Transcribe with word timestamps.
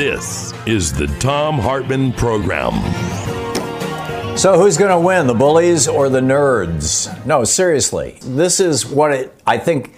This 0.00 0.54
is 0.64 0.94
the 0.94 1.08
Thom 1.18 1.58
Hartmann 1.58 2.14
Program. 2.14 2.72
So, 4.34 4.58
who's 4.58 4.78
going 4.78 4.90
to 4.90 4.98
win, 4.98 5.26
the 5.26 5.34
bullies 5.34 5.88
or 5.88 6.08
the 6.08 6.20
nerds? 6.22 7.26
No, 7.26 7.44
seriously. 7.44 8.18
This 8.22 8.60
is 8.60 8.86
what 8.86 9.12
it, 9.12 9.34
I 9.46 9.58
think 9.58 9.92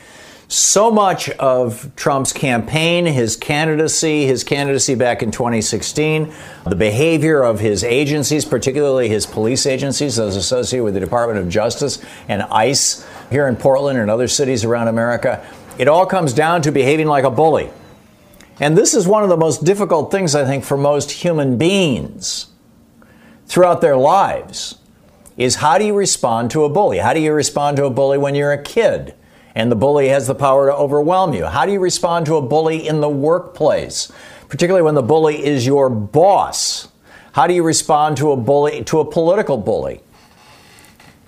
so 0.49 0.91
much 0.91 1.31
of 1.31 1.89
Trump's 1.95 2.33
campaign, 2.33 3.07
his 3.07 3.37
candidacy, 3.37 4.27
his 4.27 4.43
candidacy 4.43 4.97
back 4.97 5.23
in 5.23 5.31
2016, 5.31 6.35
the 6.67 6.75
behavior 6.75 7.41
of 7.41 7.61
his 7.61 7.85
agencies, 7.85 8.45
particularly 8.45 9.09
his 9.09 9.25
police 9.25 9.67
agencies, 9.67 10.17
those 10.17 10.35
associated 10.35 10.83
with 10.83 10.95
the 10.95 11.01
Department 11.01 11.39
of 11.39 11.49
Justice 11.49 12.05
and 12.27 12.43
ICE 12.43 13.07
here 13.31 13.47
in 13.47 13.55
Portland 13.55 14.01
and 14.01 14.11
other 14.11 14.27
cities 14.27 14.65
around 14.65 14.89
America, 14.89 15.47
it 15.79 15.87
all 15.87 16.07
comes 16.07 16.33
down 16.33 16.61
to 16.63 16.73
behaving 16.73 17.07
like 17.07 17.23
a 17.23 17.31
bully. 17.31 17.71
And 18.63 18.79
this 18.79 18.95
is 18.95 19.09
one 19.09 19.25
of 19.25 19.29
the 19.29 19.37
most 19.37 19.65
difficult 19.65 20.13
things, 20.13 20.37
I 20.37 20.45
think, 20.45 20.63
for 20.63 20.77
most 20.77 21.11
human 21.11 21.59
beings 21.59 22.47
throughout 23.47 23.81
their 23.81 23.97
lives 23.97 24.79
is 25.37 25.57
how 25.57 25.79
do 25.79 25.85
you 25.85 25.95
respond 25.95 26.53
to 26.53 26.63
a 26.63 26.69
bully? 26.69 26.99
How 26.99 27.13
do 27.13 27.19
you 27.19 27.33
respond 27.33 27.77
to 27.79 27.87
a 27.87 27.91
bully 27.91 28.19
when 28.19 28.37
you're 28.37 28.53
a 28.53 28.63
kid 28.63 29.17
and 29.57 29.69
the 29.69 29.75
bully 29.75 30.11
has 30.11 30.29
the 30.29 30.37
power 30.37 30.69
to 30.69 30.77
overwhelm 30.77 31.35
you? 31.35 31.47
How 31.47 31.67
do 31.67 31.73
you 31.73 31.81
respond 31.81 32.25
to 32.27 32.37
a 32.37 32.41
bully 32.41 32.87
in 32.87 33.01
the 33.01 33.09
workplace, 33.09 34.13
particularly 34.49 34.85
when 34.85 34.95
the 34.95 35.03
bully 35.03 35.45
is 35.45 35.67
your 35.67 35.91
boss? 35.91 36.87
How 37.33 37.49
do 37.49 37.55
you 37.55 37.65
respond 37.65 38.17
to 38.19 38.31
a 38.31 38.37
bully, 38.37 38.85
to 38.85 39.01
a 39.01 39.05
political 39.05 39.57
bully? 39.57 40.03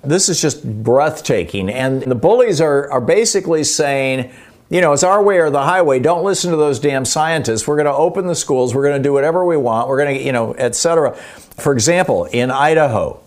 This 0.05 0.29
is 0.29 0.41
just 0.41 0.85
breathtaking. 0.85 1.69
And 1.69 2.01
the 2.03 2.15
bullies 2.15 2.61
are, 2.61 2.89
are 2.93 3.01
basically 3.01 3.65
saying, 3.65 4.31
you 4.75 4.81
know, 4.81 4.93
it's 4.93 5.05
our 5.05 5.23
way 5.23 5.39
or 5.39 5.51
the 5.51 5.63
highway. 5.63 6.01
Don't 6.01 6.25
listen 6.25 6.51
to 6.51 6.57
those 6.57 6.81
damn 6.81 7.05
scientists. 7.05 7.69
We're 7.69 7.77
going 7.77 7.87
to 7.87 7.93
open 7.93 8.27
the 8.27 8.35
schools. 8.35 8.75
We're 8.75 8.83
going 8.83 9.01
to 9.01 9.09
do 9.09 9.13
whatever 9.13 9.45
we 9.45 9.57
want. 9.57 9.87
We're 9.87 10.03
going 10.03 10.19
to, 10.19 10.21
you 10.25 10.33
know, 10.33 10.51
et 10.55 10.75
cetera. 10.75 11.15
For 11.15 11.73
example, 11.73 12.25
in 12.25 12.51
Idaho, 12.51 13.21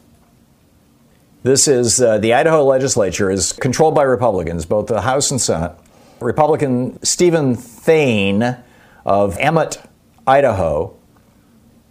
this 1.43 1.69
is 1.69 2.01
uh, 2.01 2.17
the 2.17 2.33
Idaho 2.33 2.65
legislature 2.65 3.31
is 3.31 3.53
controlled 3.53 3.95
by 3.95 4.03
Republicans, 4.03 4.65
both 4.65 4.87
the 4.87 4.99
House 4.99 5.31
and 5.31 5.39
Senate. 5.39 5.71
Republican 6.19 7.01
Steven 7.01 7.55
Thayn 7.55 8.57
of 9.05 9.37
Emmett, 9.37 9.81
Idaho. 10.27 10.97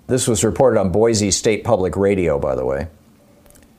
This 0.07 0.29
was 0.29 0.45
reported 0.45 0.79
on 0.79 0.91
Boise 0.91 1.31
State 1.31 1.65
Public 1.65 1.97
Radio, 1.97 2.39
by 2.39 2.57
the 2.57 2.67
way. 2.67 2.89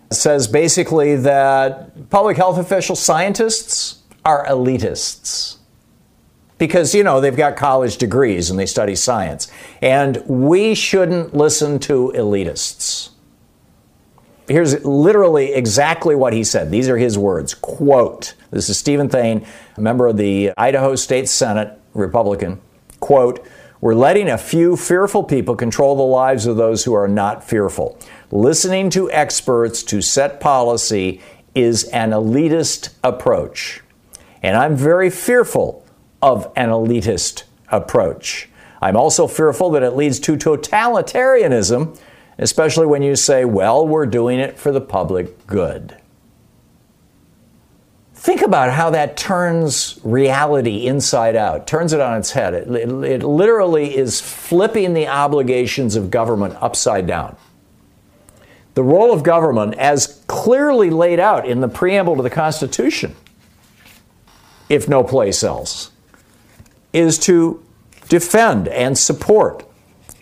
Says 0.09 0.47
basically 0.47 1.17
that 1.17 2.09
public 2.09 2.35
health 2.35 2.57
officials, 2.57 2.99
scientists, 2.99 4.01
are 4.25 4.43
elitists 4.47 5.56
because, 6.57 6.95
you 6.95 7.03
know, 7.03 7.21
they've 7.21 7.35
got 7.35 7.55
college 7.55 7.97
degrees 7.97 8.49
and 8.49 8.59
they 8.59 8.65
study 8.65 8.95
science. 8.95 9.47
And 9.81 10.23
we 10.25 10.75
shouldn't 10.75 11.33
listen 11.33 11.79
to 11.79 12.11
elitists. 12.15 13.09
Here's 14.47 14.83
literally 14.85 15.53
exactly 15.53 16.15
what 16.15 16.31
he 16.31 16.43
said. 16.43 16.71
These 16.71 16.87
are 16.87 16.97
his 16.97 17.17
words. 17.17 17.53
Quote, 17.53 18.33
this 18.49 18.69
is 18.69 18.79
Steven 18.79 19.09
Thayn, 19.09 19.45
a 19.75 19.81
member 19.81 20.07
of 20.07 20.15
the 20.15 20.51
Idaho 20.57 20.95
State 20.95 21.27
Senate, 21.27 21.77
Republican. 21.93 22.61
Quote, 23.01 23.45
we're 23.81 23.93
letting 23.93 24.29
a 24.29 24.37
few 24.37 24.75
fearful 24.75 25.23
people 25.23 25.55
control 25.55 25.95
the 25.95 26.01
lives 26.01 26.45
of 26.45 26.57
those 26.57 26.85
who 26.85 26.93
are 26.93 27.07
not 27.07 27.43
fearful. 27.43 27.99
Listening 28.31 28.89
to 28.91 29.11
experts 29.11 29.83
to 29.83 30.01
set 30.01 30.39
policy 30.39 31.21
is 31.53 31.83
an 31.85 32.11
elitist 32.11 32.93
approach. 33.03 33.81
And 34.41 34.55
I'm 34.55 34.75
very 34.75 35.09
fearful 35.09 35.85
of 36.21 36.51
an 36.55 36.69
elitist 36.69 37.43
approach. 37.69 38.49
I'm 38.81 38.95
also 38.95 39.27
fearful 39.27 39.71
that 39.71 39.83
it 39.83 39.91
leads 39.91 40.19
to 40.21 40.37
totalitarianism, 40.37 41.99
especially 42.37 42.85
when 42.85 43.01
you 43.01 43.15
say, 43.15 43.45
well, 43.45 43.87
we're 43.87 44.05
doing 44.05 44.39
it 44.39 44.57
for 44.57 44.71
the 44.71 44.81
public 44.81 45.47
good. 45.47 45.97
Think 48.13 48.41
about 48.41 48.73
how 48.73 48.89
that 48.89 49.15
turns 49.15 49.99
reality 50.03 50.85
inside 50.87 51.35
out, 51.35 51.65
turns 51.65 51.93
it 51.93 52.01
on 52.01 52.17
its 52.17 52.31
head. 52.31 52.53
It, 52.53 52.67
it, 52.67 52.89
it, 52.89 53.23
literally 53.23 53.95
is 53.95 54.19
flipping 54.19 54.93
the 54.93 55.07
obligations 55.07 55.95
of 55.95 56.11
government 56.11 56.55
upside 56.59 57.07
down. 57.07 57.37
The 58.73 58.83
role 58.83 59.13
of 59.13 59.23
government, 59.23 59.75
as 59.75 60.23
clearly 60.27 60.89
laid 60.89 61.19
out 61.19 61.47
in 61.47 61.61
the 61.61 61.67
preamble 61.67 62.15
to 62.17 62.21
the 62.21 62.29
Constitution, 62.29 63.15
if 64.67 64.89
no 64.89 65.03
place 65.03 65.43
else, 65.43 65.91
is 66.97 67.17
to 67.19 67.63
defend 68.09 68.67
and 68.67 68.97
support 68.97 69.65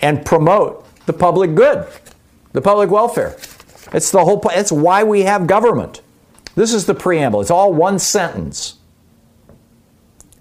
and 0.02 0.25
promote 0.25 0.86
the 1.06 1.13
public 1.13 1.56
good, 1.56 1.88
the 2.52 2.62
public 2.62 2.90
welfare. 2.90 3.38
It's 3.94 4.12
the 4.12 4.25
whole 4.25 4.41
it's 4.52 4.72
why 4.72 5.03
we 5.03 5.22
have 5.22 5.47
government. 5.47 6.02
This 6.56 6.74
is 6.74 6.85
the 6.85 6.96
preamble. 6.96 7.41
It's 7.41 7.52
all 7.52 7.74
one 7.74 8.00
sentence. 8.00 8.75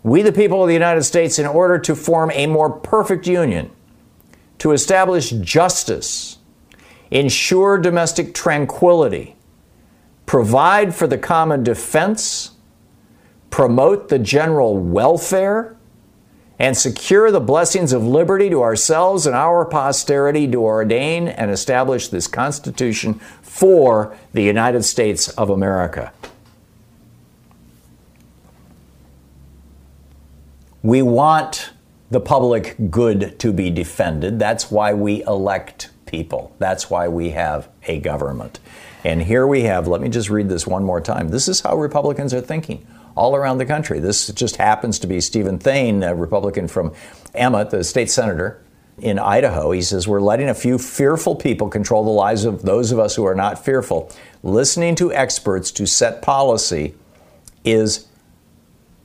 We 0.02 0.22
the 0.22 0.32
people 0.32 0.62
of 0.62 0.68
the 0.68 0.74
United 0.74 1.02
States 1.04 1.38
in 1.38 1.46
order 1.46 1.78
to 1.78 1.94
form 1.94 2.30
a 2.32 2.46
more 2.46 2.70
perfect 2.70 3.26
union, 3.26 3.70
to 4.58 4.72
establish 4.72 5.30
justice, 5.30 6.38
ensure 7.10 7.78
domestic 7.78 8.34
tranquility, 8.34 9.36
provide 10.26 10.94
for 10.94 11.06
the 11.06 11.18
common 11.18 11.62
defense, 11.62 12.50
promote 13.50 14.08
the 14.08 14.18
general 14.18 14.76
welfare, 14.76 15.76
and 16.58 16.76
secure 16.76 17.30
the 17.30 17.40
blessings 17.40 17.92
of 17.92 18.04
liberty 18.04 18.48
to 18.50 18.62
ourselves 18.62 19.26
and 19.26 19.34
our 19.34 19.64
posterity 19.64 20.46
to 20.48 20.62
ordain 20.62 21.26
and 21.28 21.50
establish 21.50 22.08
this 22.08 22.26
Constitution 22.26 23.14
for 23.42 24.16
the 24.32 24.42
United 24.42 24.84
States 24.84 25.28
of 25.30 25.50
America. 25.50 26.12
We 30.82 31.02
want 31.02 31.70
the 32.10 32.20
public 32.20 32.76
good 32.90 33.38
to 33.40 33.52
be 33.52 33.70
defended. 33.70 34.38
That's 34.38 34.70
why 34.70 34.92
we 34.92 35.24
elect 35.24 35.90
people. 36.06 36.54
That's 36.58 36.90
why 36.90 37.08
we 37.08 37.30
have 37.30 37.68
a 37.86 37.98
government. 37.98 38.60
And 39.02 39.22
here 39.22 39.46
we 39.46 39.62
have, 39.62 39.88
let 39.88 40.00
me 40.00 40.08
just 40.08 40.30
read 40.30 40.48
this 40.48 40.66
one 40.66 40.84
more 40.84 41.00
time. 41.00 41.28
This 41.28 41.48
is 41.48 41.60
how 41.60 41.76
Republicans 41.76 42.32
are 42.32 42.40
thinking 42.40 42.86
all 43.16 43.36
around 43.36 43.58
the 43.58 43.66
country. 43.66 44.00
This 44.00 44.28
just 44.28 44.56
happens 44.56 44.98
to 45.00 45.06
be 45.06 45.20
Steven 45.20 45.58
Thayn, 45.58 46.02
a 46.02 46.14
Republican 46.14 46.68
from 46.68 46.92
Emmett, 47.34 47.70
the 47.70 47.84
state 47.84 48.10
senator 48.10 48.62
in 48.98 49.18
Idaho. 49.18 49.70
He 49.70 49.82
says, 49.82 50.06
We're 50.06 50.20
letting 50.20 50.48
a 50.48 50.54
few 50.54 50.78
fearful 50.78 51.36
people 51.36 51.68
control 51.68 52.04
the 52.04 52.10
lives 52.10 52.44
of 52.44 52.62
those 52.62 52.92
of 52.92 52.98
us 52.98 53.16
who 53.16 53.24
are 53.24 53.34
not 53.34 53.64
fearful. 53.64 54.10
Listening 54.42 54.94
to 54.96 55.12
experts 55.12 55.70
to 55.72 55.86
set 55.86 56.22
policy 56.22 56.94
is 57.64 58.06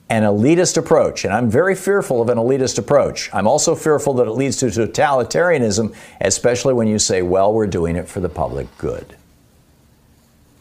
an 0.10 0.24
elitist 0.24 0.76
approach, 0.76 1.24
and 1.24 1.32
I'm 1.32 1.52
very 1.52 1.76
fearful 1.76 2.22
of 2.22 2.30
an 2.30 2.38
elitist 2.38 2.80
approach. 2.80 3.30
I'm 3.32 3.48
also 3.48 3.76
fearful 3.76 4.16
that 4.16 4.28
it 4.28 4.32
leads 4.32 4.58
to 4.58 4.66
totalitarianism, 4.66 5.96
especially 6.20 6.74
when 6.74 6.88
you 6.88 6.98
say, 6.98 7.22
well, 7.22 7.54
we're 7.54 7.68
doing 7.68 7.96
it 7.96 8.08
for 8.08 8.20
the 8.20 8.30
public 8.30 8.76
good. 8.80 9.16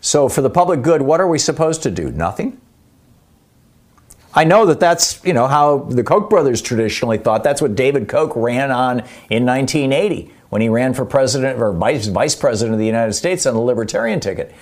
So, 0.03 0.29
for 0.29 0.43
the 0.43 0.51
public 0.51 0.83
good, 0.83 1.03
what 1.03 1.21
are 1.21 1.27
we 1.27 1.39
supposed 1.39 1.83
to 1.85 1.91
do? 1.91 2.11
Nothing? 2.11 2.61
I 4.35 4.45
know 4.45 4.67
that 4.67 4.79
that's, 4.79 5.25
you 5.25 5.33
know, 5.33 5.47
how 5.47 5.79
the 5.79 6.05
Koch 6.05 6.29
brothers 6.29 6.61
traditionally 6.61 7.19
thought. 7.19 7.43
That's 7.43 7.63
what 7.63 7.75
David 7.75 8.09
Koch 8.09 8.33
ran 8.37 8.71
on 8.71 9.01
in 9.31 9.47
1980 9.47 10.33
when 10.51 10.63
he 10.63 10.69
ran 10.69 10.95
for 10.95 11.05
president 11.05 11.61
or 11.61 11.73
vice, 11.73 12.07
vice 12.07 12.35
president 12.35 12.75
of 12.75 12.79
the 12.79 12.87
United 12.87 13.15
States 13.15 13.47
on 13.47 13.55
the 13.55 13.61
libertarian 13.61 14.21
ticket. 14.21 14.55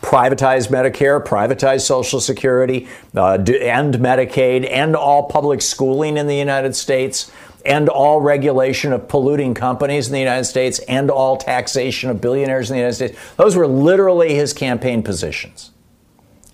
Privatize 0.00 0.68
Medicare, 0.68 1.22
privatize 1.24 1.80
Social 1.82 2.20
Security, 2.20 2.88
uh, 3.16 3.32
end 3.32 3.94
Medicaid, 3.94 4.66
end 4.68 4.96
all 4.96 5.24
public 5.24 5.60
schooling 5.60 6.16
in 6.16 6.26
the 6.26 6.36
United 6.36 6.74
States, 6.76 7.32
end 7.64 7.88
all 7.88 8.20
regulation 8.20 8.92
of 8.92 9.08
polluting 9.08 9.54
companies 9.54 10.06
in 10.06 10.12
the 10.12 10.20
United 10.20 10.44
States, 10.44 10.80
end 10.88 11.10
all 11.10 11.36
taxation 11.36 12.10
of 12.10 12.20
billionaires 12.20 12.70
in 12.70 12.74
the 12.74 12.80
United 12.80 12.94
States. 12.94 13.18
Those 13.36 13.56
were 13.56 13.66
literally 13.66 14.34
his 14.34 14.52
campaign 14.52 15.02
positions. 15.02 15.72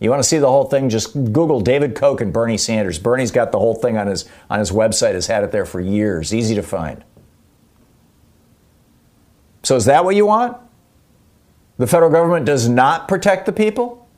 You 0.01 0.11
want 0.11 0.23
to 0.23 0.29
see 0.29 0.39
the 0.39 0.51
whole 0.51 0.65
thing? 0.65 0.89
Just 0.91 1.15
Google 1.15 1.61
David 1.61 1.95
Koch 1.95 2.21
and 2.21 2.33
Bernie 2.33 2.59
Sanders. 2.59 2.99
Bernie's 2.99 3.31
got 3.31 3.53
the 3.53 3.59
whole 3.59 3.75
thing 3.75 3.97
on 3.97 4.09
his 4.09 4.29
on 4.51 4.59
his 4.59 4.71
website. 4.71 5.15
Has 5.15 5.29
had 5.29 5.45
it 5.45 5.53
there 5.53 5.65
for 5.65 5.81
years. 5.81 6.35
Easy 6.35 6.55
to 6.55 6.63
find. 6.63 7.05
So 9.63 9.77
is 9.77 9.87
that 9.87 10.05
what 10.05 10.15
you 10.15 10.27
want? 10.27 10.59
The 11.79 11.87
federal 11.87 12.11
government 12.11 12.47
does 12.47 12.69
not 12.69 13.09
protect 13.09 13.47
the 13.47 13.53
people? 13.53 14.09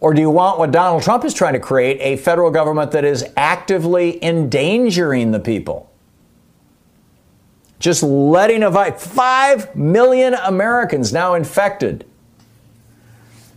Or 0.00 0.12
do 0.12 0.20
you 0.20 0.30
want 0.30 0.58
what 0.58 0.72
Donald 0.72 1.02
Trump 1.02 1.24
is 1.24 1.32
trying 1.32 1.52
to 1.52 1.60
create 1.60 1.98
a 2.00 2.20
federal 2.20 2.50
government 2.50 2.90
that 2.90 3.04
is 3.04 3.24
actively 3.36 4.22
endangering 4.22 5.30
the 5.30 5.40
people? 5.40 5.90
Just 7.78 8.02
letting 8.02 8.62
a 8.62 8.70
virus, 8.70 9.04
5 9.06 9.76
million 9.76 10.34
Americans 10.34 11.12
now 11.12 11.34
infected. 11.34 12.04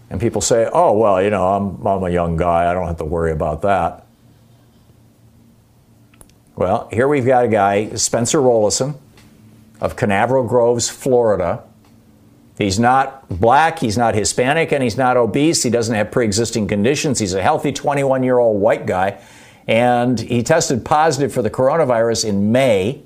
And 0.09 0.21
people 0.21 0.41
say, 0.41 0.69
oh, 0.71 0.93
well, 0.93 1.21
you 1.21 1.29
know, 1.29 1.47
I'm, 1.47 1.85
I'm 1.85 2.03
a 2.03 2.09
young 2.09 2.37
guy. 2.37 2.69
I 2.69 2.73
don't 2.73 2.87
have 2.87 2.97
to 2.97 3.05
worry 3.05 3.31
about 3.31 3.63
that. 3.63 4.05
Well, 6.55 6.87
here 6.91 7.07
we've 7.07 7.25
got 7.25 7.45
a 7.45 7.47
guy, 7.47 7.95
Spencer 7.95 8.39
Rollison 8.39 8.95
of 9.81 9.95
Canaveral 9.95 10.47
Groves, 10.47 10.87
Florida. 10.87 11.63
He's 12.57 12.79
not 12.79 13.27
black, 13.27 13.79
he's 13.79 13.97
not 13.97 14.15
Hispanic, 14.15 14.71
and 14.71 14.81
he's 14.81 14.97
not 14.97 15.17
obese. 15.17 15.63
He 15.63 15.69
doesn't 15.69 15.93
have 15.93 16.11
pre 16.11 16.23
existing 16.23 16.67
conditions. 16.67 17.19
He's 17.19 17.33
a 17.33 17.41
healthy 17.41 17.73
21 17.73 18.23
year 18.23 18.37
old 18.37 18.61
white 18.61 18.85
guy. 18.85 19.19
And 19.67 20.19
he 20.19 20.43
tested 20.43 20.85
positive 20.85 21.33
for 21.33 21.41
the 21.41 21.49
coronavirus 21.49 22.25
in 22.25 22.51
May. 22.51 23.01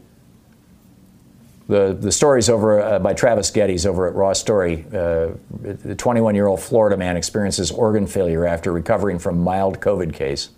The, 1.70 1.94
the 1.94 2.12
story's 2.12 2.50
over 2.50 2.82
uh, 2.82 2.98
by 2.98 3.14
Travis 3.14 3.52
Gettys 3.52 3.86
over 3.86 4.08
at 4.08 4.16
Raw 4.16 4.34
Story. 4.34 4.88
Uh, 4.92 5.30
the 5.62 5.94
21 5.96 6.34
year 6.34 6.48
old 6.48 6.60
Florida 6.62 6.98
man 6.98 7.16
experiences 7.16 7.70
organ 7.70 8.08
failure 8.08 8.44
after 8.44 8.74
recovering 8.74 9.20
from 9.20 9.44
mild 9.44 9.80
COVID 9.80 10.12
case. 10.12 10.50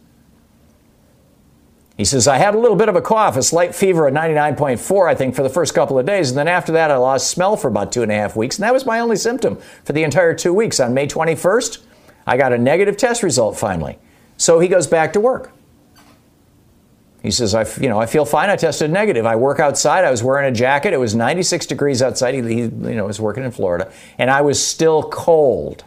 He 1.98 2.06
says, 2.06 2.30
I 2.30 2.38
had 2.38 2.56
a 2.56 2.58
little 2.58 2.78
bit 2.78 2.88
of 2.88 2.96
a 2.96 3.02
cough, 3.02 3.36
a 3.36 3.44
slight 3.44 3.75
fever 3.75 4.08
at 4.08 4.13
99.4, 4.13 5.10
I 5.10 5.13
think, 5.13 5.36
for 5.36 5.44
the 5.44 5.50
first 5.50 5.75
couple 5.75 6.00
of 6.00 6.06
days. 6.06 6.30
And 6.30 6.38
then 6.38 6.48
after 6.48 6.72
that, 6.72 6.90
I 6.90 6.96
lost 6.96 7.30
smell 7.30 7.58
for 7.58 7.68
about 7.68 7.92
two 7.92 8.04
and 8.04 8.12
a 8.12 8.16
half 8.16 8.38
weeks. 8.38 8.58
And 8.58 8.63
that 8.63 8.74
was 8.74 8.86
my 8.86 9.02
only 9.02 9.18
symptom 9.18 9.58
for 9.84 9.92
the 9.92 10.04
entire 10.04 10.34
two 10.34 10.54
weeks. 10.54 10.80
On 10.80 10.94
May 10.94 11.08
21st, 11.08 11.84
I 12.25 12.38
got 12.38 12.54
a 12.54 12.58
negative 12.58 12.96
test 12.96 13.22
result 13.22 13.58
finally. 13.58 14.00
So 14.38 14.62
he 14.62 14.69
goes 14.69 14.88
back 14.88 15.12
to 15.13 15.19
work. 15.19 15.52
He 17.22 17.30
says, 17.30 17.54
I, 17.54 17.66
you 17.80 17.88
know, 17.88 18.00
I 18.00 18.08
feel 18.08 18.26
fine. 18.26 18.50
I 18.50 18.56
tested 18.56 18.90
negative. 18.90 19.26
I 19.26 19.36
work 19.36 19.60
outside. 19.60 20.04
I 20.04 20.12
was 20.12 20.24
wearing 20.24 20.52
a 20.52 20.56
jacket. 20.56 20.94
It 20.94 21.00
was 21.00 21.14
96 21.14 21.68
degrees 21.68 22.02
outside. 22.02 22.34
He, 22.34 22.42
he 22.42 22.62
you 22.62 22.70
know, 22.70 23.06
was 23.06 23.20
working 23.20 23.44
in 23.44 23.52
Florida. 23.52 23.92
And 24.18 24.32
I 24.32 24.42
was 24.42 24.66
still 24.66 25.04
cold. 25.04 25.84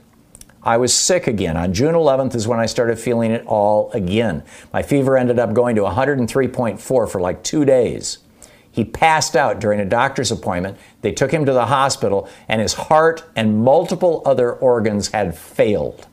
I 0.62 0.76
was 0.76 0.94
sick 0.94 1.26
again. 1.26 1.56
On 1.56 1.74
June 1.74 1.94
11th 1.94 2.34
is 2.34 2.46
when 2.46 2.60
I 2.60 2.66
started 2.66 2.98
feeling 2.98 3.32
it 3.32 3.44
all 3.46 3.90
again. 3.92 4.44
My 4.72 4.82
fever 4.82 5.18
ended 5.18 5.38
up 5.38 5.52
going 5.52 5.76
to 5.76 5.82
103.4 5.82 6.80
for 6.80 7.20
like 7.20 7.42
two 7.42 7.64
days. 7.64 8.18
He 8.70 8.84
passed 8.84 9.36
out 9.36 9.60
during 9.60 9.78
a 9.80 9.84
doctor's 9.84 10.32
appointment. 10.32 10.78
They 11.02 11.12
took 11.12 11.30
him 11.30 11.44
to 11.46 11.52
the 11.52 11.66
hospital, 11.66 12.28
and 12.48 12.60
his 12.60 12.72
heart 12.74 13.22
and 13.36 13.62
multiple 13.62 14.22
other 14.24 14.52
organs 14.52 15.08
had 15.12 15.36
failed. 15.36 16.08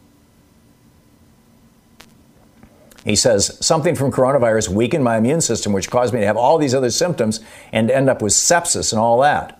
He 3.03 3.15
says, 3.15 3.57
something 3.65 3.95
from 3.95 4.11
coronavirus 4.11 4.69
weakened 4.69 5.03
my 5.03 5.17
immune 5.17 5.41
system, 5.41 5.73
which 5.73 5.89
caused 5.89 6.13
me 6.13 6.19
to 6.19 6.25
have 6.25 6.37
all 6.37 6.57
these 6.57 6.75
other 6.75 6.91
symptoms 6.91 7.39
and 7.71 7.89
end 7.89 8.09
up 8.09 8.21
with 8.21 8.33
sepsis 8.33 8.91
and 8.91 8.99
all 8.99 9.19
that. 9.21 9.59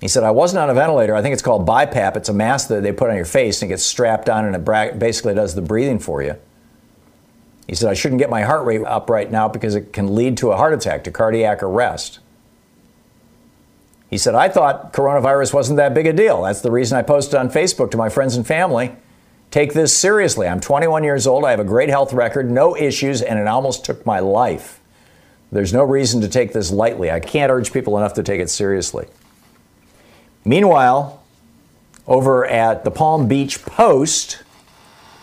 He 0.00 0.08
said, 0.08 0.22
I 0.22 0.30
wasn't 0.30 0.60
on 0.60 0.70
a 0.70 0.74
ventilator. 0.74 1.14
I 1.14 1.22
think 1.22 1.32
it's 1.34 1.42
called 1.42 1.66
BiPAP. 1.66 2.16
It's 2.16 2.28
a 2.28 2.34
mask 2.34 2.68
that 2.68 2.82
they 2.82 2.92
put 2.92 3.10
on 3.10 3.16
your 3.16 3.24
face 3.24 3.60
and 3.60 3.70
it 3.70 3.72
gets 3.72 3.82
strapped 3.82 4.28
on 4.28 4.44
and 4.46 4.56
it 4.56 4.98
basically 4.98 5.34
does 5.34 5.54
the 5.54 5.62
breathing 5.62 5.98
for 5.98 6.22
you. 6.22 6.36
He 7.66 7.74
said, 7.74 7.88
I 7.88 7.94
shouldn't 7.94 8.18
get 8.18 8.30
my 8.30 8.42
heart 8.42 8.66
rate 8.66 8.82
up 8.84 9.08
right 9.08 9.30
now 9.30 9.48
because 9.48 9.74
it 9.74 9.92
can 9.92 10.14
lead 10.14 10.36
to 10.38 10.50
a 10.50 10.56
heart 10.56 10.74
attack, 10.74 11.04
to 11.04 11.10
cardiac 11.10 11.62
arrest. 11.62 12.18
He 14.08 14.18
said, 14.18 14.34
I 14.34 14.48
thought 14.48 14.92
coronavirus 14.92 15.54
wasn't 15.54 15.76
that 15.76 15.94
big 15.94 16.06
a 16.06 16.12
deal. 16.12 16.42
That's 16.42 16.62
the 16.62 16.70
reason 16.70 16.98
I 16.98 17.02
posted 17.02 17.36
on 17.36 17.48
Facebook 17.48 17.90
to 17.92 17.96
my 17.96 18.08
friends 18.08 18.36
and 18.36 18.46
family. 18.46 18.96
Take 19.50 19.72
this 19.72 19.96
seriously. 19.96 20.46
I'm 20.46 20.60
21 20.60 21.02
years 21.02 21.26
old. 21.26 21.44
I 21.44 21.50
have 21.50 21.60
a 21.60 21.64
great 21.64 21.88
health 21.88 22.12
record, 22.12 22.50
no 22.50 22.76
issues, 22.76 23.20
and 23.20 23.38
it 23.38 23.48
almost 23.48 23.84
took 23.84 24.06
my 24.06 24.20
life. 24.20 24.80
There's 25.50 25.72
no 25.72 25.82
reason 25.82 26.20
to 26.20 26.28
take 26.28 26.52
this 26.52 26.70
lightly. 26.70 27.10
I 27.10 27.18
can't 27.18 27.50
urge 27.50 27.72
people 27.72 27.98
enough 27.98 28.14
to 28.14 28.22
take 28.22 28.40
it 28.40 28.48
seriously. 28.48 29.08
Meanwhile, 30.44 31.20
over 32.06 32.46
at 32.46 32.84
the 32.84 32.92
Palm 32.92 33.26
Beach 33.26 33.62
Post, 33.62 34.42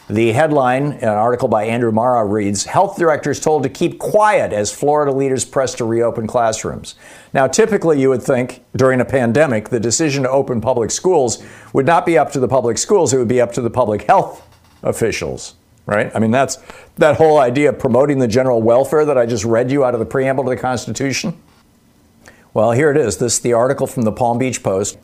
the 0.09 0.31
headline, 0.31 0.94
an 0.94 1.09
article 1.09 1.50
by 1.50 1.65
Andrew 1.65 1.92
Marra, 1.92 2.30
reads 2.30 2.65
Health 2.65 2.98
directors 2.98 3.42
told 3.42 3.63
to 3.63 3.69
keep 3.69 4.00
quiet 4.00 4.54
as 4.54 4.71
Florida 4.71 5.12
leaders 5.12 5.44
press 5.44 5.75
to 5.75 5.86
reopen 5.86 6.27
classrooms. 6.27 6.95
Now, 7.33 7.48
typically, 7.48 8.00
you 8.00 8.09
would 8.09 8.24
think 8.24 8.63
during 8.75 9.01
a 9.01 9.06
pandemic, 9.06 9.68
the 9.68 9.81
decision 9.81 10.24
to 10.24 10.30
open 10.30 10.62
public 10.62 10.92
schools 10.92 11.44
would 11.74 11.86
not 11.86 12.06
be 12.06 12.18
up 12.18 12.31
to 12.31 12.39
the 12.39 12.48
public 12.48 12.77
schools, 12.77 13.13
it 13.13 13.18
would 13.18 13.27
be 13.27 13.42
up 13.42 13.51
to 13.54 13.62
the 13.62 13.69
public 13.69 14.04
health 14.04 14.48
officials, 14.81 15.56
right? 15.86 16.09
I 16.15 16.19
mean, 16.19 16.31
that's 16.31 16.57
that 16.95 17.18
whole 17.18 17.39
idea 17.39 17.69
of 17.69 17.80
promoting 17.80 18.19
the 18.19 18.30
general 18.30 18.62
welfare 18.62 19.04
that 19.04 19.18
I 19.18 19.25
just 19.25 19.44
read 19.44 19.69
you 19.69 19.83
out 19.83 19.94
of 19.94 20.00
the 20.00 20.06
preamble 20.06 20.45
to 20.45 20.50
the 20.51 20.57
Constitution. 20.57 21.38
Well, 22.54 22.71
here 22.71 22.89
it 22.92 22.98
is. 22.98 23.18
This 23.18 23.33
is 23.33 23.39
the 23.42 23.54
article 23.54 23.88
from 23.88 24.04
the 24.04 24.12
Palm 24.13 24.38
Beach 24.38 24.63
Post. 24.63 24.98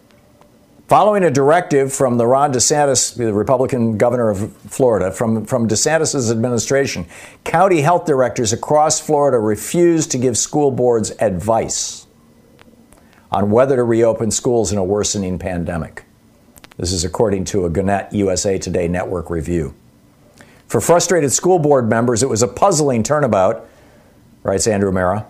Following 0.88 1.24
a 1.24 1.32
directive 1.32 1.94
from 1.94 2.18
the 2.18 2.28
Ron 2.28 2.52
DeSantis, 2.52 3.16
the 3.16 3.34
Republican 3.34 3.98
governor 3.98 4.30
of 4.30 4.56
Florida, 4.58 5.12
from, 5.12 5.46
from 5.46 5.68
DeSantis' 5.68 6.30
administration, 6.30 7.06
county 7.46 7.82
health 7.82 8.06
directors 8.06 8.52
across 8.52 9.00
Florida 9.00 9.40
refused 9.40 10.12
to 10.12 10.18
give 10.18 10.38
school 10.38 10.72
boards 10.72 11.12
advice 11.20 12.06
on 13.32 13.50
whether 13.50 13.78
to 13.78 13.84
reopen 13.84 14.30
schools 14.30 14.74
in 14.74 14.78
a 14.78 14.84
worsening 14.84 15.40
pandemic. 15.40 16.04
This 16.78 16.92
is 16.92 17.06
according 17.06 17.46
to 17.46 17.66
a 17.66 17.70
Gannett 17.70 18.12
USA 18.12 18.58
Today 18.58 18.90
network 18.90 19.30
review. 19.30 19.74
For 20.68 20.82
frustrated 20.82 21.32
school 21.32 21.60
board 21.60 21.90
members, 21.90 22.24
it 22.24 22.30
was 22.30 22.44
a 22.44 22.48
puzzling 22.48 23.04
turnabout, 23.04 23.70
writes 24.44 24.68
Andrew 24.68 24.92
Marra. 24.92 25.28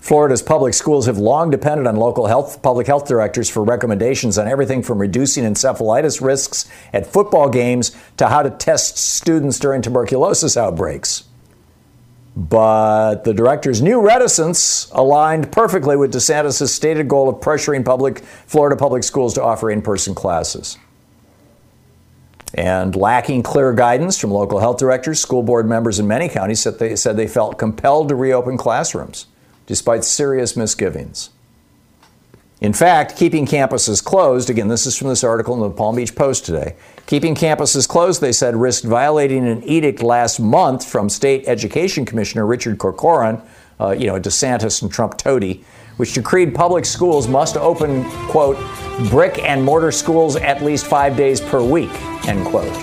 Florida's 0.00 0.42
public 0.42 0.74
schools 0.74 1.06
have 1.06 1.18
long 1.18 1.50
depended 1.50 1.86
on 1.86 1.96
local 1.96 2.26
health, 2.26 2.62
public 2.62 2.86
health 2.86 3.08
directors 3.08 3.48
for 3.48 3.64
recommendations 3.64 4.38
on 4.38 4.46
everything 4.46 4.82
from 4.82 4.98
reducing 4.98 5.44
encephalitis 5.44 6.20
risks 6.20 6.70
at 6.92 7.06
football 7.06 7.48
games 7.48 7.96
to 8.16 8.28
how 8.28 8.42
to 8.42 8.50
test 8.50 8.98
students 8.98 9.58
during 9.58 9.82
tuberculosis 9.82 10.56
outbreaks. 10.56 11.24
But 12.36 13.24
the 13.24 13.32
director's 13.32 13.80
new 13.80 14.00
reticence 14.00 14.90
aligned 14.92 15.50
perfectly 15.50 15.96
with 15.96 16.12
DeSantis' 16.12 16.68
stated 16.68 17.08
goal 17.08 17.30
of 17.30 17.36
pressuring 17.36 17.82
public 17.82 18.18
Florida 18.18 18.76
public 18.76 19.04
schools 19.04 19.32
to 19.34 19.42
offer 19.42 19.70
in-person 19.70 20.14
classes. 20.14 20.76
And 22.52 22.94
lacking 22.94 23.42
clear 23.42 23.72
guidance 23.72 24.18
from 24.18 24.30
local 24.30 24.60
health 24.60 24.76
directors, 24.76 25.18
school 25.18 25.42
board 25.42 25.66
members 25.66 25.98
in 25.98 26.06
many 26.06 26.28
counties 26.28 26.60
said 26.60 26.78
they, 26.78 26.94
said 26.94 27.16
they 27.16 27.26
felt 27.26 27.58
compelled 27.58 28.10
to 28.10 28.14
reopen 28.14 28.58
classrooms 28.58 29.26
despite 29.66 30.04
serious 30.04 30.56
misgivings. 30.56 31.30
In 32.60 32.72
fact, 32.72 33.16
keeping 33.16 33.46
campuses 33.46 34.02
closed, 34.02 34.48
again, 34.48 34.68
this 34.68 34.86
is 34.86 34.96
from 34.96 35.08
this 35.08 35.22
article 35.22 35.54
in 35.54 35.60
the 35.60 35.70
Palm 35.70 35.96
Beach 35.96 36.14
Post 36.14 36.46
today. 36.46 36.74
Keeping 37.06 37.34
campuses 37.34 37.86
closed, 37.86 38.22
they 38.22 38.32
said, 38.32 38.56
risked 38.56 38.86
violating 38.86 39.46
an 39.46 39.62
edict 39.64 40.02
last 40.02 40.40
month 40.40 40.88
from 40.88 41.10
State 41.10 41.44
Education 41.46 42.06
Commissioner 42.06 42.46
Richard 42.46 42.78
Corcoran, 42.78 43.42
uh, 43.78 43.90
you 43.90 44.06
know, 44.06 44.18
DeSantis 44.18 44.80
and 44.80 44.90
Trump 44.90 45.18
toady, 45.18 45.64
which 45.98 46.14
decreed 46.14 46.54
public 46.54 46.86
schools 46.86 47.28
must 47.28 47.58
open, 47.58 48.04
quote, 48.28 48.56
brick 49.10 49.38
and 49.40 49.62
mortar 49.62 49.92
schools 49.92 50.36
at 50.36 50.64
least 50.64 50.86
five 50.86 51.14
days 51.14 51.42
per 51.42 51.62
week, 51.62 51.90
end 52.26 52.46
quote. 52.46 52.74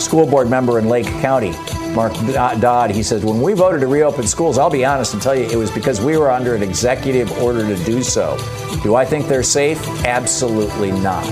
School 0.00 0.26
board 0.26 0.48
member 0.48 0.78
in 0.78 0.88
Lake 0.88 1.06
County 1.20 1.52
Mark 1.94 2.12
Dodd, 2.60 2.90
he 2.90 3.02
says, 3.02 3.24
when 3.24 3.42
we 3.42 3.52
voted 3.52 3.80
to 3.80 3.88
reopen 3.88 4.26
schools, 4.26 4.58
I'll 4.58 4.70
be 4.70 4.84
honest 4.84 5.12
and 5.12 5.20
tell 5.22 5.34
you 5.34 5.44
it 5.44 5.56
was 5.56 5.70
because 5.70 6.00
we 6.00 6.16
were 6.16 6.30
under 6.30 6.54
an 6.54 6.62
executive 6.62 7.30
order 7.42 7.66
to 7.66 7.84
do 7.84 8.02
so. 8.02 8.38
Do 8.82 8.94
I 8.94 9.04
think 9.04 9.26
they're 9.26 9.42
safe? 9.42 9.84
Absolutely 10.04 10.92
not. 10.92 11.26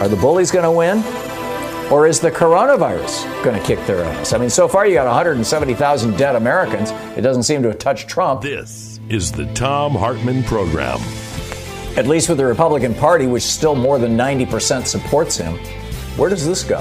Are 0.00 0.08
the 0.08 0.16
bullies 0.16 0.50
going 0.50 0.64
to 0.64 0.70
win? 0.70 1.02
Or 1.90 2.06
is 2.06 2.20
the 2.20 2.30
coronavirus 2.30 3.44
going 3.44 3.58
to 3.58 3.66
kick 3.66 3.84
their 3.86 4.04
ass? 4.04 4.32
I 4.32 4.38
mean, 4.38 4.50
so 4.50 4.68
far 4.68 4.86
you 4.86 4.94
got 4.94 5.06
170,000 5.06 6.16
dead 6.16 6.36
Americans. 6.36 6.90
It 7.16 7.22
doesn't 7.22 7.44
seem 7.44 7.62
to 7.62 7.68
have 7.68 7.78
touched 7.78 8.08
Trump. 8.08 8.42
This 8.42 9.00
is 9.08 9.32
the 9.32 9.46
Thom 9.54 9.92
Hartmann 9.92 10.42
Program. 10.44 10.98
At 11.96 12.06
least 12.06 12.28
with 12.28 12.38
the 12.38 12.46
Republican 12.46 12.94
Party, 12.94 13.26
which 13.26 13.42
still 13.42 13.74
more 13.74 13.98
than 13.98 14.16
90% 14.16 14.86
supports 14.86 15.36
him. 15.36 15.54
Where 16.16 16.28
does 16.30 16.46
this 16.46 16.64
go? 16.64 16.80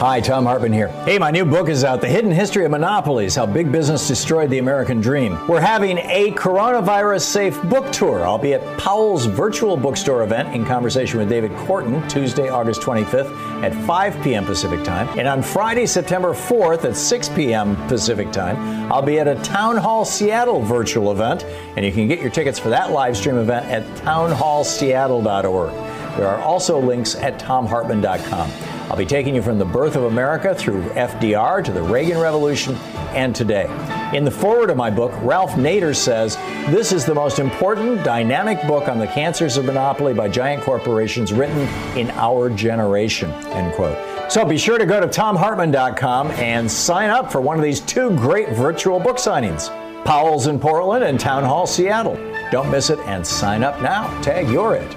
Hi, 0.00 0.18
Thom 0.18 0.46
Hartmann 0.46 0.72
here. 0.72 0.88
Hey, 1.04 1.18
my 1.18 1.30
new 1.30 1.44
book 1.44 1.68
is 1.68 1.84
out 1.84 2.00
The 2.00 2.08
Hidden 2.08 2.30
History 2.30 2.64
of 2.64 2.70
Monopolies 2.70 3.34
How 3.34 3.44
Big 3.44 3.70
Business 3.70 4.08
Destroyed 4.08 4.48
the 4.48 4.56
American 4.56 4.98
Dream. 4.98 5.38
We're 5.46 5.60
having 5.60 5.98
a 5.98 6.30
coronavirus 6.30 7.20
safe 7.20 7.62
book 7.64 7.92
tour. 7.92 8.24
I'll 8.24 8.38
be 8.38 8.54
at 8.54 8.78
Powell's 8.78 9.26
virtual 9.26 9.76
bookstore 9.76 10.22
event 10.22 10.54
in 10.54 10.64
conversation 10.64 11.18
with 11.18 11.28
David 11.28 11.50
Korten 11.50 12.08
Tuesday, 12.08 12.48
August 12.48 12.80
25th 12.80 13.30
at 13.62 13.74
5 13.84 14.22
p.m. 14.22 14.46
Pacific 14.46 14.82
Time. 14.84 15.06
And 15.18 15.28
on 15.28 15.42
Friday, 15.42 15.84
September 15.84 16.32
4th 16.32 16.86
at 16.86 16.96
6 16.96 17.28
p.m. 17.28 17.76
Pacific 17.86 18.32
Time, 18.32 18.90
I'll 18.90 19.02
be 19.02 19.18
at 19.18 19.28
a 19.28 19.34
Town 19.42 19.76
Hall 19.76 20.06
Seattle 20.06 20.62
virtual 20.62 21.12
event. 21.12 21.44
And 21.76 21.84
you 21.84 21.92
can 21.92 22.08
get 22.08 22.22
your 22.22 22.30
tickets 22.30 22.58
for 22.58 22.70
that 22.70 22.90
live 22.90 23.18
stream 23.18 23.36
event 23.36 23.66
at 23.66 23.84
townhallseattle.org. 23.98 25.72
There 26.16 26.26
are 26.26 26.40
also 26.40 26.80
links 26.80 27.16
at 27.16 27.38
thomhartmann.com. 27.38 28.79
I'll 28.90 28.96
be 28.96 29.06
taking 29.06 29.36
you 29.36 29.40
from 29.40 29.60
the 29.60 29.64
birth 29.64 29.94
of 29.94 30.02
America 30.02 30.52
through 30.52 30.82
FDR 30.90 31.62
to 31.64 31.70
the 31.70 31.80
Reagan 31.80 32.18
Revolution 32.18 32.74
and 33.14 33.34
today. 33.36 33.66
In 34.12 34.24
the 34.24 34.32
foreword 34.32 34.68
of 34.68 34.76
my 34.76 34.90
book, 34.90 35.12
Ralph 35.22 35.52
Nader 35.52 35.94
says, 35.94 36.34
This 36.74 36.90
is 36.90 37.04
the 37.04 37.14
most 37.14 37.38
important, 37.38 38.02
dynamic 38.02 38.60
book 38.66 38.88
on 38.88 38.98
the 38.98 39.06
cancers 39.06 39.56
of 39.56 39.64
monopoly 39.64 40.12
by 40.12 40.28
giant 40.28 40.64
corporations 40.64 41.32
written 41.32 41.60
in 41.96 42.10
our 42.10 42.50
generation. 42.50 43.30
End 43.30 43.72
quote. 43.74 43.96
So 44.30 44.44
be 44.44 44.58
sure 44.58 44.76
to 44.76 44.86
go 44.86 44.98
to 44.98 45.06
thomhartmann.com 45.06 46.32
and 46.32 46.68
sign 46.68 47.10
up 47.10 47.30
for 47.30 47.40
one 47.40 47.56
of 47.56 47.62
these 47.62 47.78
two 47.78 48.10
great 48.16 48.48
virtual 48.48 48.98
book 48.98 49.18
signings 49.18 49.70
Powell's 50.04 50.48
in 50.48 50.58
Portland 50.58 51.04
and 51.04 51.20
Town 51.20 51.44
Hall 51.44 51.66
Seattle. 51.66 52.16
Don't 52.50 52.72
miss 52.72 52.90
it 52.90 52.98
and 53.00 53.24
sign 53.24 53.62
up 53.62 53.80
now. 53.82 54.20
Tag 54.22 54.48
you're 54.48 54.74
it. 54.74 54.96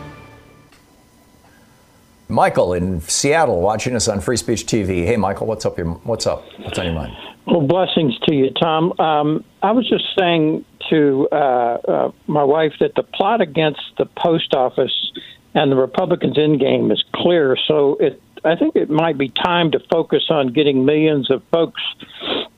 Michael 2.33 2.73
in 2.73 2.99
Seattle 3.01 3.61
watching 3.61 3.95
us 3.95 4.07
on 4.07 4.19
Free 4.19 4.37
Speech 4.37 4.65
TV. 4.65 5.05
Hey, 5.05 5.17
Michael, 5.17 5.45
what's 5.45 5.65
up? 5.65 5.77
Your, 5.77 5.87
what's 5.87 6.25
up? 6.25 6.43
What's 6.59 6.79
on 6.79 6.85
your 6.85 6.95
mind? 6.95 7.15
Well, 7.45 7.61
blessings 7.61 8.17
to 8.27 8.33
you, 8.33 8.49
Thom. 8.59 8.99
Um, 8.99 9.43
I 9.61 9.71
was 9.71 9.87
just 9.87 10.05
saying 10.17 10.65
to 10.89 11.27
uh, 11.31 11.35
uh, 11.35 12.11
my 12.27 12.43
wife 12.43 12.73
that 12.79 12.95
the 12.95 13.03
plot 13.03 13.41
against 13.41 13.81
the 13.97 14.05
post 14.05 14.55
office 14.55 15.11
and 15.53 15.71
the 15.71 15.75
Republicans' 15.75 16.37
end 16.37 16.59
game 16.59 16.91
is 16.91 17.03
clear. 17.13 17.55
So 17.67 17.97
it, 17.99 18.19
I 18.43 18.55
think 18.55 18.75
it 18.75 18.89
might 18.89 19.17
be 19.17 19.29
time 19.29 19.71
to 19.71 19.79
focus 19.91 20.23
on 20.29 20.53
getting 20.53 20.85
millions 20.85 21.29
of 21.29 21.43
folks 21.51 21.81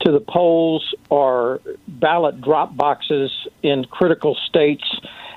to 0.02 0.12
the 0.12 0.22
polls 0.22 0.94
or 1.10 1.60
ballot 1.88 2.40
drop 2.42 2.78
boxes 2.78 3.32
in 3.62 3.84
critical 3.86 4.38
states 4.48 4.86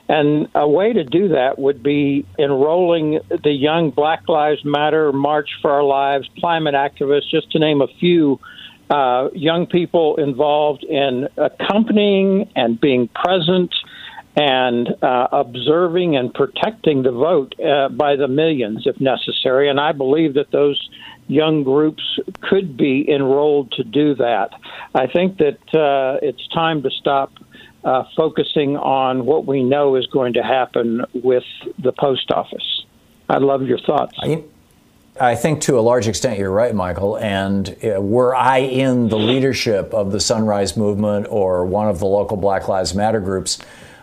and 0.09 0.49
a 0.55 0.69
way 0.69 0.93
to 0.93 1.05
do 1.05 1.29
that 1.29 1.59
would 1.59 1.83
be 1.83 2.27
enrolling 2.39 3.21
the 3.29 3.51
young 3.51 3.91
Black 3.91 4.29
Lives 4.29 4.65
Matter, 4.65 5.13
March 5.13 5.51
for 5.61 5.71
Our 5.71 5.83
Lives, 5.83 6.29
climate 6.39 6.75
activists, 6.75 7.31
just 7.31 7.51
to 7.53 7.59
name 7.59 7.83
a 7.83 7.89
few 8.01 8.41
uh, 8.91 9.29
young 9.35 9.67
people 9.67 10.17
involved 10.17 10.83
in 10.83 11.29
accompanying 11.37 12.51
and 12.57 12.81
being 12.81 13.09
present 13.09 13.75
and 14.35 14.89
uh, 15.03 15.29
observing 15.33 16.17
and 16.17 16.33
protecting 16.33 17.03
the 17.03 17.11
vote 17.11 17.55
uh, 17.61 17.89
by 17.89 18.17
the 18.17 18.29
millions 18.29 18.87
if 18.87 18.99
necessary. 19.01 19.69
And 19.69 19.79
I 19.81 19.93
believe 19.93 20.35
that 20.35 20.53
those 20.53 20.81
young 21.27 21.65
groups 21.65 22.03
could 22.41 22.77
be 22.77 23.05
enrolled 23.11 23.73
to 23.73 23.85
do 23.85 24.15
that. 24.15 24.51
I 24.95 25.07
think 25.07 25.39
that 25.39 25.59
uh, 25.75 26.19
it's 26.23 26.47
time 26.49 26.83
to 26.83 26.91
stop 26.91 27.33
uh, 27.89 28.05
focusing 28.15 28.77
on 28.77 29.25
what 29.25 29.47
we 29.47 29.63
know 29.63 29.97
is 29.97 30.07
going 30.09 30.35
to 30.35 30.43
happen 30.43 31.05
with 31.15 31.45
the 31.79 31.93
post 31.93 32.31
office. 32.31 32.85
I'd 33.31 33.41
love 33.41 33.63
your 33.63 33.79
thoughts. 33.79 34.15
I, 34.21 34.45
I 35.19 35.35
think 35.35 35.63
to 35.63 35.79
a 35.79 35.81
large 35.81 36.07
extent 36.07 36.39
you're 36.39 36.51
right, 36.51 36.75
Michael. 36.75 37.17
And 37.17 37.75
uh, 37.83 37.99
were 38.01 38.37
I 38.37 38.59
in 38.59 39.09
the 39.09 39.19
leadership 39.19 39.95
of 39.95 40.13
the 40.13 40.21
Sunrise 40.21 40.77
Movement 40.77 41.29
or 41.31 41.65
one 41.65 41.89
of 41.89 41.99
the 41.99 42.05
local 42.07 42.37
Black 42.37 42.69
Lives 42.69 42.95
Matter 42.95 43.21
groups, 43.21 43.59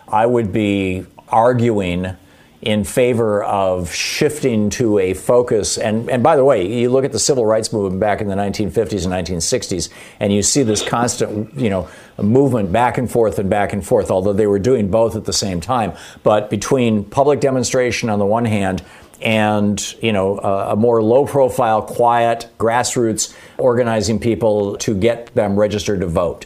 I 0.08 0.26
would 0.26 0.52
be 0.52 1.06
arguing 1.28 2.16
in 2.62 2.84
favor 2.84 3.44
of 3.44 3.92
shifting 3.92 4.70
to 4.70 4.98
a 4.98 5.14
focus. 5.14 5.78
And, 5.78 6.08
and 6.10 6.22
by 6.22 6.36
the 6.36 6.44
way, 6.44 6.66
you 6.66 6.90
look 6.90 7.04
at 7.04 7.12
the 7.12 7.18
civil 7.18 7.44
rights 7.44 7.72
movement 7.72 8.00
back 8.00 8.20
in 8.20 8.28
the 8.28 8.34
1950s 8.34 9.04
and 9.04 9.12
1960s, 9.12 9.90
and 10.20 10.32
you 10.32 10.42
see 10.42 10.62
this 10.62 10.82
constant, 10.82 11.54
you 11.54 11.70
know, 11.70 11.88
movement 12.18 12.72
back 12.72 12.98
and 12.98 13.10
forth 13.10 13.38
and 13.38 13.50
back 13.50 13.72
and 13.72 13.86
forth, 13.86 14.10
although 14.10 14.32
they 14.32 14.46
were 14.46 14.58
doing 14.58 14.90
both 14.90 15.16
at 15.16 15.24
the 15.24 15.32
same 15.32 15.60
time. 15.60 15.92
But 16.22 16.48
between 16.48 17.04
public 17.04 17.40
demonstration 17.40 18.08
on 18.08 18.18
the 18.18 18.26
one 18.26 18.46
hand 18.46 18.82
and 19.22 19.94
you 20.02 20.12
know 20.12 20.38
a, 20.38 20.72
a 20.72 20.76
more 20.76 21.02
low 21.02 21.24
profile 21.24 21.80
quiet 21.80 22.48
grassroots 22.58 23.34
organizing 23.56 24.18
people 24.18 24.76
to 24.76 24.94
get 24.94 25.34
them 25.34 25.58
registered 25.58 26.00
to 26.00 26.06
vote 26.06 26.44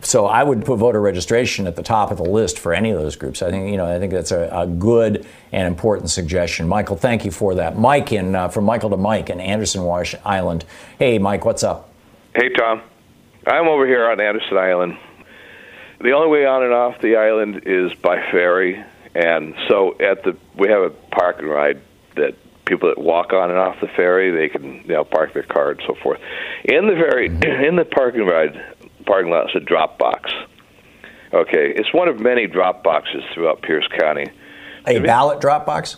so 0.00 0.26
I 0.26 0.42
would 0.42 0.64
put 0.64 0.78
voter 0.78 1.00
registration 1.00 1.66
at 1.66 1.76
the 1.76 1.82
top 1.82 2.10
of 2.10 2.18
the 2.18 2.24
list 2.24 2.58
for 2.58 2.72
any 2.72 2.90
of 2.90 3.00
those 3.00 3.16
groups. 3.16 3.42
I 3.42 3.50
think 3.50 3.70
you 3.70 3.76
know 3.76 3.86
I 3.86 3.98
think 3.98 4.12
that's 4.12 4.30
a, 4.30 4.48
a 4.52 4.66
good 4.66 5.26
and 5.52 5.66
important 5.66 6.10
suggestion. 6.10 6.68
Michael, 6.68 6.96
thank 6.96 7.24
you 7.24 7.30
for 7.30 7.56
that. 7.56 7.76
Mike 7.78 8.12
in 8.12 8.34
uh, 8.34 8.48
from 8.48 8.64
Michael 8.64 8.90
to 8.90 8.96
Mike 8.96 9.30
in 9.30 9.40
Anderson 9.40 9.82
Wash 9.82 10.14
Island. 10.24 10.64
Hey, 10.98 11.18
Mike, 11.18 11.44
what's 11.44 11.62
up? 11.62 11.88
Hey, 12.34 12.50
Thom. 12.54 12.82
I'm 13.46 13.66
over 13.66 13.86
here 13.86 14.08
on 14.08 14.20
Anderson 14.20 14.56
Island. 14.56 14.98
The 16.00 16.12
only 16.12 16.28
way 16.28 16.46
on 16.46 16.62
and 16.62 16.72
off 16.72 17.00
the 17.00 17.16
island 17.16 17.62
is 17.66 17.92
by 17.94 18.30
ferry, 18.30 18.84
and 19.14 19.54
so 19.68 19.96
at 19.98 20.22
the 20.22 20.36
we 20.56 20.68
have 20.68 20.82
a 20.82 20.90
park 20.90 21.40
and 21.40 21.48
ride 21.48 21.80
that 22.14 22.36
people 22.66 22.88
that 22.90 22.98
walk 22.98 23.32
on 23.32 23.50
and 23.50 23.58
off 23.58 23.80
the 23.80 23.88
ferry 23.88 24.30
they 24.30 24.48
can 24.48 24.82
you 24.82 24.88
know 24.88 25.02
park 25.02 25.32
their 25.32 25.42
car 25.42 25.70
and 25.72 25.82
so 25.86 25.94
forth. 25.94 26.20
In 26.64 26.86
the 26.86 26.94
ferry, 26.94 27.26
in 27.66 27.76
the 27.76 27.84
parking 27.84 28.26
ride 28.26 28.62
parking 29.08 29.30
lot 29.32 29.48
is 29.48 29.56
a 29.56 29.60
drop 29.60 29.98
box. 29.98 30.30
Okay, 31.32 31.72
it's 31.74 31.92
one 31.92 32.08
of 32.08 32.20
many 32.20 32.46
drop 32.46 32.84
boxes 32.84 33.22
throughout 33.34 33.62
Pierce 33.62 33.88
County. 33.98 34.26
A 34.86 35.00
ballot 35.00 35.40
drop 35.40 35.66
box? 35.66 35.96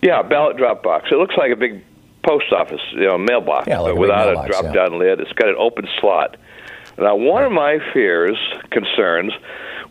Yeah, 0.00 0.20
a 0.20 0.24
ballot 0.24 0.56
drop 0.56 0.82
box. 0.82 1.08
It 1.12 1.16
looks 1.16 1.36
like 1.36 1.52
a 1.52 1.56
big 1.56 1.84
post 2.26 2.52
office, 2.52 2.80
you 2.92 3.06
know, 3.06 3.18
mailbox, 3.18 3.68
yeah, 3.68 3.80
like 3.80 3.94
but 3.94 4.00
without 4.00 4.26
mailbox, 4.26 4.46
a 4.46 4.50
drop 4.50 4.64
yeah. 4.64 4.72
down 4.72 4.98
lid. 4.98 5.20
It's 5.20 5.32
got 5.32 5.48
an 5.48 5.56
open 5.58 5.86
slot. 6.00 6.36
Now, 6.98 7.16
one 7.16 7.44
of 7.44 7.52
my 7.52 7.78
fears, 7.92 8.36
concerns, 8.70 9.32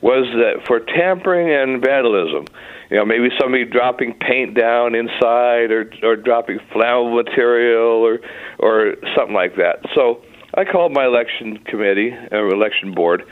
was 0.01 0.25
that 0.35 0.65
for 0.67 0.79
tampering 0.79 1.51
and 1.51 1.81
vandalism, 1.81 2.45
you 2.89 2.97
know, 2.97 3.05
maybe 3.05 3.29
somebody 3.39 3.65
dropping 3.65 4.15
paint 4.15 4.55
down 4.55 4.95
inside 4.95 5.71
or 5.71 5.89
or 6.03 6.15
dropping 6.15 6.59
flammable 6.73 7.23
material 7.23 8.05
or 8.05 8.19
or 8.59 8.95
something 9.15 9.35
like 9.35 9.55
that. 9.55 9.85
So 9.95 10.21
I 10.53 10.65
called 10.65 10.93
my 10.93 11.05
election 11.05 11.58
committee 11.60 12.15
or 12.31 12.50
election 12.50 12.93
board 12.93 13.24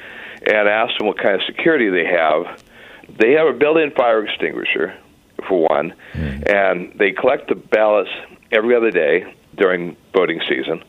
and 0.42 0.68
asked 0.70 0.98
them 0.98 1.08
what 1.08 1.18
kind 1.18 1.36
of 1.36 1.42
security 1.46 1.90
they 1.90 2.06
have. 2.06 2.62
They 3.20 3.34
have 3.34 3.48
a 3.48 3.54
built-in 3.54 3.92
fire 3.92 4.24
extinguisher, 4.26 4.96
for 5.48 5.68
one, 5.68 5.94
mm. 6.14 6.52
and 6.52 6.98
they 6.98 7.12
collect 7.12 7.50
the 7.50 7.56
ballots 7.56 8.10
every 8.52 8.76
other 8.76 8.92
day 8.92 9.34
during 9.56 9.96
voting 10.14 10.42
season. 10.48 10.84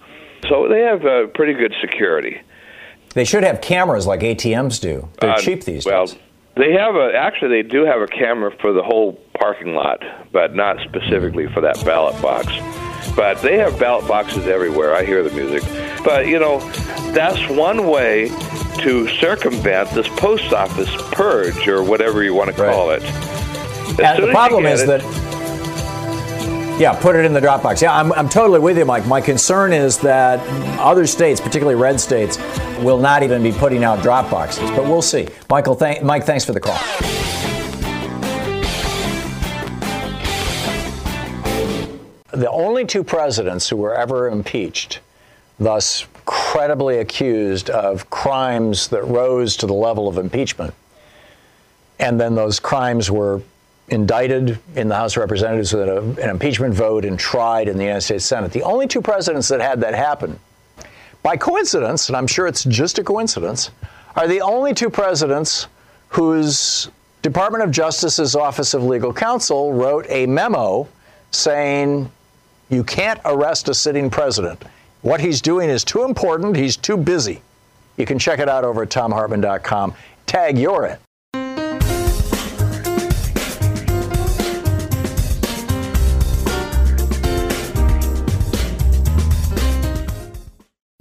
So 0.48 0.68
they 0.68 0.80
have 0.80 1.04
uh, 1.04 1.26
pretty 1.28 1.54
good 1.54 1.74
security. 1.80 2.40
They 3.14 3.24
should 3.24 3.42
have 3.42 3.60
cameras 3.60 4.06
like 4.06 4.20
ATMs 4.20 4.80
do. 4.80 5.08
They're 5.20 5.30
uh, 5.30 5.38
cheap 5.38 5.64
these 5.64 5.84
well, 5.84 6.06
days. 6.06 6.16
They 6.56 6.72
have 6.72 6.96
a 6.96 7.12
actually 7.14 7.62
they 7.62 7.68
do 7.68 7.84
have 7.84 8.00
a 8.00 8.06
camera 8.06 8.54
for 8.60 8.72
the 8.72 8.82
whole 8.82 9.12
parking 9.38 9.74
lot, 9.74 10.02
but 10.32 10.54
not 10.54 10.78
specifically 10.80 11.46
for 11.48 11.60
that 11.60 11.82
ballot 11.84 12.20
box. 12.20 12.52
But 13.16 13.40
they 13.42 13.58
have 13.58 13.78
ballot 13.78 14.06
boxes 14.06 14.46
everywhere. 14.46 14.94
I 14.94 15.04
hear 15.04 15.22
the 15.22 15.30
music. 15.30 15.62
But, 16.04 16.26
you 16.26 16.38
know, 16.38 16.60
that's 17.12 17.48
one 17.48 17.88
way 17.88 18.28
to 18.78 19.08
circumvent 19.08 19.90
this 19.90 20.08
post 20.08 20.52
office 20.52 20.90
purge 21.12 21.66
or 21.66 21.82
whatever 21.82 22.22
you 22.22 22.34
want 22.34 22.50
to 22.50 22.56
call 22.56 22.88
right. 22.88 23.02
it. 23.02 23.96
The 23.96 24.28
problem 24.30 24.66
is 24.66 24.82
it, 24.82 24.86
that. 24.86 25.29
Yeah, 26.80 26.98
put 26.98 27.14
it 27.14 27.26
in 27.26 27.34
the 27.34 27.40
Dropbox. 27.40 27.82
Yeah, 27.82 27.94
I'm, 27.94 28.10
I'm 28.14 28.26
totally 28.26 28.58
with 28.58 28.78
you, 28.78 28.86
Mike. 28.86 29.06
My 29.06 29.20
concern 29.20 29.74
is 29.74 29.98
that 29.98 30.40
other 30.80 31.06
states, 31.06 31.38
particularly 31.38 31.78
red 31.78 32.00
states, 32.00 32.38
will 32.78 32.96
not 32.96 33.22
even 33.22 33.42
be 33.42 33.52
putting 33.52 33.84
out 33.84 33.98
Dropboxes. 33.98 34.74
But 34.74 34.86
we'll 34.86 35.02
see. 35.02 35.28
Michael, 35.50 35.76
th- 35.76 36.00
Mike, 36.00 36.24
thanks 36.24 36.46
for 36.46 36.54
the 36.54 36.60
call. 36.60 36.78
the 42.32 42.50
only 42.50 42.86
two 42.86 43.04
presidents 43.04 43.68
who 43.68 43.76
were 43.76 43.94
ever 43.94 44.28
impeached, 44.28 45.00
thus 45.58 46.06
credibly 46.24 46.96
accused 46.96 47.68
of 47.68 48.08
crimes 48.08 48.88
that 48.88 49.02
rose 49.02 49.54
to 49.58 49.66
the 49.66 49.74
level 49.74 50.08
of 50.08 50.16
impeachment. 50.16 50.72
And 51.98 52.18
then 52.18 52.36
those 52.36 52.58
crimes 52.58 53.10
were 53.10 53.42
indicted 53.90 54.58
in 54.76 54.88
the 54.88 54.94
House 54.94 55.16
of 55.16 55.20
Representatives 55.20 55.72
with 55.72 55.88
a, 55.88 55.98
an 56.22 56.30
impeachment 56.30 56.74
vote 56.74 57.04
and 57.04 57.18
tried 57.18 57.68
in 57.68 57.76
the 57.76 57.84
United 57.84 58.02
States 58.02 58.24
Senate. 58.24 58.52
The 58.52 58.62
only 58.62 58.86
two 58.86 59.02
presidents 59.02 59.48
that 59.48 59.60
had 59.60 59.80
that 59.80 59.94
happen, 59.94 60.38
by 61.22 61.36
coincidence, 61.36 62.08
and 62.08 62.16
I'm 62.16 62.26
sure 62.26 62.46
it's 62.46 62.64
just 62.64 62.98
a 62.98 63.04
coincidence, 63.04 63.70
are 64.16 64.26
the 64.26 64.40
only 64.40 64.74
two 64.74 64.90
presidents 64.90 65.66
whose 66.08 66.90
Department 67.22 67.62
of 67.62 67.70
Justice's 67.70 68.34
Office 68.34 68.74
of 68.74 68.82
Legal 68.82 69.12
Counsel 69.12 69.72
wrote 69.72 70.06
a 70.08 70.26
memo 70.26 70.88
saying 71.30 72.10
you 72.70 72.82
can't 72.82 73.20
arrest 73.24 73.68
a 73.68 73.74
sitting 73.74 74.08
president. 74.08 74.62
What 75.02 75.20
he's 75.20 75.40
doing 75.40 75.68
is 75.68 75.84
too 75.84 76.04
important, 76.04 76.56
he's 76.56 76.76
too 76.76 76.96
busy. 76.96 77.42
You 77.96 78.06
can 78.06 78.18
check 78.18 78.38
it 78.38 78.48
out 78.48 78.64
over 78.64 78.82
at 78.82 78.88
thomhartmann.com. 78.88 79.94
Tag 80.26 80.58
you're 80.58 80.86
it. 80.86 81.00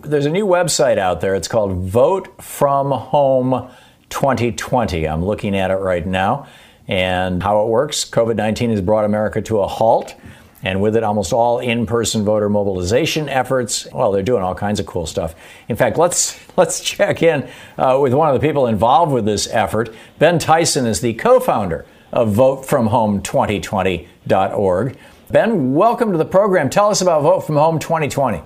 There's 0.09 0.25
a 0.25 0.31
new 0.31 0.47
website 0.47 0.97
out 0.97 1.21
there. 1.21 1.35
It's 1.35 1.47
called 1.47 1.83
Vote 1.83 2.41
From 2.41 2.89
Home 2.89 3.69
2020. 4.09 5.07
I'm 5.07 5.23
looking 5.23 5.55
at 5.55 5.69
it 5.69 5.75
right 5.75 6.03
now. 6.03 6.47
And 6.87 7.43
how 7.43 7.63
it 7.63 7.67
works 7.67 8.09
COVID 8.09 8.35
19 8.35 8.71
has 8.71 8.81
brought 8.81 9.05
America 9.05 9.39
to 9.43 9.59
a 9.59 9.67
halt. 9.67 10.15
And 10.63 10.81
with 10.81 10.95
it, 10.95 11.03
almost 11.03 11.31
all 11.31 11.59
in-person 11.59 12.25
voter 12.25 12.49
mobilization 12.49 13.29
efforts. 13.29 13.87
Well, 13.93 14.11
they're 14.11 14.23
doing 14.23 14.41
all 14.41 14.55
kinds 14.55 14.79
of 14.79 14.87
cool 14.87 15.05
stuff. 15.05 15.35
In 15.67 15.75
fact, 15.75 15.99
let's 15.99 16.39
let's 16.57 16.79
check 16.79 17.21
in 17.21 17.47
uh, 17.77 17.99
with 18.01 18.15
one 18.15 18.33
of 18.33 18.41
the 18.41 18.47
people 18.47 18.65
involved 18.65 19.11
with 19.11 19.25
this 19.25 19.47
effort. 19.51 19.93
Ben 20.17 20.39
Tyson 20.39 20.87
is 20.87 21.01
the 21.01 21.13
co-founder 21.13 21.85
of 22.11 22.29
VoteFromHome2020.org. 22.29 24.97
Ben, 25.29 25.75
welcome 25.75 26.11
to 26.11 26.17
the 26.17 26.25
program. 26.25 26.71
Tell 26.71 26.89
us 26.89 26.99
about 26.99 27.21
Vote 27.21 27.41
From 27.41 27.57
Home 27.57 27.77
2020. 27.77 28.41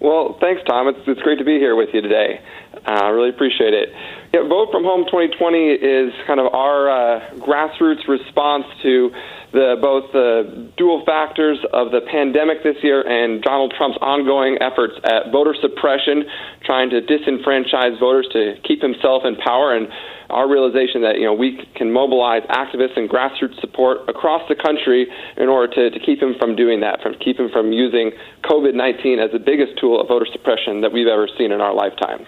Well, 0.00 0.36
thanks, 0.40 0.62
Thom. 0.66 0.88
It's, 0.88 1.00
it's 1.06 1.22
great 1.22 1.38
to 1.38 1.44
be 1.44 1.58
here 1.58 1.74
with 1.74 1.88
you 1.94 2.02
today. 2.02 2.40
Uh, 2.74 2.90
I 2.90 3.08
uh, 3.08 3.10
really 3.12 3.30
appreciate 3.30 3.72
it. 3.72 3.88
Yeah, 4.34 4.46
Vote 4.46 4.68
From 4.70 4.84
Home 4.84 5.06
2020 5.06 5.58
is 5.72 6.12
kind 6.26 6.38
of 6.38 6.52
our 6.52 6.90
uh, 6.90 7.30
grassroots 7.40 8.06
response 8.06 8.66
to 8.82 9.10
the, 9.52 9.76
both 9.80 10.12
the 10.12 10.70
dual 10.76 11.02
factors 11.06 11.58
of 11.72 11.90
the 11.92 12.02
pandemic 12.02 12.62
this 12.62 12.76
year 12.82 13.00
and 13.00 13.42
Donald 13.42 13.72
Trump's 13.76 13.96
ongoing 14.02 14.58
efforts 14.60 14.94
at 15.04 15.32
voter 15.32 15.54
suppression, 15.60 16.24
trying 16.64 16.90
to 16.90 17.00
disenfranchise 17.00 17.98
voters 17.98 18.28
to 18.32 18.56
keep 18.68 18.82
himself 18.82 19.24
in 19.24 19.36
power, 19.36 19.74
and 19.74 19.88
our 20.30 20.50
realization 20.50 21.02
that 21.02 21.16
you 21.18 21.24
know 21.24 21.34
we 21.34 21.64
can 21.74 21.92
mobilize 21.92 22.42
activists 22.50 22.96
and 22.96 23.08
grassroots 23.08 23.60
support 23.60 24.08
across 24.08 24.42
the 24.48 24.54
country 24.54 25.06
in 25.36 25.48
order 25.48 25.72
to, 25.74 25.90
to 25.90 26.04
keep 26.04 26.20
him 26.20 26.34
from 26.38 26.56
doing 26.56 26.80
that, 26.80 27.02
from 27.02 27.14
keep 27.14 27.38
him 27.38 27.48
from 27.50 27.72
using 27.72 28.12
COVID-19 28.44 29.24
as 29.24 29.32
the 29.32 29.38
biggest 29.38 29.78
tool 29.78 30.00
of 30.00 30.08
voter 30.08 30.26
suppression 30.30 30.80
that 30.80 30.92
we've 30.92 31.06
ever 31.06 31.28
seen 31.38 31.52
in 31.52 31.60
our 31.60 31.74
lifetimes. 31.74 32.26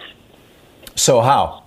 So 0.95 1.21
how? 1.21 1.63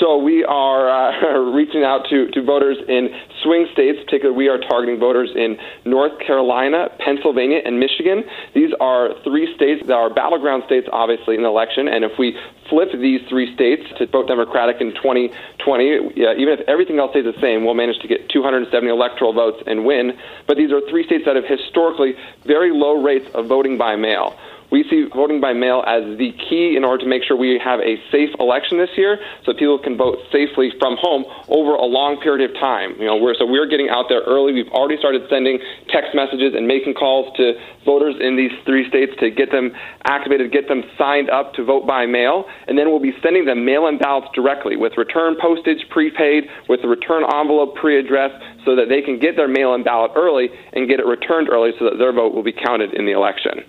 So 0.00 0.18
we 0.18 0.44
are 0.44 0.90
uh, 0.90 1.38
reaching 1.56 1.82
out 1.82 2.06
to, 2.10 2.30
to 2.30 2.42
voters 2.42 2.76
in 2.88 3.08
swing 3.42 3.66
states. 3.72 3.98
Particularly, 4.04 4.36
we 4.36 4.48
are 4.48 4.58
targeting 4.58 5.00
voters 5.00 5.30
in 5.34 5.56
North 5.84 6.18
Carolina, 6.20 6.88
Pennsylvania, 6.98 7.60
and 7.64 7.80
Michigan. 7.80 8.24
These 8.54 8.72
are 8.80 9.10
three 9.24 9.54
states 9.56 9.86
that 9.86 9.94
are 9.94 10.12
battleground 10.12 10.64
states, 10.66 10.86
obviously, 10.92 11.36
in 11.36 11.42
the 11.42 11.48
election. 11.48 11.88
And 11.88 12.04
if 12.04 12.12
we 12.18 12.36
flip 12.68 12.90
these 12.92 13.20
three 13.28 13.54
states 13.54 13.84
to 13.98 14.06
vote 14.06 14.28
Democratic 14.28 14.80
in 14.80 14.92
2020, 14.94 16.12
yeah, 16.16 16.34
even 16.36 16.52
if 16.52 16.60
everything 16.68 16.98
else 16.98 17.12
stays 17.12 17.24
the 17.24 17.40
same, 17.40 17.64
we'll 17.64 17.74
manage 17.74 17.98
to 18.00 18.08
get 18.08 18.28
270 18.28 18.90
electoral 18.90 19.32
votes 19.32 19.62
and 19.66 19.86
win. 19.86 20.12
But 20.46 20.56
these 20.56 20.72
are 20.72 20.80
three 20.90 21.06
states 21.06 21.24
that 21.24 21.36
have 21.36 21.46
historically 21.46 22.14
very 22.44 22.70
low 22.70 23.02
rates 23.02 23.28
of 23.34 23.46
voting 23.46 23.78
by 23.78 23.96
mail. 23.96 24.36
We 24.70 24.84
see 24.90 25.06
voting 25.14 25.40
by 25.40 25.52
mail 25.52 25.84
as 25.86 26.02
the 26.18 26.32
key 26.48 26.76
in 26.76 26.84
order 26.84 27.04
to 27.04 27.08
make 27.08 27.22
sure 27.22 27.36
we 27.36 27.60
have 27.62 27.80
a 27.80 27.96
safe 28.10 28.30
election 28.40 28.78
this 28.78 28.90
year, 28.96 29.18
so 29.44 29.52
people 29.54 29.78
can 29.78 29.96
vote 29.96 30.18
safely 30.32 30.72
from 30.78 30.96
home 30.98 31.24
over 31.48 31.74
a 31.74 31.84
long 31.84 32.20
period 32.20 32.50
of 32.50 32.56
time. 32.58 32.96
You 32.98 33.06
know, 33.06 33.16
we're, 33.16 33.34
so 33.34 33.46
we're 33.46 33.66
getting 33.66 33.88
out 33.88 34.06
there 34.08 34.22
early. 34.26 34.52
We've 34.52 34.70
already 34.72 34.98
started 34.98 35.22
sending 35.30 35.60
text 35.88 36.14
messages 36.14 36.54
and 36.54 36.66
making 36.66 36.94
calls 36.94 37.30
to 37.36 37.54
voters 37.84 38.16
in 38.18 38.36
these 38.36 38.50
three 38.66 38.88
states 38.88 39.12
to 39.20 39.30
get 39.30 39.52
them 39.52 39.70
activated, 40.04 40.50
get 40.50 40.66
them 40.66 40.82
signed 40.98 41.30
up 41.30 41.54
to 41.54 41.64
vote 41.64 41.86
by 41.86 42.06
mail, 42.06 42.44
and 42.66 42.76
then 42.76 42.90
we'll 42.90 43.00
be 43.00 43.14
sending 43.22 43.44
them 43.44 43.64
mail-in 43.64 43.98
ballots 43.98 44.28
directly 44.34 44.76
with 44.76 44.96
return 44.96 45.36
postage 45.40 45.86
prepaid, 45.90 46.44
with 46.68 46.82
the 46.82 46.88
return 46.88 47.22
envelope 47.22 47.76
pre-addressed, 47.76 48.42
so 48.64 48.74
that 48.74 48.88
they 48.88 49.00
can 49.00 49.20
get 49.20 49.36
their 49.36 49.48
mail-in 49.48 49.84
ballot 49.84 50.10
early 50.16 50.50
and 50.72 50.88
get 50.88 50.98
it 50.98 51.06
returned 51.06 51.48
early, 51.48 51.70
so 51.78 51.84
that 51.84 51.98
their 51.98 52.12
vote 52.12 52.34
will 52.34 52.42
be 52.42 52.52
counted 52.52 52.92
in 52.94 53.06
the 53.06 53.12
election. 53.12 53.62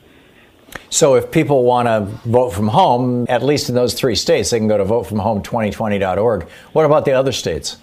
So 0.90 1.16
if 1.16 1.32
people 1.32 1.64
want 1.64 1.88
to 1.88 2.02
vote 2.30 2.50
from 2.52 2.68
home, 2.68 3.26
at 3.30 3.44
least 3.44 3.70
in 3.70 3.76
those 3.76 3.94
three 3.94 4.16
states, 4.16 4.50
they 4.50 4.58
can 4.58 4.68
go 4.68 4.78
to 4.78 4.86
votefromhome2020.org. 4.86 6.44
What 6.74 6.86
about 6.86 7.06
the 7.06 7.14
other 7.14 7.32
states? 7.32 7.78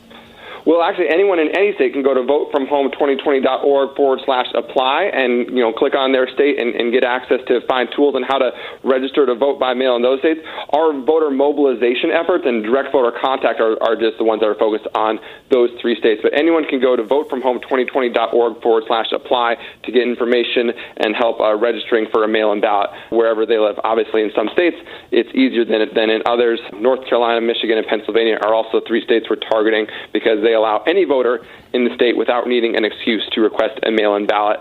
Well, 0.64 0.80
actually, 0.80 1.12
anyone 1.12 1.38
in 1.38 1.52
any 1.52 1.74
state 1.76 1.92
can 1.92 2.02
go 2.02 2.14
to 2.16 2.24
votefromhome2020.org 2.24 3.96
forward 3.96 4.20
slash 4.24 4.48
apply 4.56 5.12
and 5.12 5.52
you 5.52 5.60
know 5.60 5.76
click 5.76 5.94
on 5.94 6.12
their 6.12 6.24
state 6.32 6.58
and, 6.58 6.74
and 6.74 6.88
get 6.88 7.04
access 7.04 7.44
to 7.48 7.60
find 7.68 7.92
tools 7.94 8.16
on 8.16 8.24
how 8.24 8.38
to 8.38 8.48
register 8.82 9.26
to 9.26 9.34
vote 9.34 9.60
by 9.60 9.74
mail 9.74 9.94
in 9.96 10.00
those 10.00 10.20
states. 10.20 10.40
Our 10.72 10.96
voter 11.04 11.28
mobilization 11.28 12.08
efforts 12.08 12.44
and 12.48 12.64
direct 12.64 12.92
voter 12.96 13.12
contact 13.12 13.60
are, 13.60 13.76
are 13.84 13.92
just 13.92 14.16
the 14.16 14.24
ones 14.24 14.40
that 14.40 14.48
are 14.48 14.56
focused 14.56 14.88
on 14.96 15.20
those 15.52 15.68
three 15.84 16.00
states. 16.00 16.24
But 16.24 16.32
anyone 16.32 16.64
can 16.64 16.80
go 16.80 16.96
to 16.96 17.04
votefromhome2020.org 17.04 18.62
forward 18.64 18.84
slash 18.88 19.12
apply 19.12 19.60
to 19.84 19.92
get 19.92 20.00
information 20.00 20.72
and 20.96 21.12
help 21.12 21.44
uh, 21.44 21.60
registering 21.60 22.08
for 22.08 22.24
a 22.24 22.28
mail-in 22.28 22.64
ballot 22.64 22.88
wherever 23.12 23.44
they 23.44 23.58
live. 23.58 23.76
Obviously, 23.84 24.22
in 24.22 24.32
some 24.34 24.48
states, 24.56 24.76
it's 25.12 25.28
easier 25.36 25.68
than, 25.68 25.84
than 25.92 26.08
in 26.08 26.24
others. 26.24 26.58
North 26.72 27.04
Carolina, 27.04 27.44
Michigan, 27.44 27.76
and 27.76 27.86
Pennsylvania 27.86 28.40
are 28.40 28.54
also 28.54 28.80
three 28.88 29.04
states 29.04 29.28
we're 29.28 29.36
targeting 29.36 29.86
because 30.12 30.40
they 30.40 30.53
allow 30.54 30.82
any 30.86 31.04
voter 31.04 31.44
in 31.72 31.84
the 31.84 31.94
state 31.94 32.16
without 32.16 32.46
needing 32.46 32.76
an 32.76 32.84
excuse 32.84 33.28
to 33.32 33.40
request 33.40 33.78
a 33.84 33.90
mail 33.90 34.16
in 34.16 34.26
ballot, 34.26 34.60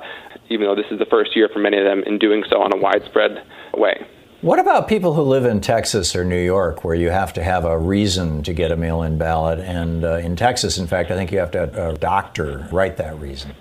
even 0.50 0.66
though 0.66 0.76
this 0.76 0.92
is 0.92 1.00
the 1.00 1.06
first 1.06 1.36
year 1.36 1.50
for 1.52 1.60
many 1.60 1.78
of 1.78 1.86
them 1.86 2.04
in 2.06 2.20
doing 2.20 2.44
so 2.50 2.62
on 2.62 2.74
a 2.74 2.78
widespread 2.78 3.44
way. 3.76 4.06
What 4.42 4.60
about 4.60 4.90
people 4.90 5.14
who 5.14 5.22
live 5.22 5.46
in 5.46 5.62
Texas 5.62 6.18
or 6.18 6.26
New 6.26 6.44
York, 6.44 6.84
where 6.84 6.96
you 6.96 7.10
have 7.12 7.32
to 7.34 7.44
have 7.44 7.64
a 7.64 7.78
reason 7.78 8.44
to 8.44 8.52
get 8.52 8.74
a 8.74 8.76
mail 8.76 9.02
in 9.02 9.18
ballot? 9.18 9.60
And 9.60 10.04
uh, 10.04 10.16
in 10.18 10.36
Texas, 10.36 10.78
in 10.78 10.86
fact, 10.86 11.12
I 11.12 11.16
think 11.16 11.32
you 11.32 11.40
have 11.40 11.52
to 11.52 11.60
have 11.60 11.78
a 11.78 11.94
doctor 11.98 12.68
write 12.70 12.98
that 12.98 13.18
reason. 13.22 13.54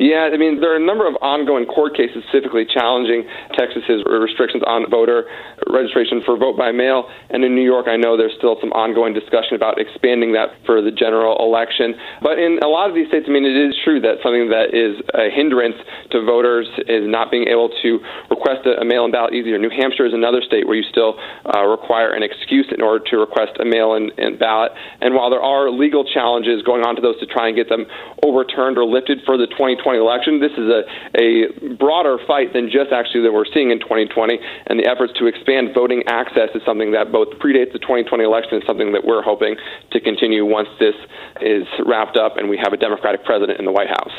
Yeah, 0.00 0.32
I 0.32 0.40
mean, 0.40 0.64
there 0.64 0.72
are 0.72 0.80
a 0.80 0.86
number 0.86 1.04
of 1.04 1.12
ongoing 1.20 1.68
court 1.68 1.92
cases 1.92 2.24
specifically 2.32 2.64
challenging 2.64 3.28
Texas's 3.52 4.00
restrictions 4.08 4.64
on 4.64 4.88
voter 4.88 5.28
registration 5.68 6.24
for 6.24 6.40
vote 6.40 6.56
by 6.56 6.72
mail. 6.72 7.04
And 7.28 7.44
in 7.44 7.52
New 7.52 7.64
York, 7.64 7.84
I 7.84 8.00
know 8.00 8.16
there's 8.16 8.32
still 8.40 8.56
some 8.64 8.72
ongoing 8.72 9.12
discussion 9.12 9.60
about 9.60 9.76
expanding 9.76 10.32
that 10.32 10.56
for 10.64 10.80
the 10.80 10.88
general 10.88 11.36
election. 11.44 12.00
But 12.24 12.40
in 12.40 12.64
a 12.64 12.66
lot 12.72 12.88
of 12.88 12.96
these 12.96 13.12
states, 13.12 13.28
I 13.28 13.32
mean, 13.36 13.44
it 13.44 13.52
is 13.52 13.76
true 13.84 14.00
that 14.00 14.24
something 14.24 14.48
that 14.48 14.72
is 14.72 14.96
a 15.12 15.28
hindrance 15.28 15.76
to 16.16 16.24
voters 16.24 16.64
is 16.88 17.04
not 17.04 17.28
being 17.28 17.52
able 17.52 17.68
to 17.84 18.00
request 18.32 18.64
a, 18.64 18.80
mail 18.80 19.04
in 19.04 19.12
ballot 19.12 19.36
easier. 19.36 19.60
New 19.60 19.68
Hampshire 19.68 20.08
is 20.08 20.16
another 20.16 20.40
state 20.40 20.64
where 20.64 20.80
you 20.80 20.86
still 20.88 21.20
uh, 21.44 21.60
require 21.68 22.16
an 22.16 22.24
excuse 22.24 22.72
in 22.72 22.80
order 22.80 23.04
to 23.12 23.20
request 23.20 23.60
a 23.60 23.68
mail 23.68 24.00
in 24.00 24.08
ballot. 24.40 24.72
And 25.04 25.12
while 25.12 25.28
there 25.28 25.44
are 25.44 25.68
legal 25.68 26.08
challenges 26.08 26.64
going 26.64 26.88
on 26.88 26.96
to 26.96 27.04
those 27.04 27.20
to 27.20 27.28
try 27.28 27.52
and 27.52 27.56
get 27.56 27.68
them 27.68 27.84
overturned 28.24 28.80
or 28.80 28.88
lifted 28.88 29.20
for 29.28 29.36
the 29.36 29.46
2020 29.46 29.89
2020 29.90 29.98
election. 29.98 30.40
This 30.40 30.52
is 30.52 30.68
a, 30.68 30.82
a 31.18 31.76
broader 31.76 32.18
fight 32.26 32.52
than 32.52 32.70
just 32.70 32.92
actually 32.92 33.22
that 33.22 33.32
we're 33.32 33.48
seeing 33.52 33.70
in 33.70 33.80
2020, 33.80 34.38
and 34.66 34.78
the 34.78 34.86
efforts 34.86 35.12
to 35.18 35.26
expand 35.26 35.74
voting 35.74 36.02
access 36.06 36.50
is 36.54 36.62
something 36.64 36.92
that 36.92 37.12
both 37.12 37.28
predates 37.38 37.72
the 37.72 37.78
2020 37.78 38.24
election 38.24 38.54
and 38.54 38.64
something 38.66 38.92
that 38.92 39.04
we're 39.04 39.22
hoping 39.22 39.56
to 39.90 40.00
continue 40.00 40.44
once 40.44 40.68
this 40.78 40.94
is 41.40 41.66
wrapped 41.86 42.16
up 42.16 42.36
and 42.36 42.48
we 42.48 42.56
have 42.56 42.72
a 42.72 42.76
Democratic 42.76 43.24
president 43.24 43.58
in 43.58 43.64
the 43.64 43.72
White 43.72 43.88
House. 43.88 44.12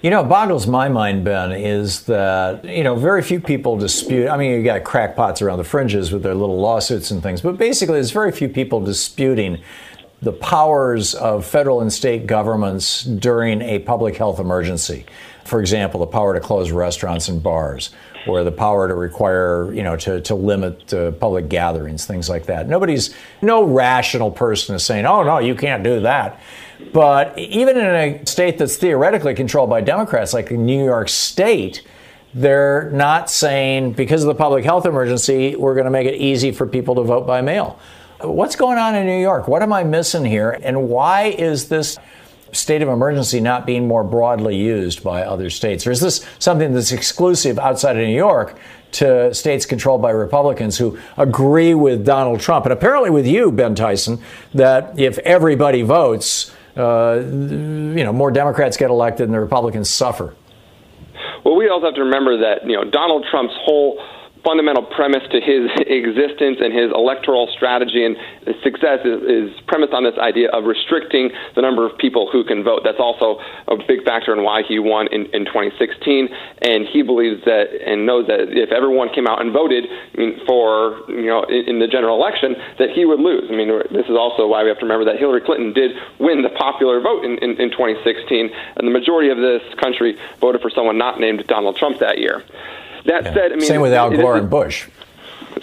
You 0.00 0.10
know, 0.10 0.22
boggles 0.22 0.68
my 0.68 0.88
mind, 0.88 1.24
Ben, 1.24 1.50
is 1.50 2.04
that, 2.04 2.64
you 2.64 2.84
know, 2.84 2.94
very 2.94 3.20
few 3.20 3.40
people 3.40 3.76
dispute. 3.76 4.28
I 4.28 4.36
mean, 4.36 4.52
you 4.52 4.62
got 4.62 4.84
crackpots 4.84 5.42
around 5.42 5.58
the 5.58 5.64
fringes 5.64 6.12
with 6.12 6.22
their 6.22 6.36
little 6.36 6.60
lawsuits 6.60 7.10
and 7.10 7.20
things, 7.20 7.40
but 7.40 7.58
basically, 7.58 7.94
there's 7.94 8.12
very 8.12 8.30
few 8.30 8.48
people 8.48 8.80
disputing 8.80 9.60
the 10.20 10.32
powers 10.32 11.14
of 11.14 11.46
federal 11.46 11.80
and 11.80 11.92
state 11.92 12.26
governments 12.26 13.04
during 13.04 13.62
a 13.62 13.78
public 13.78 14.16
health 14.16 14.40
emergency. 14.40 15.06
For 15.44 15.60
example, 15.60 16.00
the 16.00 16.06
power 16.06 16.34
to 16.34 16.40
close 16.40 16.70
restaurants 16.70 17.28
and 17.28 17.42
bars, 17.42 17.90
or 18.26 18.44
the 18.44 18.52
power 18.52 18.88
to 18.88 18.94
require, 18.94 19.72
you 19.72 19.82
know, 19.82 19.96
to, 19.96 20.20
to 20.22 20.34
limit 20.34 20.92
uh, 20.92 21.12
public 21.12 21.48
gatherings, 21.48 22.04
things 22.04 22.28
like 22.28 22.46
that. 22.46 22.68
Nobody's, 22.68 23.14
no 23.40 23.62
rational 23.62 24.30
person 24.30 24.74
is 24.74 24.84
saying, 24.84 25.06
oh, 25.06 25.22
no, 25.22 25.38
you 25.38 25.54
can't 25.54 25.82
do 25.82 26.00
that. 26.00 26.40
But 26.92 27.38
even 27.38 27.76
in 27.76 27.86
a 27.86 28.26
state 28.26 28.58
that's 28.58 28.76
theoretically 28.76 29.34
controlled 29.34 29.70
by 29.70 29.80
Democrats, 29.80 30.34
like 30.34 30.50
New 30.50 30.84
York 30.84 31.08
State, 31.08 31.82
they're 32.34 32.90
not 32.90 33.30
saying 33.30 33.92
because 33.92 34.22
of 34.22 34.28
the 34.28 34.34
public 34.34 34.64
health 34.64 34.84
emergency, 34.84 35.56
we're 35.56 35.74
going 35.74 35.86
to 35.86 35.90
make 35.90 36.06
it 36.06 36.16
easy 36.16 36.52
for 36.52 36.66
people 36.66 36.96
to 36.96 37.02
vote 37.02 37.26
by 37.26 37.40
mail. 37.40 37.78
What's 38.20 38.56
going 38.56 38.78
on 38.78 38.96
in 38.96 39.06
New 39.06 39.20
York? 39.20 39.46
What 39.46 39.62
am 39.62 39.72
I 39.72 39.84
missing 39.84 40.24
here? 40.24 40.58
And 40.62 40.88
why 40.88 41.26
is 41.26 41.68
this 41.68 41.96
state 42.50 42.82
of 42.82 42.88
emergency 42.88 43.38
not 43.38 43.64
being 43.64 43.86
more 43.86 44.02
broadly 44.02 44.56
used 44.56 45.04
by 45.04 45.22
other 45.22 45.50
states? 45.50 45.86
Or 45.86 45.92
is 45.92 46.00
this 46.00 46.26
something 46.40 46.74
that's 46.74 46.90
exclusive 46.90 47.60
outside 47.60 47.96
of 47.96 48.04
New 48.04 48.16
York 48.16 48.58
to 48.92 49.32
states 49.32 49.66
controlled 49.66 50.02
by 50.02 50.10
Republicans 50.10 50.76
who 50.76 50.98
agree 51.16 51.74
with 51.74 52.04
Donald 52.04 52.40
Trump 52.40 52.64
and 52.64 52.72
apparently 52.72 53.10
with 53.10 53.26
you, 53.26 53.52
Ben 53.52 53.76
Tyson, 53.76 54.20
that 54.52 54.98
if 54.98 55.18
everybody 55.18 55.82
votes, 55.82 56.52
uh, 56.76 57.22
you 57.22 58.02
know, 58.02 58.12
more 58.12 58.32
Democrats 58.32 58.76
get 58.76 58.90
elected 58.90 59.26
and 59.26 59.34
the 59.34 59.40
Republicans 59.40 59.88
suffer? 59.88 60.34
Well, 61.44 61.54
we 61.54 61.68
also 61.68 61.86
have 61.86 61.94
to 61.94 62.02
remember 62.02 62.36
that 62.38 62.66
you 62.66 62.74
know 62.74 62.90
Donald 62.90 63.24
Trump's 63.30 63.54
whole 63.64 64.02
fundamental 64.48 64.82
premise 64.96 65.22
to 65.28 65.44
his 65.44 65.68
existence 65.86 66.56
and 66.64 66.72
his 66.72 66.88
electoral 66.96 67.52
strategy 67.52 68.00
and 68.00 68.16
success 68.64 69.04
is, 69.04 69.20
is, 69.28 69.60
premised 69.68 69.92
on 69.92 70.02
this 70.02 70.16
idea 70.16 70.48
of 70.56 70.64
restricting 70.64 71.28
the 71.54 71.60
number 71.60 71.84
of 71.84 71.92
people 71.98 72.30
who 72.32 72.42
can 72.42 72.64
vote. 72.64 72.80
That's 72.82 72.98
also 72.98 73.36
a 73.68 73.76
big 73.76 74.02
factor 74.04 74.32
in 74.32 74.42
why 74.42 74.62
he 74.66 74.78
won 74.78 75.08
in, 75.12 75.26
in 75.36 75.44
2016. 75.44 76.28
And 76.62 76.88
he 76.88 77.02
believes 77.02 77.44
that 77.44 77.68
and 77.84 78.06
knows 78.06 78.26
that 78.28 78.48
if 78.48 78.72
everyone 78.72 79.12
came 79.12 79.26
out 79.26 79.42
and 79.42 79.52
voted 79.52 79.84
for, 80.46 81.04
you 81.08 81.28
know, 81.28 81.44
in, 81.44 81.76
in 81.76 81.78
the 81.80 81.86
general 81.86 82.16
election, 82.16 82.56
that 82.78 82.88
he 82.96 83.04
would 83.04 83.20
lose. 83.20 83.44
I 83.52 83.54
mean, 83.54 83.68
this 83.92 84.08
is 84.08 84.16
also 84.16 84.48
why 84.48 84.62
we 84.62 84.70
have 84.70 84.78
to 84.78 84.86
remember 84.88 85.04
that 85.04 85.20
Hillary 85.20 85.42
Clinton 85.42 85.74
did 85.74 85.92
win 86.18 86.40
the 86.40 86.54
popular 86.56 87.00
vote 87.00 87.24
in, 87.24 87.36
in, 87.44 87.60
in 87.60 87.68
2016, 87.70 88.48
and 88.76 88.88
the 88.88 88.92
majority 88.92 89.28
of 89.28 89.36
this 89.36 89.60
country 89.76 90.16
voted 90.40 90.62
for 90.62 90.70
someone 90.70 90.96
not 90.96 91.20
named 91.20 91.44
Donald 91.46 91.76
Trump 91.76 91.98
that 91.98 92.16
year. 92.16 92.42
That 93.08 93.24
yeah. 93.24 93.34
said, 93.34 93.52
I 93.52 93.56
mean, 93.56 93.66
same 93.66 93.80
with 93.80 93.92
Al 93.92 94.10
Gore 94.10 94.36
and 94.36 94.48
Bush. 94.50 94.86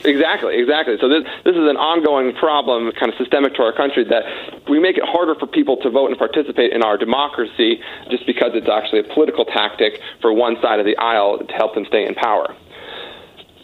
Exactly, 0.04 0.58
exactly. 0.60 0.98
So 1.00 1.08
this 1.08 1.24
this 1.46 1.56
is 1.56 1.66
an 1.70 1.78
ongoing 1.78 2.34
problem, 2.36 2.92
kind 3.00 3.14
of 3.14 3.18
systemic 3.18 3.54
to 3.56 3.62
our 3.62 3.72
country, 3.72 4.04
that 4.10 4.26
we 4.68 4.80
make 4.80 4.98
it 4.98 5.06
harder 5.06 5.36
for 5.36 5.48
people 5.48 5.78
to 5.86 5.90
vote 5.90 6.10
and 6.10 6.18
participate 6.18 6.74
in 6.74 6.84
our 6.84 6.98
democracy 6.98 7.80
just 8.10 8.26
because 8.26 8.52
it's 8.54 8.68
actually 8.68 9.00
a 9.00 9.08
political 9.14 9.46
tactic 9.46 10.02
for 10.22 10.34
one 10.34 10.58
side 10.62 10.80
of 10.80 10.86
the 10.86 10.98
aisle 10.98 11.38
to 11.38 11.54
help 11.54 11.76
them 11.76 11.86
stay 11.88 12.06
in 12.06 12.14
power. 12.16 12.54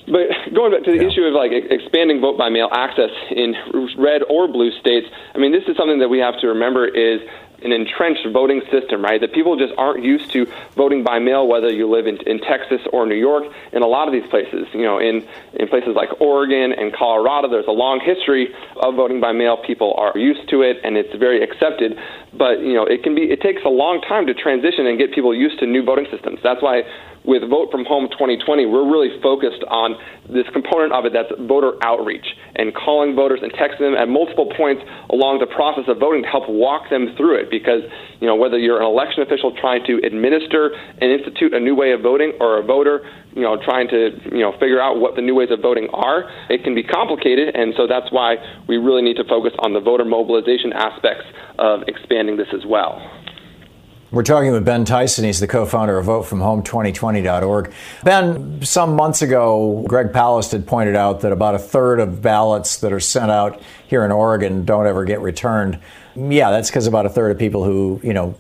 But 0.06 0.54
going 0.54 0.72
back 0.72 0.84
to 0.86 0.91
the 0.91 1.04
yeah. 1.04 1.10
issue 1.10 1.24
of 1.26 1.34
like 1.34 1.52
expanding 1.52 2.22
vote 2.22 2.38
by 2.38 2.50
mail 2.50 2.70
access 2.72 3.12
in 3.30 3.54
red 3.98 4.22
or 4.30 4.48
blue 4.48 4.72
states, 4.80 5.08
I 5.36 5.38
mean, 5.38 5.52
this 5.52 5.63
is 5.67 5.76
something 5.78 6.00
that 6.00 6.10
we 6.10 6.20
have 6.20 6.39
to 6.41 6.48
remember 6.48 6.88
is 6.88 7.22
an 7.63 7.71
entrenched 7.71 8.28
voting 8.32 8.62
system, 8.71 9.04
right? 9.04 9.21
That 9.21 9.34
people 9.34 9.56
just 9.56 9.74
aren't 9.78 10.04
used 10.04 10.32
to 10.32 10.47
voting 10.76 11.04
by 11.04 11.19
mail, 11.19 11.47
whether 11.47 11.71
you 11.71 11.89
live 11.89 12.08
in, 12.08 12.17
in 12.28 12.39
Texas 12.39 12.82
or 12.91 13.06
New 13.06 13.15
York. 13.15 13.43
In 13.71 13.82
a 13.82 13.88
lot 13.88 14.08
of 14.08 14.13
these 14.13 14.28
places, 14.30 14.67
you 14.74 14.84
know, 14.84 15.00
in, 15.00 15.28
in 15.54 15.67
places 15.67 15.95
like 15.95 16.10
Oregon 16.19 16.74
and 16.74 16.93
Colorado, 16.93 17.50
there's 17.50 17.67
a 17.67 17.71
long 17.71 18.00
history 18.00 18.54
of 18.78 18.95
voting 18.95 19.21
by 19.21 19.32
mail. 19.32 19.58
People 19.58 19.93
are 19.97 20.17
used 20.17 20.50
to 20.50 20.62
it, 20.62 20.78
and 20.84 20.97
it's 20.97 21.13
very 21.15 21.43
accepted. 21.43 22.00
But 22.38 22.63
you 22.63 22.74
know, 22.74 22.86
it 22.86 23.04
can 23.04 23.15
be 23.15 23.28
it 23.28 23.41
takes 23.41 23.62
a 23.65 23.70
long 23.70 24.00
time 24.08 24.26
to 24.28 24.34
transition 24.34 24.88
and 24.88 24.98
get 24.98 25.13
people 25.13 25.36
used 25.36 25.60
to 25.60 25.65
new 25.67 25.84
voting 25.84 26.08
systems. 26.12 26.39
That's 26.44 26.62
why 26.62 26.84
with 27.24 27.44
Vote 27.50 27.70
from 27.70 27.86
Home 27.86 28.10
2020, 28.10 28.65
we're 28.65 28.89
really 28.89 29.13
focused 29.22 29.62
on 29.70 29.94
this 30.26 30.46
component 30.54 30.91
of 30.94 31.06
it 31.06 31.13
that's 31.13 31.30
voter 31.46 31.78
outreach 31.84 32.26
and 32.56 32.74
calling 32.74 33.15
voters 33.15 33.39
and 33.44 33.54
texting 33.54 33.86
them 33.86 33.94
at 33.94 34.10
multiple 34.10 34.52
points 34.58 34.82
along 35.12 35.38
the 35.38 35.46
process 35.46 35.86
of 35.88 36.00
voting 36.00 36.24
to 36.24 36.30
help 36.30 36.50
walk 36.50 36.89
them 36.89 37.13
through 37.17 37.38
it. 37.38 37.52
Because, 37.52 37.86
you 38.20 38.28
know, 38.28 38.36
whether 38.36 38.58
you're 38.58 38.82
an 38.82 38.88
election 38.88 39.22
official 39.22 39.54
trying 39.60 39.86
to 39.86 40.02
administer 40.02 40.74
and 40.74 41.12
institute 41.12 41.54
a 41.54 41.60
new 41.60 41.76
way 41.76 41.91
of 41.91 42.02
voting 42.02 42.34
or 42.39 42.58
a 42.58 42.63
voter, 42.63 43.06
you 43.34 43.41
know, 43.41 43.58
trying 43.63 43.88
to, 43.89 44.12
you 44.32 44.41
know, 44.41 44.52
figure 44.54 44.82
out 44.82 45.00
what 45.00 45.15
the 45.15 45.22
new 45.22 45.36
ways 45.36 45.52
of 45.52 45.62
voting 45.62 45.88
are, 45.94 46.30
it 46.50 46.63
can 46.63 46.76
be 46.76 46.84
complicated. 46.84 47.56
And 47.56 47.74
so 47.78 47.88
that's 47.88 48.12
why 48.12 48.36
we 48.67 48.78
really 48.78 49.02
need 49.02 49.17
to 49.17 49.24
focus 49.24 49.54
on 49.60 49.74
the 49.74 49.80
voter 49.80 50.06
mobilization 50.06 50.74
aspects 50.74 51.26
of 51.60 51.84
expanding 51.88 52.38
this 52.38 52.50
as 52.54 52.65
well. 52.65 53.02
We're 54.12 54.24
talking 54.24 54.52
with 54.52 54.65
Ben 54.65 54.84
Tyson. 54.84 55.24
He's 55.24 55.39
the 55.39 55.48
co 55.48 55.65
founder 55.65 55.98
of 55.98 56.06
VoteFromHome2020.org. 56.08 57.74
Ben, 58.04 58.62
some 58.62 58.98
months 58.98 59.22
ago, 59.22 59.86
Greg 59.88 60.08
Palast 60.08 60.52
had 60.52 60.67
pointed 60.67 60.98
out 60.98 61.22
that 61.22 61.32
about 61.32 61.56
a 61.56 61.60
third 61.60 62.02
of 62.02 62.22
ballots 62.22 62.82
that 62.82 62.91
are 62.91 63.00
sent 63.00 63.32
out 63.32 63.62
here 63.88 64.04
in 64.04 64.12
Oregon 64.12 64.65
don't 64.65 64.86
ever 64.86 65.06
get 65.06 65.22
returned. 65.22 65.80
Yeah, 66.13 66.52
that's 66.52 66.70
because 66.70 66.88
about 66.88 67.06
a 67.06 67.10
third 67.10 67.32
of 67.32 67.39
people 67.39 67.63
who, 67.63 68.02
you 68.04 68.13
know, 68.13 68.36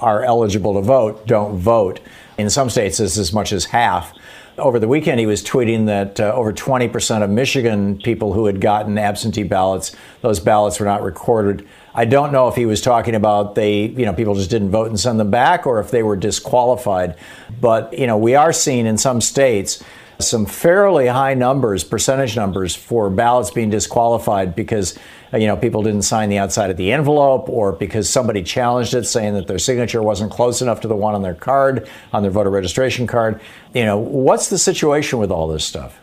are 0.00 0.24
eligible 0.24 0.74
to 0.74 0.80
vote 0.80 1.24
don't 1.24 1.56
vote. 1.56 2.00
In 2.36 2.50
some 2.50 2.68
states, 2.68 2.98
it's 2.98 3.16
as 3.16 3.32
much 3.32 3.52
as 3.52 3.66
half. 3.66 4.12
Over 4.56 4.78
the 4.78 4.88
weekend, 4.88 5.18
he 5.18 5.26
was 5.26 5.42
tweeting 5.42 5.86
that 5.86 6.20
uh, 6.20 6.32
over 6.34 6.52
20% 6.52 7.22
of 7.22 7.30
Michigan 7.30 7.98
people 7.98 8.32
who 8.32 8.46
had 8.46 8.60
gotten 8.60 8.98
absentee 8.98 9.42
ballots, 9.42 9.94
those 10.20 10.40
ballots 10.40 10.78
were 10.78 10.86
not 10.86 11.02
recorded. 11.02 11.66
I 11.94 12.04
don't 12.04 12.32
know 12.32 12.48
if 12.48 12.54
he 12.54 12.66
was 12.66 12.80
talking 12.80 13.14
about 13.14 13.54
they, 13.54 13.86
you 13.86 14.04
know, 14.04 14.12
people 14.12 14.34
just 14.34 14.50
didn't 14.50 14.70
vote 14.70 14.88
and 14.88 14.98
send 14.98 15.18
them 15.18 15.30
back 15.30 15.66
or 15.66 15.80
if 15.80 15.90
they 15.90 16.02
were 16.02 16.16
disqualified. 16.16 17.16
But, 17.60 17.96
you 17.96 18.06
know, 18.06 18.16
we 18.16 18.34
are 18.34 18.52
seeing 18.52 18.86
in 18.86 18.98
some 18.98 19.20
states 19.20 19.82
some 20.18 20.46
fairly 20.46 21.06
high 21.06 21.34
numbers, 21.34 21.84
percentage 21.84 22.36
numbers 22.36 22.74
for 22.74 23.10
ballots 23.10 23.50
being 23.50 23.70
disqualified 23.70 24.54
because, 24.54 24.98
you 25.32 25.46
know, 25.46 25.56
people 25.56 25.82
didn't 25.82 26.02
sign 26.02 26.28
the 26.28 26.38
outside 26.38 26.70
of 26.70 26.76
the 26.76 26.92
envelope 26.92 27.48
or 27.48 27.72
because 27.72 28.08
somebody 28.08 28.42
challenged 28.42 28.94
it 28.94 29.04
saying 29.04 29.34
that 29.34 29.46
their 29.46 29.58
signature 29.58 30.02
wasn't 30.02 30.30
close 30.30 30.62
enough 30.62 30.80
to 30.80 30.88
the 30.88 30.96
one 30.96 31.14
on 31.14 31.22
their 31.22 31.34
card, 31.34 31.88
on 32.12 32.22
their 32.22 32.30
voter 32.30 32.50
registration 32.50 33.06
card. 33.06 33.40
You 33.74 33.84
know, 33.84 33.98
what's 33.98 34.50
the 34.50 34.58
situation 34.58 35.18
with 35.18 35.30
all 35.30 35.48
this 35.48 35.64
stuff? 35.64 36.00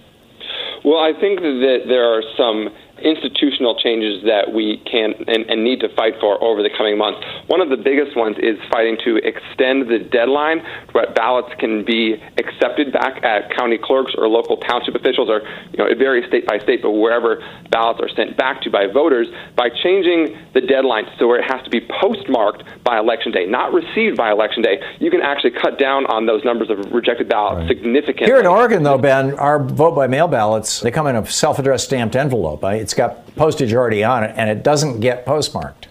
Well, 0.83 0.99
I 0.99 1.13
think 1.13 1.39
that 1.39 1.83
there 1.87 2.05
are 2.05 2.23
some 2.35 2.69
institutional 3.03 3.77
changes 3.77 4.23
that 4.23 4.53
we 4.53 4.81
can 4.89 5.13
and, 5.27 5.49
and, 5.49 5.63
need 5.63 5.79
to 5.79 5.89
fight 5.95 6.13
for 6.19 6.41
over 6.43 6.63
the 6.63 6.69
coming 6.69 6.97
months. 6.97 7.19
One 7.47 7.61
of 7.61 7.69
the 7.69 7.77
biggest 7.77 8.17
ones 8.17 8.37
is 8.39 8.57
fighting 8.71 8.97
to 9.05 9.17
extend 9.17 9.89
the 9.89 9.99
deadline 9.99 10.65
where 10.91 11.11
ballots 11.13 11.53
can 11.59 11.85
be 11.85 12.21
accepted 12.37 12.91
back 12.91 13.23
at 13.23 13.55
county 13.55 13.77
clerks 13.77 14.13
or 14.17 14.27
local 14.27 14.57
township 14.57 14.95
officials, 14.95 15.29
or 15.29 15.41
you 15.71 15.77
know, 15.77 15.85
it 15.85 15.97
varies 15.97 16.27
state 16.27 16.45
by 16.45 16.57
state, 16.59 16.81
but 16.81 16.91
wherever 16.91 17.43
ballots 17.69 17.99
are 18.01 18.09
sent 18.15 18.37
back 18.37 18.61
to 18.63 18.69
by 18.69 18.87
voters, 18.87 19.27
by 19.55 19.69
changing 19.69 20.37
the 20.53 20.61
deadline 20.61 21.05
so 21.19 21.27
where 21.27 21.39
it 21.39 21.45
has 21.49 21.63
to 21.63 21.69
be 21.69 21.81
postmarked 22.01 22.63
by 22.83 22.97
election 22.97 23.31
day, 23.31 23.45
not 23.45 23.73
received 23.73 24.17
by 24.17 24.31
election 24.31 24.63
day, 24.63 24.81
you 24.99 25.11
can 25.11 25.21
actually 25.21 25.51
cut 25.51 25.77
down 25.77 26.05
on 26.07 26.25
those 26.25 26.43
numbers 26.43 26.69
of 26.69 26.79
rejected 26.91 27.29
ballots 27.29 27.59
right. 27.59 27.67
significantly. 27.67 28.25
Here 28.25 28.39
in 28.39 28.47
Oregon, 28.47 28.83
though, 28.83 28.97
Ben, 28.97 29.37
our 29.37 29.61
vote 29.61 29.95
by 29.95 30.07
mail 30.07 30.27
ballots 30.27 30.81
they 30.81 30.91
come 30.91 31.07
in 31.07 31.15
a 31.15 31.25
self-addressed 31.25 31.85
stamped 31.85 32.15
envelope. 32.15 32.63
It's 32.63 32.90
it's 32.91 32.97
got 32.97 33.23
postage 33.37 33.73
already 33.73 34.03
on 34.03 34.25
it, 34.25 34.33
and 34.35 34.49
it 34.49 34.63
doesn't 34.63 34.99
get 34.99 35.25
postmarked. 35.25 35.87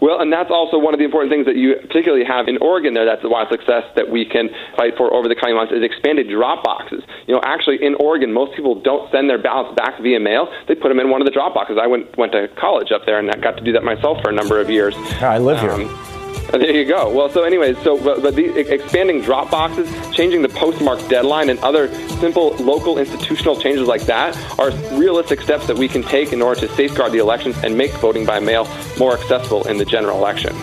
Well, 0.00 0.20
and 0.22 0.32
that's 0.32 0.50
also 0.50 0.78
one 0.78 0.94
of 0.94 0.98
the 0.98 1.04
important 1.04 1.30
things 1.30 1.44
that 1.44 1.56
you 1.56 1.74
particularly 1.82 2.24
have 2.24 2.48
in 2.48 2.56
Oregon 2.62 2.94
there. 2.94 3.04
That's 3.04 3.22
why 3.24 3.44
success 3.50 3.84
that 3.96 4.08
we 4.08 4.24
can 4.24 4.48
fight 4.74 4.96
for 4.96 5.12
over 5.12 5.28
the 5.28 5.34
coming 5.34 5.56
months 5.56 5.72
is 5.72 5.84
expanded 5.84 6.30
drop 6.30 6.64
boxes. 6.64 7.02
You 7.26 7.34
know, 7.34 7.42
actually 7.44 7.84
in 7.84 7.94
Oregon, 7.96 8.32
most 8.32 8.56
people 8.56 8.80
don't 8.80 9.10
send 9.12 9.28
their 9.28 9.42
ballots 9.42 9.76
back 9.76 10.00
via 10.00 10.18
mail. 10.18 10.48
They 10.66 10.76
put 10.76 10.88
them 10.88 11.00
in 11.00 11.10
one 11.10 11.20
of 11.20 11.26
the 11.26 11.32
drop 11.32 11.52
boxes. 11.52 11.76
I 11.82 11.88
went 11.88 12.16
went 12.16 12.32
to 12.32 12.48
college 12.56 12.90
up 12.90 13.02
there 13.04 13.18
and 13.18 13.28
I 13.30 13.36
got 13.36 13.58
to 13.58 13.64
do 13.64 13.72
that 13.72 13.84
myself 13.84 14.22
for 14.22 14.30
a 14.30 14.34
number 14.34 14.60
of 14.60 14.70
years. 14.70 14.94
I 15.20 15.36
live 15.36 15.60
here. 15.60 15.72
Um, 15.72 16.17
There 16.50 16.70
you 16.70 16.86
go. 16.86 17.10
Well, 17.10 17.28
so 17.28 17.42
anyways, 17.42 17.76
so 17.82 18.02
but, 18.02 18.22
but 18.22 18.34
the 18.34 18.58
expanding 18.58 19.20
drop 19.20 19.50
boxes, 19.50 19.90
changing 20.14 20.42
the 20.42 20.48
postmark 20.48 21.06
deadline, 21.08 21.50
and 21.50 21.58
other 21.60 21.92
simple 22.20 22.54
local 22.56 22.98
institutional 22.98 23.56
changes 23.56 23.86
like 23.86 24.02
that 24.02 24.36
are 24.58 24.70
realistic 24.98 25.42
steps 25.42 25.66
that 25.66 25.76
we 25.76 25.88
can 25.88 26.02
take 26.02 26.32
in 26.32 26.40
order 26.40 26.60
to 26.60 26.68
safeguard 26.74 27.12
the 27.12 27.18
elections 27.18 27.56
and 27.62 27.76
make 27.76 27.92
voting 27.94 28.24
by 28.24 28.40
mail 28.40 28.66
more 28.98 29.12
accessible 29.12 29.66
in 29.68 29.76
the 29.76 29.84
general 29.84 30.16
election. 30.16 30.56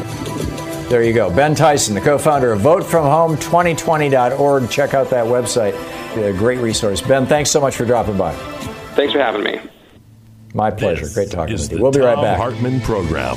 There 0.89 1.04
you 1.04 1.13
go. 1.13 1.30
Ben 1.30 1.56
Tyson, 1.56 1.93
the 1.93 2.02
co 2.02 2.17
founder 2.17 2.52
of 2.52 2.62
VoteFromHome2020.org. 2.62 4.69
Check 4.69 4.93
out 4.93 5.10
that 5.10 5.26
website. 5.26 5.74
A 6.17 6.32
great 6.32 6.60
resource. 6.60 7.02
Ben, 7.02 7.26
thanks 7.26 7.52
so 7.52 7.60
much 7.60 7.76
for 7.76 7.86
dropping 7.86 8.17
by. 8.17 8.34
Thanks 8.95 9.13
for 9.13 9.19
having 9.19 9.43
me. 9.43 9.60
My 10.54 10.71
pleasure. 10.71 11.04
This 11.04 11.13
Great 11.13 11.32
talking 11.32 11.54
with 11.54 11.71
you. 11.71 11.82
We'll 11.82 11.91
be 11.91 12.00
Thom 12.00 12.08
right 12.08 12.21
back. 12.21 12.38
Hartmann 12.38 12.80
Program. 12.82 13.36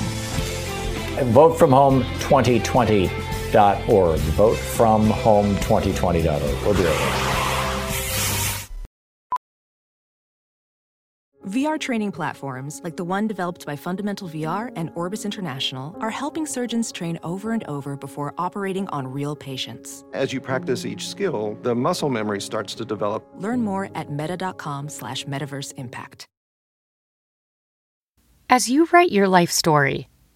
VoteFromHome2020.org. 1.27 4.21
VoteFromHome2020.org. 4.21 6.65
We'll 6.65 6.75
be 6.75 6.85
right 6.85 6.99
back. 6.99 7.39
VR 11.49 11.81
training 11.81 12.13
platforms, 12.13 12.83
like 12.85 12.99
the 12.99 13.05
one 13.05 13.27
developed 13.27 13.65
by 13.65 13.75
Fundamental 13.75 14.29
VR 14.29 14.71
and 14.77 14.91
Orbis 14.95 15.25
International, 15.25 15.97
are 15.99 16.11
helping 16.11 16.45
surgeons 16.45 16.93
train 16.93 17.19
over 17.23 17.53
and 17.53 17.65
over 17.65 17.97
before 17.97 18.35
operating 18.37 18.87
on 18.89 19.07
real 19.07 19.35
patients. 19.35 20.05
As 20.13 20.31
you 20.31 20.43
practice 20.43 20.85
each 20.85 21.09
skill, 21.09 21.57
the 21.63 21.75
muscle 21.75 22.11
memory 22.11 22.43
starts 22.43 22.75
to 22.75 22.85
develop. 22.85 23.27
Learn 23.39 23.63
more 23.63 23.89
at 23.95 24.13
meta.com 24.13 24.91
slash 24.91 25.25
metaverse 25.25 25.73
impact. 25.79 26.27
As 28.51 28.69
you 28.69 28.87
write 28.93 29.11
your 29.11 29.29
life 29.29 29.51
story, 29.51 30.09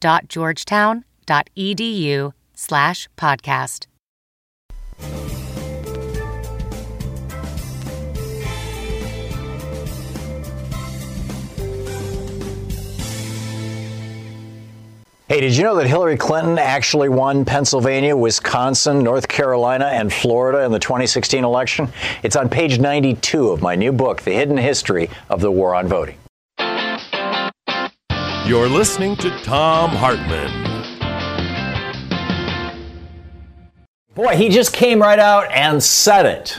scs.georgetown.edu 0.00 2.32
slash 2.54 3.08
podcast. 3.16 3.86
Hey, 15.28 15.42
did 15.42 15.54
you 15.54 15.62
know 15.62 15.76
that 15.76 15.86
Hillary 15.86 16.16
Clinton 16.16 16.58
actually 16.58 17.10
won 17.10 17.44
Pennsylvania, 17.44 18.16
Wisconsin, 18.16 19.00
North 19.00 19.28
Carolina, 19.28 19.84
and 19.84 20.10
Florida 20.10 20.64
in 20.64 20.72
the 20.72 20.78
2016 20.78 21.44
election? 21.44 21.92
It's 22.22 22.34
on 22.34 22.48
page 22.48 22.78
92 22.78 23.50
of 23.50 23.60
my 23.60 23.74
new 23.74 23.92
book, 23.92 24.22
The 24.22 24.32
Hidden 24.32 24.56
History 24.56 25.10
of 25.28 25.42
the 25.42 25.50
War 25.50 25.74
on 25.74 25.86
Voting. 25.86 26.16
You're 28.48 28.66
listening 28.66 29.14
to 29.16 29.28
Thom 29.40 29.90
Hartmann. 29.90 30.50
Boy, 34.14 34.36
he 34.38 34.48
just 34.48 34.72
came 34.72 35.02
right 35.02 35.18
out 35.18 35.52
and 35.52 35.82
said 35.82 36.24
it. 36.24 36.58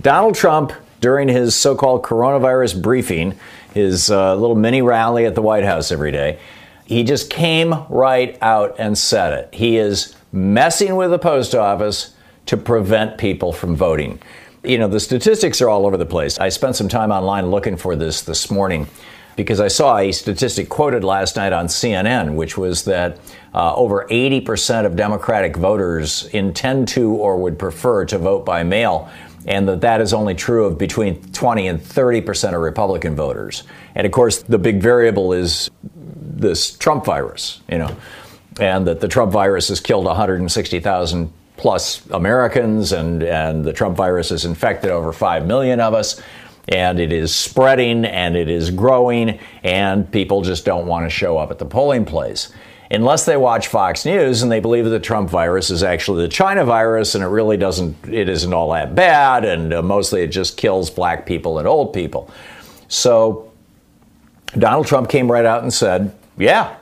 Donald 0.00 0.36
Trump, 0.36 0.72
during 1.00 1.26
his 1.26 1.56
so 1.56 1.74
called 1.74 2.04
coronavirus 2.04 2.80
briefing, 2.80 3.34
his 3.74 4.08
uh, 4.08 4.36
little 4.36 4.54
mini 4.54 4.82
rally 4.82 5.26
at 5.26 5.34
the 5.34 5.42
White 5.42 5.64
House 5.64 5.90
every 5.90 6.12
day, 6.12 6.38
he 6.86 7.02
just 7.02 7.28
came 7.28 7.74
right 7.88 8.38
out 8.40 8.76
and 8.78 8.96
said 8.96 9.32
it. 9.32 9.52
He 9.52 9.78
is 9.78 10.14
messing 10.30 10.94
with 10.94 11.10
the 11.10 11.18
post 11.18 11.56
office 11.56 12.14
to 12.46 12.56
prevent 12.56 13.18
people 13.18 13.52
from 13.52 13.74
voting. 13.74 14.20
You 14.62 14.78
know, 14.78 14.86
the 14.86 15.00
statistics 15.00 15.60
are 15.60 15.68
all 15.68 15.86
over 15.86 15.96
the 15.96 16.06
place. 16.06 16.38
I 16.38 16.50
spent 16.50 16.76
some 16.76 16.88
time 16.88 17.10
online 17.10 17.50
looking 17.50 17.76
for 17.76 17.96
this 17.96 18.20
this 18.22 18.48
morning 18.48 18.86
because 19.36 19.60
I 19.60 19.68
saw 19.68 19.98
a 19.98 20.12
statistic 20.12 20.68
quoted 20.68 21.04
last 21.04 21.36
night 21.36 21.52
on 21.52 21.66
CNN, 21.66 22.34
which 22.34 22.58
was 22.58 22.84
that 22.84 23.18
uh, 23.54 23.74
over 23.74 24.06
80% 24.10 24.86
of 24.86 24.96
Democratic 24.96 25.56
voters 25.56 26.26
intend 26.26 26.88
to 26.88 27.12
or 27.14 27.36
would 27.36 27.58
prefer 27.58 28.04
to 28.06 28.18
vote 28.18 28.44
by 28.44 28.62
mail, 28.62 29.08
and 29.46 29.68
that 29.68 29.80
that 29.80 30.00
is 30.00 30.12
only 30.12 30.34
true 30.34 30.66
of 30.66 30.78
between 30.78 31.22
20 31.32 31.68
and 31.68 31.80
30% 31.80 32.54
of 32.54 32.60
Republican 32.60 33.16
voters. 33.16 33.64
And 33.94 34.06
of 34.06 34.12
course, 34.12 34.42
the 34.42 34.58
big 34.58 34.80
variable 34.80 35.32
is 35.32 35.70
this 35.94 36.76
Trump 36.76 37.04
virus, 37.04 37.60
you 37.68 37.78
know, 37.78 37.96
and 38.60 38.86
that 38.86 39.00
the 39.00 39.08
Trump 39.08 39.32
virus 39.32 39.68
has 39.68 39.80
killed 39.80 40.04
160,000 40.04 41.32
plus 41.56 42.06
Americans, 42.10 42.92
and, 42.92 43.22
and 43.22 43.64
the 43.64 43.72
Trump 43.72 43.96
virus 43.96 44.30
has 44.30 44.44
infected 44.44 44.90
over 44.90 45.12
5 45.12 45.46
million 45.46 45.78
of 45.78 45.92
us, 45.92 46.20
and 46.68 47.00
it 47.00 47.12
is 47.12 47.34
spreading 47.34 48.04
and 48.04 48.36
it 48.36 48.48
is 48.48 48.70
growing, 48.70 49.38
and 49.62 50.10
people 50.10 50.42
just 50.42 50.64
don't 50.64 50.86
want 50.86 51.06
to 51.06 51.10
show 51.10 51.38
up 51.38 51.50
at 51.50 51.58
the 51.58 51.64
polling 51.64 52.04
place. 52.04 52.52
Unless 52.92 53.24
they 53.24 53.36
watch 53.36 53.68
Fox 53.68 54.04
News 54.04 54.42
and 54.42 54.50
they 54.50 54.58
believe 54.58 54.84
that 54.84 54.90
the 54.90 54.98
Trump 54.98 55.30
virus 55.30 55.70
is 55.70 55.84
actually 55.84 56.22
the 56.22 56.28
China 56.28 56.64
virus 56.64 57.14
and 57.14 57.22
it 57.22 57.28
really 57.28 57.56
doesn't, 57.56 57.96
it 58.08 58.28
isn't 58.28 58.52
all 58.52 58.72
that 58.72 58.96
bad, 58.96 59.44
and 59.44 59.72
uh, 59.72 59.80
mostly 59.80 60.22
it 60.22 60.28
just 60.28 60.56
kills 60.56 60.90
black 60.90 61.24
people 61.24 61.60
and 61.60 61.68
old 61.68 61.92
people. 61.92 62.30
So 62.88 63.52
Donald 64.58 64.86
Trump 64.86 65.08
came 65.08 65.30
right 65.30 65.44
out 65.44 65.62
and 65.62 65.72
said, 65.72 66.12
yeah. 66.36 66.76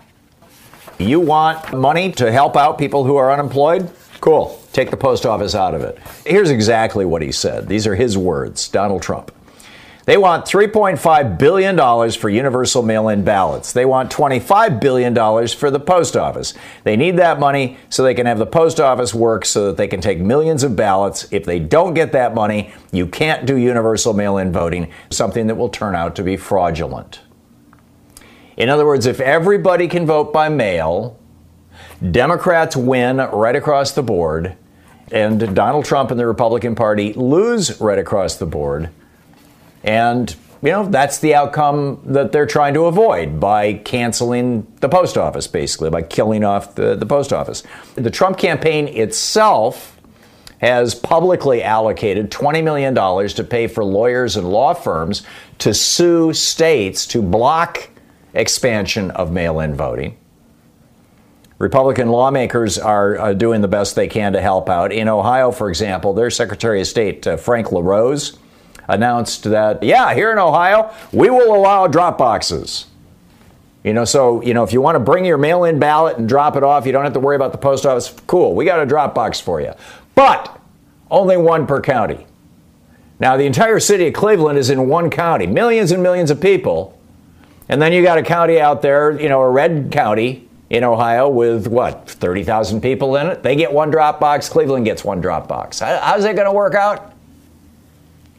You 0.98 1.20
want 1.20 1.72
money 1.74 2.10
to 2.12 2.32
help 2.32 2.56
out 2.56 2.78
people 2.78 3.04
who 3.04 3.16
are 3.16 3.30
unemployed? 3.30 3.90
Cool. 4.20 4.60
Take 4.72 4.90
the 4.90 4.96
post 4.96 5.26
office 5.26 5.54
out 5.54 5.74
of 5.74 5.82
it. 5.82 5.98
Here's 6.24 6.50
exactly 6.50 7.04
what 7.04 7.22
he 7.22 7.30
said. 7.30 7.68
These 7.68 7.86
are 7.86 7.94
his 7.94 8.16
words, 8.16 8.66
Donald 8.68 9.02
Trump. 9.02 9.30
They 10.08 10.16
want 10.16 10.46
$3.5 10.46 11.38
billion 11.38 12.10
for 12.12 12.30
universal 12.30 12.82
mail 12.82 13.10
in 13.10 13.24
ballots. 13.24 13.74
They 13.74 13.84
want 13.84 14.10
$25 14.10 14.80
billion 14.80 15.14
for 15.48 15.70
the 15.70 15.80
post 15.80 16.16
office. 16.16 16.54
They 16.82 16.96
need 16.96 17.18
that 17.18 17.38
money 17.38 17.76
so 17.90 18.02
they 18.02 18.14
can 18.14 18.24
have 18.24 18.38
the 18.38 18.46
post 18.46 18.80
office 18.80 19.12
work 19.12 19.44
so 19.44 19.66
that 19.66 19.76
they 19.76 19.86
can 19.86 20.00
take 20.00 20.18
millions 20.18 20.62
of 20.62 20.74
ballots. 20.74 21.30
If 21.30 21.44
they 21.44 21.58
don't 21.58 21.92
get 21.92 22.12
that 22.12 22.34
money, 22.34 22.72
you 22.90 23.06
can't 23.06 23.44
do 23.44 23.58
universal 23.58 24.14
mail 24.14 24.38
in 24.38 24.50
voting, 24.50 24.90
something 25.10 25.46
that 25.48 25.56
will 25.56 25.68
turn 25.68 25.94
out 25.94 26.16
to 26.16 26.22
be 26.22 26.38
fraudulent. 26.38 27.20
In 28.56 28.70
other 28.70 28.86
words, 28.86 29.04
if 29.04 29.20
everybody 29.20 29.88
can 29.88 30.06
vote 30.06 30.32
by 30.32 30.48
mail, 30.48 31.20
Democrats 32.10 32.74
win 32.74 33.18
right 33.18 33.56
across 33.56 33.92
the 33.92 34.02
board, 34.02 34.56
and 35.12 35.54
Donald 35.54 35.84
Trump 35.84 36.10
and 36.10 36.18
the 36.18 36.26
Republican 36.26 36.74
Party 36.74 37.12
lose 37.12 37.78
right 37.78 37.98
across 37.98 38.36
the 38.36 38.46
board. 38.46 38.88
And, 39.82 40.34
you 40.62 40.70
know, 40.70 40.86
that's 40.86 41.18
the 41.18 41.34
outcome 41.34 42.00
that 42.04 42.32
they're 42.32 42.46
trying 42.46 42.74
to 42.74 42.84
avoid 42.86 43.38
by 43.38 43.74
canceling 43.74 44.66
the 44.80 44.88
post 44.88 45.16
office, 45.16 45.46
basically, 45.46 45.90
by 45.90 46.02
killing 46.02 46.44
off 46.44 46.74
the, 46.74 46.96
the 46.96 47.06
post 47.06 47.32
office. 47.32 47.62
The 47.94 48.10
Trump 48.10 48.38
campaign 48.38 48.88
itself 48.88 49.98
has 50.60 50.94
publicly 50.94 51.62
allocated 51.62 52.30
$20 52.30 52.64
million 52.64 52.94
to 52.94 53.44
pay 53.44 53.66
for 53.68 53.84
lawyers 53.84 54.36
and 54.36 54.50
law 54.50 54.74
firms 54.74 55.22
to 55.58 55.72
sue 55.72 56.32
states 56.32 57.06
to 57.06 57.22
block 57.22 57.90
expansion 58.34 59.10
of 59.12 59.32
mail 59.32 59.60
in 59.60 59.74
voting. 59.74 60.16
Republican 61.58 62.08
lawmakers 62.08 62.78
are 62.78 63.18
uh, 63.18 63.32
doing 63.32 63.60
the 63.60 63.68
best 63.68 63.96
they 63.96 64.06
can 64.06 64.32
to 64.32 64.40
help 64.40 64.68
out. 64.68 64.92
In 64.92 65.08
Ohio, 65.08 65.50
for 65.50 65.68
example, 65.68 66.12
their 66.12 66.30
Secretary 66.30 66.80
of 66.80 66.86
State, 66.86 67.26
uh, 67.26 67.36
Frank 67.36 67.72
LaRose, 67.72 68.38
announced 68.88 69.44
that, 69.44 69.82
yeah, 69.82 70.14
here 70.14 70.32
in 70.32 70.38
Ohio, 70.38 70.92
we 71.12 71.30
will 71.30 71.54
allow 71.54 71.86
drop 71.86 72.18
boxes. 72.18 72.86
You 73.84 73.92
know, 73.92 74.04
so, 74.04 74.42
you 74.42 74.54
know, 74.54 74.64
if 74.64 74.72
you 74.72 74.80
want 74.80 74.96
to 74.96 75.00
bring 75.00 75.24
your 75.24 75.38
mail 75.38 75.64
in 75.64 75.78
ballot 75.78 76.18
and 76.18 76.28
drop 76.28 76.56
it 76.56 76.62
off, 76.62 76.84
you 76.84 76.92
don't 76.92 77.04
have 77.04 77.12
to 77.12 77.20
worry 77.20 77.36
about 77.36 77.52
the 77.52 77.58
post 77.58 77.86
office. 77.86 78.14
Cool, 78.26 78.54
we 78.54 78.64
got 78.64 78.80
a 78.80 78.86
drop 78.86 79.14
box 79.14 79.38
for 79.40 79.60
you. 79.60 79.72
But 80.14 80.60
only 81.10 81.36
one 81.36 81.66
per 81.66 81.80
county. 81.80 82.26
Now, 83.20 83.36
the 83.36 83.44
entire 83.44 83.80
city 83.80 84.08
of 84.08 84.14
Cleveland 84.14 84.58
is 84.58 84.70
in 84.70 84.88
one 84.88 85.10
county, 85.10 85.46
millions 85.46 85.90
and 85.90 86.02
millions 86.02 86.30
of 86.30 86.40
people. 86.40 86.98
And 87.68 87.82
then 87.82 87.92
you 87.92 88.02
got 88.02 88.18
a 88.18 88.22
county 88.22 88.60
out 88.60 88.82
there, 88.82 89.18
you 89.20 89.28
know, 89.28 89.40
a 89.40 89.50
red 89.50 89.90
county 89.90 90.48
in 90.70 90.84
Ohio 90.84 91.28
with 91.28 91.66
what, 91.66 92.08
30,000 92.08 92.80
people 92.80 93.16
in 93.16 93.26
it? 93.26 93.42
They 93.42 93.56
get 93.56 93.72
one 93.72 93.90
drop 93.90 94.20
box, 94.20 94.48
Cleveland 94.48 94.84
gets 94.84 95.04
one 95.04 95.20
drop 95.20 95.48
box. 95.48 95.80
How's 95.80 96.22
that 96.22 96.36
going 96.36 96.46
to 96.46 96.52
work 96.52 96.74
out? 96.74 97.12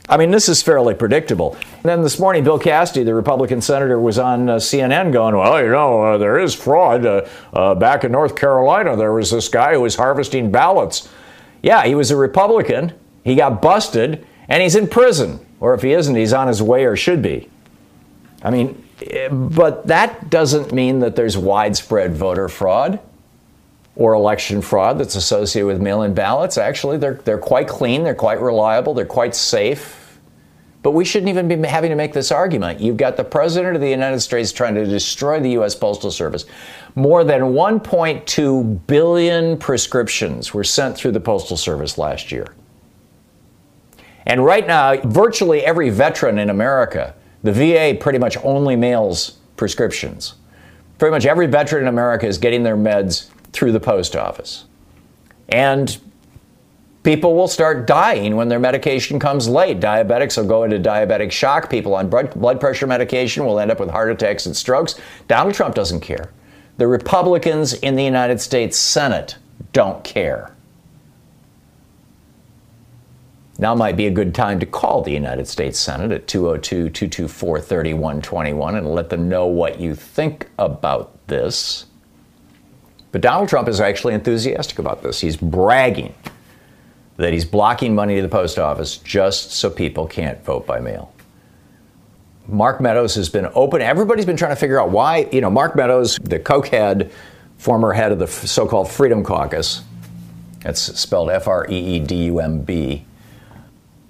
I 0.10 0.18
mean, 0.18 0.32
this 0.32 0.50
is 0.50 0.64
fairly 0.64 0.96
predictable. 0.96 1.56
And 1.76 1.84
then 1.84 2.02
this 2.02 2.18
morning, 2.20 2.44
Bill 2.44 2.58
Cassidy, 2.58 3.04
the 3.04 3.14
Republican 3.14 3.62
senator, 3.62 4.00
was 4.00 4.18
on 4.18 4.50
uh, 4.50 4.56
CNN 4.56 5.14
going, 5.14 5.36
Well, 5.36 5.64
you 5.64 5.70
know, 5.70 6.02
uh, 6.02 6.18
there 6.18 6.40
is 6.40 6.56
fraud. 6.56 7.06
Uh, 7.06 7.28
uh, 7.54 7.76
back 7.76 8.04
in 8.04 8.12
North 8.12 8.36
Carolina, 8.36 8.98
there 8.98 9.14
was 9.14 9.30
this 9.30 9.48
guy 9.48 9.74
who 9.74 9.82
was 9.82 9.96
harvesting 9.96 10.52
ballots. 10.52 11.08
Yeah, 11.62 11.86
he 11.86 11.94
was 11.94 12.10
a 12.10 12.16
Republican. 12.16 12.94
He 13.24 13.36
got 13.36 13.62
busted, 13.62 14.26
and 14.48 14.64
he's 14.64 14.76
in 14.76 14.88
prison. 14.88 15.46
Or 15.60 15.76
if 15.76 15.84
he 15.84 15.94
isn't, 15.94 16.16
he's 16.16 16.34
on 16.34 16.48
his 16.48 16.62
way 16.62 16.86
or 16.86 16.96
should 16.96 17.22
be. 17.22 17.48
I 18.42 18.50
mean, 18.50 18.84
but 19.32 19.86
that 19.88 20.32
doesn't 20.32 20.72
mean 20.72 21.00
that 21.00 21.16
there's 21.16 21.38
widespread 21.38 22.16
voter 22.16 22.50
fraud 22.50 23.00
or 23.96 24.14
election 24.14 24.62
fraud 24.62 24.98
that's 24.98 25.16
associated 25.16 25.68
with 25.68 25.82
mail 25.82 26.02
in 26.02 26.14
ballots. 26.14 26.58
Actually, 26.58 26.98
they're, 26.98 27.16
they're 27.26 27.38
quite 27.38 27.68
clean, 27.68 28.04
they're 28.04 28.16
quite 28.16 28.40
reliable, 28.42 28.94
they're 28.94 29.06
quite 29.06 29.36
safe. 29.36 29.99
But 30.90 30.96
we 30.96 31.06
shouldn't 31.06 31.30
even 31.30 31.48
be 31.48 31.68
having 31.68 31.92
to 31.92 31.96
make 31.96 32.14
this 32.14 32.32
argument. 32.32 32.80
You've 32.80 32.98
got 32.98 33.16
the 33.16 33.24
President 33.24 33.76
of 33.76 33.82
the 33.82 33.92
United 33.92 34.22
States 34.22 34.52
trying 34.52 34.74
to 34.74 34.88
destroy 34.88 35.40
the 35.40 35.52
U.S. 35.52 35.76
Postal 35.76 36.10
Service. 36.10 36.46
More 36.96 37.24
than 37.24 37.42
1.2 37.42 38.88
billion 38.88 39.56
prescriptions 39.60 40.52
were 40.52 40.64
sent 40.64 40.98
through 40.98 41.12
the 41.12 41.20
Postal 41.20 41.58
Service 41.58 42.00
last 42.00 42.32
year. 42.32 42.56
And 44.26 44.44
right 44.44 44.66
now, 44.66 44.96
virtually 45.02 45.64
every 45.64 45.92
veteran 45.92 46.40
in 46.40 46.50
America 46.50 47.14
The 47.44 47.54
VA 47.54 47.96
pretty 47.96 48.18
much 48.18 48.36
only 48.38 48.76
mails 48.76 49.38
prescriptions. 49.58 50.38
Pretty 50.98 51.12
much 51.12 51.28
every 51.28 51.46
veteran 51.46 51.84
in 51.84 51.88
America 51.88 52.26
is 52.26 52.40
getting 52.40 52.64
their 52.64 52.76
meds 52.76 53.30
through 53.52 53.74
the 53.74 53.80
post 53.80 54.16
office. 54.16 54.66
And 55.50 56.00
people 57.10 57.34
will 57.34 57.48
start 57.48 57.88
dying 57.88 58.36
when 58.36 58.50
their 58.50 58.60
medication 58.60 59.18
comes 59.18 59.50
late. 59.50 59.80
Diabetics 59.80 60.38
will 60.38 60.46
go 60.46 60.62
into 60.62 60.78
diabetic 60.78 61.32
shock. 61.32 61.68
People 61.68 61.96
on 61.96 62.08
blood 62.08 62.60
pressure 62.60 62.86
medication 62.86 63.44
will 63.48 63.60
end 63.60 63.72
up 63.72 63.80
with 63.80 63.90
heart 63.90 64.12
attacks 64.12 64.46
and 64.46 64.56
strokes. 64.56 64.94
Donald 65.28 65.56
Trump 65.56 65.74
doesn't 65.74 66.02
care. 66.02 66.32
The 66.78 66.86
Republicans 66.86 67.74
in 67.74 67.96
the 67.96 68.04
United 68.04 68.40
States 68.40 68.78
Senate 68.78 69.38
don't 69.74 70.04
care. 70.04 70.56
Now 73.58 73.74
might 73.74 73.98
be 73.98 74.06
a 74.06 74.12
good 74.12 74.36
time 74.36 74.60
to 74.60 74.68
call 74.68 75.02
the 75.02 75.12
United 75.12 75.48
States 75.48 75.80
Senate 75.80 76.12
at 76.12 76.28
202 76.28 76.90
224 76.92 77.60
3121 77.60 78.76
and 78.76 78.88
let 78.88 79.10
them 79.10 79.28
know 79.28 79.48
what 79.48 79.80
you 79.80 79.96
think 79.96 80.48
about 80.60 81.26
this. 81.26 81.88
But 83.12 83.22
Donald 83.22 83.50
Trump 83.50 83.68
is 83.68 83.82
actually 83.82 84.14
enthusiastic 84.14 84.78
about 84.78 85.02
this. 85.02 85.22
He's 85.22 85.38
bragging 85.38 86.14
that 87.20 87.34
he's 87.34 87.44
blocking 87.44 87.94
money 87.94 88.16
to 88.16 88.22
the 88.22 88.30
post 88.30 88.58
office 88.58 88.96
just 88.98 89.52
so 89.52 89.70
people 89.70 90.08
can't 90.08 90.42
vote 90.46 90.66
by 90.66 90.80
mail. 90.80 91.14
Mark 92.48 92.80
Meadows 92.80 93.14
has 93.16 93.28
been 93.28 93.48
open. 93.54 93.82
Everybody's 93.82 94.26
been 94.26 94.38
trying 94.38 94.54
to 94.54 94.56
figure 94.56 94.80
out 94.80 94.90
why, 94.90 95.28
you 95.32 95.42
know, 95.42 95.50
Mark 95.50 95.76
Meadows, 95.76 96.18
the 96.22 96.40
cokehead, 96.40 97.12
former 97.58 97.92
head 97.92 98.14
of 98.14 98.20
the 98.20 98.28
so 98.28 98.66
called 98.66 98.90
Freedom 98.90 99.22
Caucus, 99.22 99.84
that's 100.62 100.82
spelled 100.98 101.30
F 101.30 101.48
R 101.48 101.68
E 101.70 101.76
E 101.76 102.00
D 102.00 102.26
U 102.26 102.40
M 102.40 102.62
B, 102.62 103.06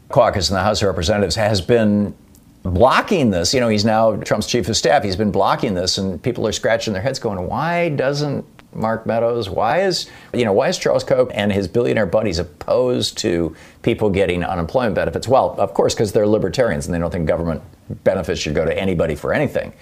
caucus 0.10 0.50
in 0.50 0.54
the 0.54 0.62
House 0.62 0.84
of 0.84 0.88
Representatives, 0.88 1.36
has 1.36 1.62
been 1.62 2.16
blocking 2.62 3.32
this. 3.32 3.56
You 3.56 3.60
know, 3.60 3.70
he's 3.70 3.86
now 3.86 4.18
Trump's 4.18 4.46
chief 4.46 4.70
of 4.70 4.78
staff. 4.78 5.04
He's 5.04 5.16
been 5.16 5.32
blocking 5.32 5.74
this, 5.74 5.98
and 5.98 6.22
people 6.22 6.48
are 6.48 6.52
scratching 6.52 6.94
their 6.94 7.02
heads 7.02 7.18
going, 7.18 7.46
why 7.48 7.90
doesn't 7.90 8.46
Mark 8.74 9.06
Meadows? 9.06 9.50
Why 9.50 9.82
is 9.82 10.10
you 10.34 10.46
know 10.46 10.54
why 10.54 10.70
is 10.70 10.78
Charles 10.78 11.04
Koch 11.04 11.32
and 11.34 11.52
his 11.52 11.68
billionaire 11.68 12.06
buddies 12.06 12.40
opposed 12.40 13.18
to 13.20 13.56
people 13.82 14.10
getting 14.10 14.44
unemployment 14.44 14.96
benefits? 14.96 15.28
Well, 15.28 15.56
of 15.58 15.74
course, 15.74 15.94
because 15.94 16.12
they're 16.12 16.28
libertarians 16.28 16.86
and 16.86 16.94
they 16.94 17.00
don't 17.00 17.12
think 17.12 17.28
government 17.28 17.62
benefits 18.04 18.40
should 18.40 18.56
go 18.56 18.66
to 18.66 18.78
anybody 18.78 19.16
for 19.16 19.34
anything. 19.34 19.74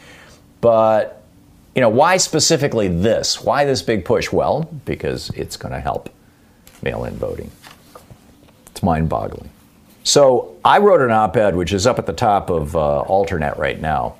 But 0.61 1.23
you 1.75 1.81
know 1.81 1.89
why 1.89 2.17
specifically 2.17 2.87
this? 2.87 3.41
Why 3.41 3.65
this 3.65 3.81
big 3.81 4.05
push? 4.05 4.31
Well, 4.31 4.63
because 4.85 5.29
it's 5.31 5.57
going 5.57 5.73
to 5.73 5.79
help 5.79 6.09
mail-in 6.81 7.15
voting. 7.17 7.51
It's 8.67 8.83
mind-boggling. 8.83 9.49
So 10.03 10.55
I 10.63 10.77
wrote 10.77 11.01
an 11.01 11.11
op-ed 11.11 11.55
which 11.55 11.73
is 11.73 11.85
up 11.85 11.99
at 11.99 12.05
the 12.05 12.13
top 12.13 12.49
of 12.49 12.75
uh, 12.75 13.03
Alternet 13.07 13.57
right 13.57 13.79
now. 13.79 14.15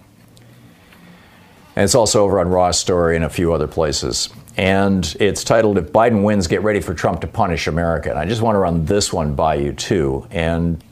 And 1.76 1.84
it's 1.84 1.96
also 1.96 2.24
over 2.24 2.40
on 2.40 2.50
Raw 2.50 2.72
Story 2.72 3.16
and 3.16 3.24
a 3.24 3.30
few 3.30 3.54
other 3.54 3.68
places 3.68 4.30
and 4.58 5.16
it's 5.20 5.44
titled 5.44 5.78
If 5.78 5.94
Biden 5.94 6.24
Wins, 6.24 6.48
Get 6.48 6.64
Ready 6.64 6.82
for 6.82 6.96
Trump 6.96 7.22
to 7.22 7.28
Punish 7.28 7.68
America. 7.68 8.10
And 8.10 8.18
I 8.18 8.26
just 8.26 8.42
want 8.42 8.56
to 8.56 8.60
run 8.60 8.86
this 8.86 9.14
one 9.14 9.36
by 9.36 9.56
you, 9.56 9.72
too, 9.72 10.28
and 10.32 10.84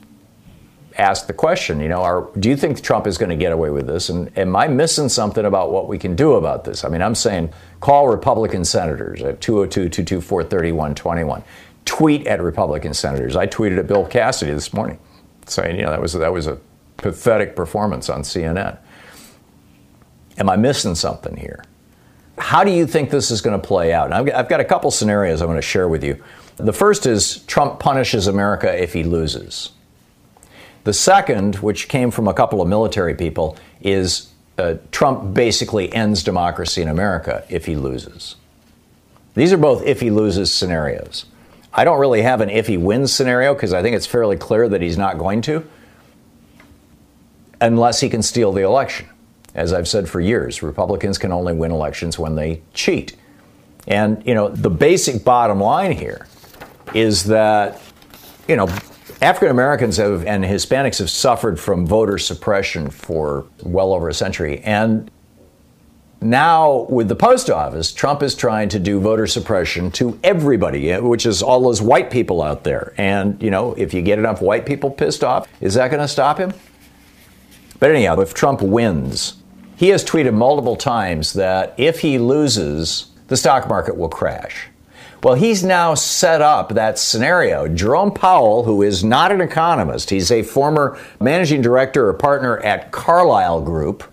ask 0.98 1.26
the 1.26 1.32
question 1.32 1.80
you 1.80 1.88
know, 1.88 2.00
are, 2.00 2.30
do 2.38 2.48
you 2.48 2.56
think 2.56 2.80
Trump 2.80 3.06
is 3.06 3.18
going 3.18 3.28
to 3.30 3.36
get 3.36 3.52
away 3.52 3.70
with 3.70 3.86
this? 3.86 4.08
And 4.08 4.36
am 4.38 4.54
I 4.54 4.68
missing 4.68 5.08
something 5.08 5.44
about 5.44 5.72
what 5.72 5.88
we 5.88 5.98
can 5.98 6.14
do 6.14 6.34
about 6.34 6.64
this? 6.64 6.84
I 6.84 6.88
mean, 6.88 7.02
I'm 7.02 7.16
saying 7.16 7.52
call 7.80 8.08
Republican 8.08 8.64
senators 8.64 9.20
at 9.22 9.40
202 9.40 9.88
224 9.88 10.44
3121. 10.44 11.42
Tweet 11.84 12.26
at 12.26 12.40
Republican 12.40 12.94
senators. 12.94 13.36
I 13.36 13.46
tweeted 13.46 13.78
at 13.78 13.86
Bill 13.88 14.06
Cassidy 14.06 14.52
this 14.52 14.72
morning 14.72 14.98
saying, 15.46 15.76
you 15.76 15.82
know, 15.82 15.90
that 15.90 16.00
was, 16.00 16.12
that 16.12 16.32
was 16.32 16.46
a 16.46 16.58
pathetic 16.96 17.54
performance 17.56 18.08
on 18.08 18.22
CNN. 18.22 18.78
Am 20.38 20.48
I 20.48 20.56
missing 20.56 20.94
something 20.94 21.36
here? 21.36 21.62
How 22.38 22.64
do 22.64 22.70
you 22.70 22.86
think 22.86 23.10
this 23.10 23.30
is 23.30 23.40
going 23.40 23.60
to 23.60 23.66
play 23.66 23.92
out? 23.92 24.12
And 24.12 24.30
I've 24.30 24.48
got 24.48 24.60
a 24.60 24.64
couple 24.64 24.90
scenarios 24.90 25.40
I'm 25.40 25.48
going 25.48 25.56
to 25.56 25.62
share 25.62 25.88
with 25.88 26.04
you. 26.04 26.22
The 26.56 26.72
first 26.72 27.06
is 27.06 27.42
Trump 27.44 27.78
punishes 27.78 28.26
America 28.26 28.82
if 28.82 28.92
he 28.92 29.04
loses. 29.04 29.72
The 30.84 30.92
second, 30.92 31.56
which 31.56 31.88
came 31.88 32.10
from 32.10 32.28
a 32.28 32.34
couple 32.34 32.62
of 32.62 32.68
military 32.68 33.14
people, 33.14 33.56
is 33.80 34.32
uh, 34.58 34.74
Trump 34.92 35.34
basically 35.34 35.92
ends 35.92 36.22
democracy 36.22 36.80
in 36.80 36.88
America 36.88 37.44
if 37.48 37.66
he 37.66 37.76
loses. 37.76 38.36
These 39.34 39.52
are 39.52 39.58
both 39.58 39.84
if 39.84 40.00
he 40.00 40.10
loses 40.10 40.52
scenarios. 40.52 41.26
I 41.72 41.84
don't 41.84 41.98
really 41.98 42.22
have 42.22 42.40
an 42.40 42.48
if 42.48 42.66
he 42.66 42.78
wins 42.78 43.12
scenario 43.12 43.52
because 43.52 43.74
I 43.74 43.82
think 43.82 43.96
it's 43.96 44.06
fairly 44.06 44.36
clear 44.36 44.68
that 44.68 44.80
he's 44.80 44.96
not 44.96 45.18
going 45.18 45.42
to, 45.42 45.66
unless 47.60 48.00
he 48.00 48.08
can 48.08 48.22
steal 48.22 48.52
the 48.52 48.62
election. 48.62 49.06
As 49.56 49.72
I've 49.72 49.88
said 49.88 50.06
for 50.08 50.20
years, 50.20 50.62
Republicans 50.62 51.16
can 51.16 51.32
only 51.32 51.54
win 51.54 51.72
elections 51.72 52.18
when 52.18 52.36
they 52.36 52.60
cheat. 52.74 53.16
And, 53.88 54.24
you 54.26 54.34
know, 54.34 54.48
the 54.48 54.68
basic 54.70 55.24
bottom 55.24 55.60
line 55.60 55.92
here 55.92 56.26
is 56.94 57.24
that, 57.24 57.80
you 58.46 58.54
know, 58.54 58.68
African 59.22 59.48
Americans 59.48 59.96
have 59.96 60.26
and 60.26 60.44
Hispanics 60.44 60.98
have 60.98 61.08
suffered 61.08 61.58
from 61.58 61.86
voter 61.86 62.18
suppression 62.18 62.90
for 62.90 63.46
well 63.62 63.94
over 63.94 64.10
a 64.10 64.14
century. 64.14 64.60
And 64.60 65.10
now, 66.20 66.86
with 66.90 67.08
the 67.08 67.16
post 67.16 67.48
office, 67.48 67.92
Trump 67.92 68.22
is 68.22 68.34
trying 68.34 68.68
to 68.70 68.78
do 68.78 69.00
voter 69.00 69.26
suppression 69.26 69.90
to 69.92 70.18
everybody, 70.22 70.90
eh, 70.90 70.98
which 70.98 71.24
is 71.24 71.42
all 71.42 71.62
those 71.62 71.80
white 71.80 72.10
people 72.10 72.42
out 72.42 72.64
there. 72.64 72.92
And, 72.98 73.42
you 73.42 73.50
know, 73.50 73.72
if 73.74 73.94
you 73.94 74.02
get 74.02 74.18
enough 74.18 74.42
white 74.42 74.66
people 74.66 74.90
pissed 74.90 75.24
off, 75.24 75.48
is 75.62 75.74
that 75.74 75.88
going 75.88 76.02
to 76.02 76.08
stop 76.08 76.38
him? 76.38 76.52
But 77.78 77.90
anyhow, 77.90 78.20
if 78.20 78.34
Trump 78.34 78.62
wins, 78.62 79.35
he 79.76 79.88
has 79.88 80.04
tweeted 80.04 80.34
multiple 80.34 80.76
times 80.76 81.34
that 81.34 81.74
if 81.76 82.00
he 82.00 82.18
loses, 82.18 83.06
the 83.28 83.36
stock 83.36 83.68
market 83.68 83.96
will 83.96 84.08
crash. 84.08 84.68
Well, 85.22 85.34
he's 85.34 85.64
now 85.64 85.94
set 85.94 86.40
up 86.40 86.70
that 86.70 86.98
scenario. 86.98 87.68
Jerome 87.68 88.12
Powell, 88.12 88.64
who 88.64 88.82
is 88.82 89.02
not 89.02 89.32
an 89.32 89.40
economist, 89.40 90.10
he's 90.10 90.30
a 90.30 90.42
former 90.42 90.98
managing 91.20 91.62
director 91.62 92.08
or 92.08 92.14
partner 92.14 92.58
at 92.58 92.92
Carlyle 92.92 93.60
Group, 93.60 94.04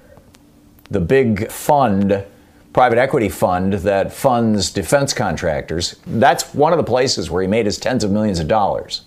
the 0.89 0.99
big 0.99 1.51
fund, 1.51 2.25
private 2.73 2.97
equity 2.97 3.29
fund 3.29 3.73
that 3.73 4.11
funds 4.11 4.71
defense 4.71 5.13
contractors. 5.13 5.95
That's 6.07 6.53
one 6.53 6.73
of 6.73 6.77
the 6.77 6.83
places 6.83 7.29
where 7.29 7.41
he 7.41 7.47
made 7.47 7.65
his 7.65 7.77
tens 7.77 8.03
of 8.03 8.11
millions 8.11 8.39
of 8.39 8.47
dollars, 8.47 9.03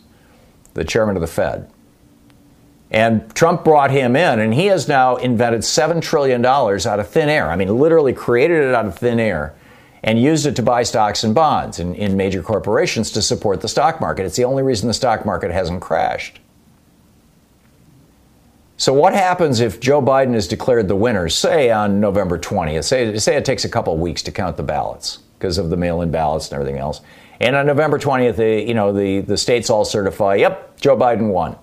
the 0.74 0.84
chairman 0.84 1.16
of 1.16 1.22
the 1.22 1.26
Fed. 1.26 1.68
And 2.90 3.34
Trump 3.34 3.64
brought 3.64 3.90
him 3.90 4.14
in, 4.14 4.38
and 4.38 4.54
he 4.54 4.66
has 4.66 4.86
now 4.86 5.16
invented 5.16 5.62
$7 5.62 6.00
trillion 6.00 6.44
out 6.44 7.00
of 7.00 7.08
thin 7.08 7.28
air. 7.28 7.50
I 7.50 7.56
mean, 7.56 7.68
literally 7.68 8.12
created 8.12 8.62
it 8.62 8.74
out 8.74 8.86
of 8.86 8.96
thin 8.96 9.18
air 9.18 9.54
and 10.04 10.20
used 10.20 10.46
it 10.46 10.54
to 10.56 10.62
buy 10.62 10.84
stocks 10.84 11.24
and 11.24 11.34
bonds 11.34 11.80
in, 11.80 11.94
in 11.96 12.16
major 12.16 12.42
corporations 12.42 13.10
to 13.10 13.22
support 13.22 13.60
the 13.60 13.68
stock 13.68 14.00
market. 14.00 14.24
It's 14.24 14.36
the 14.36 14.44
only 14.44 14.62
reason 14.62 14.86
the 14.86 14.94
stock 14.94 15.26
market 15.26 15.50
hasn't 15.50 15.82
crashed. 15.82 16.38
So, 18.78 18.92
what 18.92 19.14
happens 19.14 19.60
if 19.60 19.80
Joe 19.80 20.02
Biden 20.02 20.34
is 20.34 20.46
declared 20.46 20.86
the 20.86 20.94
winner, 20.96 21.28
say 21.28 21.70
on 21.70 21.98
November 21.98 22.38
20th? 22.38 22.84
Say, 22.84 23.18
say 23.18 23.36
it 23.36 23.44
takes 23.44 23.64
a 23.64 23.70
couple 23.70 23.96
weeks 23.96 24.22
to 24.24 24.30
count 24.30 24.56
the 24.56 24.62
ballots 24.62 25.20
because 25.38 25.58
of 25.58 25.70
the 25.70 25.76
mail 25.76 26.02
in 26.02 26.10
ballots 26.10 26.50
and 26.50 26.60
everything 26.60 26.78
else. 26.78 27.00
And 27.40 27.56
on 27.56 27.66
November 27.66 27.98
20th, 27.98 28.36
the, 28.36 28.62
you 28.62 28.74
know, 28.74 28.92
the, 28.92 29.20
the 29.20 29.36
states 29.36 29.70
all 29.70 29.84
certify, 29.84 30.36
yep, 30.36 30.78
Joe 30.78 30.96
Biden 30.96 31.30
won. 31.30 31.56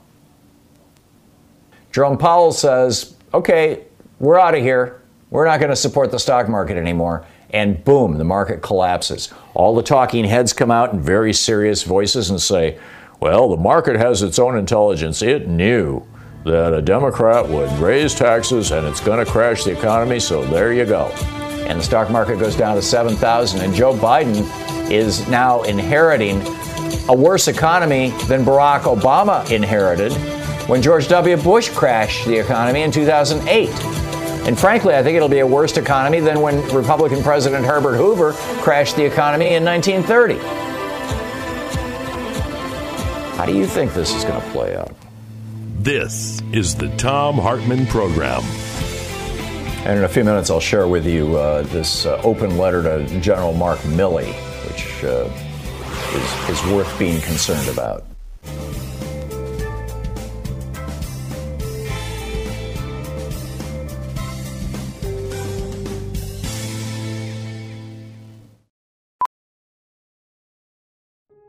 Jerome 1.93 2.17
Powell 2.17 2.51
says, 2.51 3.13
okay, 3.35 3.85
we're 4.17 4.39
out 4.39 4.55
of 4.55 4.61
here. 4.63 5.03
We're 5.29 5.45
not 5.45 5.59
going 5.59 5.69
to 5.69 5.75
support 5.75 6.09
the 6.09 6.17
stock 6.17 6.49
market 6.49 6.75
anymore. 6.75 7.23
And 7.51 7.83
boom, 7.83 8.17
the 8.17 8.23
market 8.23 8.63
collapses. 8.63 9.31
All 9.53 9.75
the 9.75 9.83
talking 9.83 10.25
heads 10.25 10.53
come 10.53 10.71
out 10.71 10.91
in 10.91 10.99
very 10.99 11.33
serious 11.33 11.83
voices 11.83 12.31
and 12.31 12.41
say, 12.41 12.79
well, 13.19 13.47
the 13.47 13.57
market 13.57 13.95
has 13.95 14.23
its 14.23 14.39
own 14.39 14.57
intelligence. 14.57 15.21
It 15.21 15.47
knew 15.47 16.03
that 16.45 16.73
a 16.73 16.81
Democrat 16.81 17.47
would 17.47 17.71
raise 17.73 18.15
taxes 18.15 18.71
and 18.71 18.87
it's 18.87 18.99
going 18.99 19.23
to 19.23 19.31
crash 19.31 19.63
the 19.63 19.77
economy, 19.77 20.19
so 20.19 20.43
there 20.45 20.73
you 20.73 20.85
go. 20.85 21.05
And 21.67 21.79
the 21.79 21.83
stock 21.83 22.09
market 22.09 22.39
goes 22.39 22.55
down 22.55 22.75
to 22.75 22.81
7,000, 22.81 23.61
and 23.61 23.73
Joe 23.73 23.93
Biden 23.95 24.49
is 24.91 25.27
now 25.29 25.61
inheriting 25.61 26.41
a 27.07 27.15
worse 27.15 27.47
economy 27.47 28.09
than 28.27 28.43
Barack 28.43 28.81
Obama 28.81 29.49
inherited 29.51 30.11
when 30.67 30.81
George 30.81 31.07
W. 31.09 31.37
Bush 31.37 31.69
crashed 31.69 32.25
the 32.25 32.37
economy 32.37 32.83
in 32.83 32.91
2008. 32.91 33.69
And 34.47 34.59
frankly, 34.59 34.93
I 34.95 35.03
think 35.03 35.15
it'll 35.15 35.29
be 35.29 35.39
a 35.39 35.47
worse 35.47 35.77
economy 35.77 36.19
than 36.19 36.41
when 36.41 36.61
Republican 36.69 37.23
President 37.23 37.65
Herbert 37.65 37.95
Hoover 37.95 38.33
crashed 38.61 38.95
the 38.95 39.05
economy 39.05 39.53
in 39.53 39.63
1930. 39.63 40.37
How 43.37 43.45
do 43.45 43.53
you 43.53 43.65
think 43.65 43.93
this 43.93 44.13
is 44.13 44.23
going 44.23 44.41
to 44.41 44.49
play 44.51 44.75
out? 44.75 44.95
This 45.79 46.41
is 46.53 46.75
the 46.75 46.89
Thom 46.97 47.35
Hartmann 47.35 47.85
Program. 47.87 48.41
And 49.85 49.97
in 49.97 50.05
a 50.05 50.09
few 50.09 50.23
minutes, 50.23 50.49
I'll 50.49 50.61
share 50.61 50.87
with 50.87 51.05
you 51.05 51.35
uh, 51.35 51.63
this 51.63 52.05
uh, 52.05 52.21
open 52.23 52.57
letter 52.57 52.83
to 52.83 53.19
General 53.19 53.51
Mark 53.51 53.79
Milley, 53.79 54.31
which 54.69 55.03
uh, 55.03 55.29
is, 56.15 56.57
is 56.57 56.71
worth 56.71 56.97
being 56.97 57.19
concerned 57.21 57.67
about. 57.67 58.05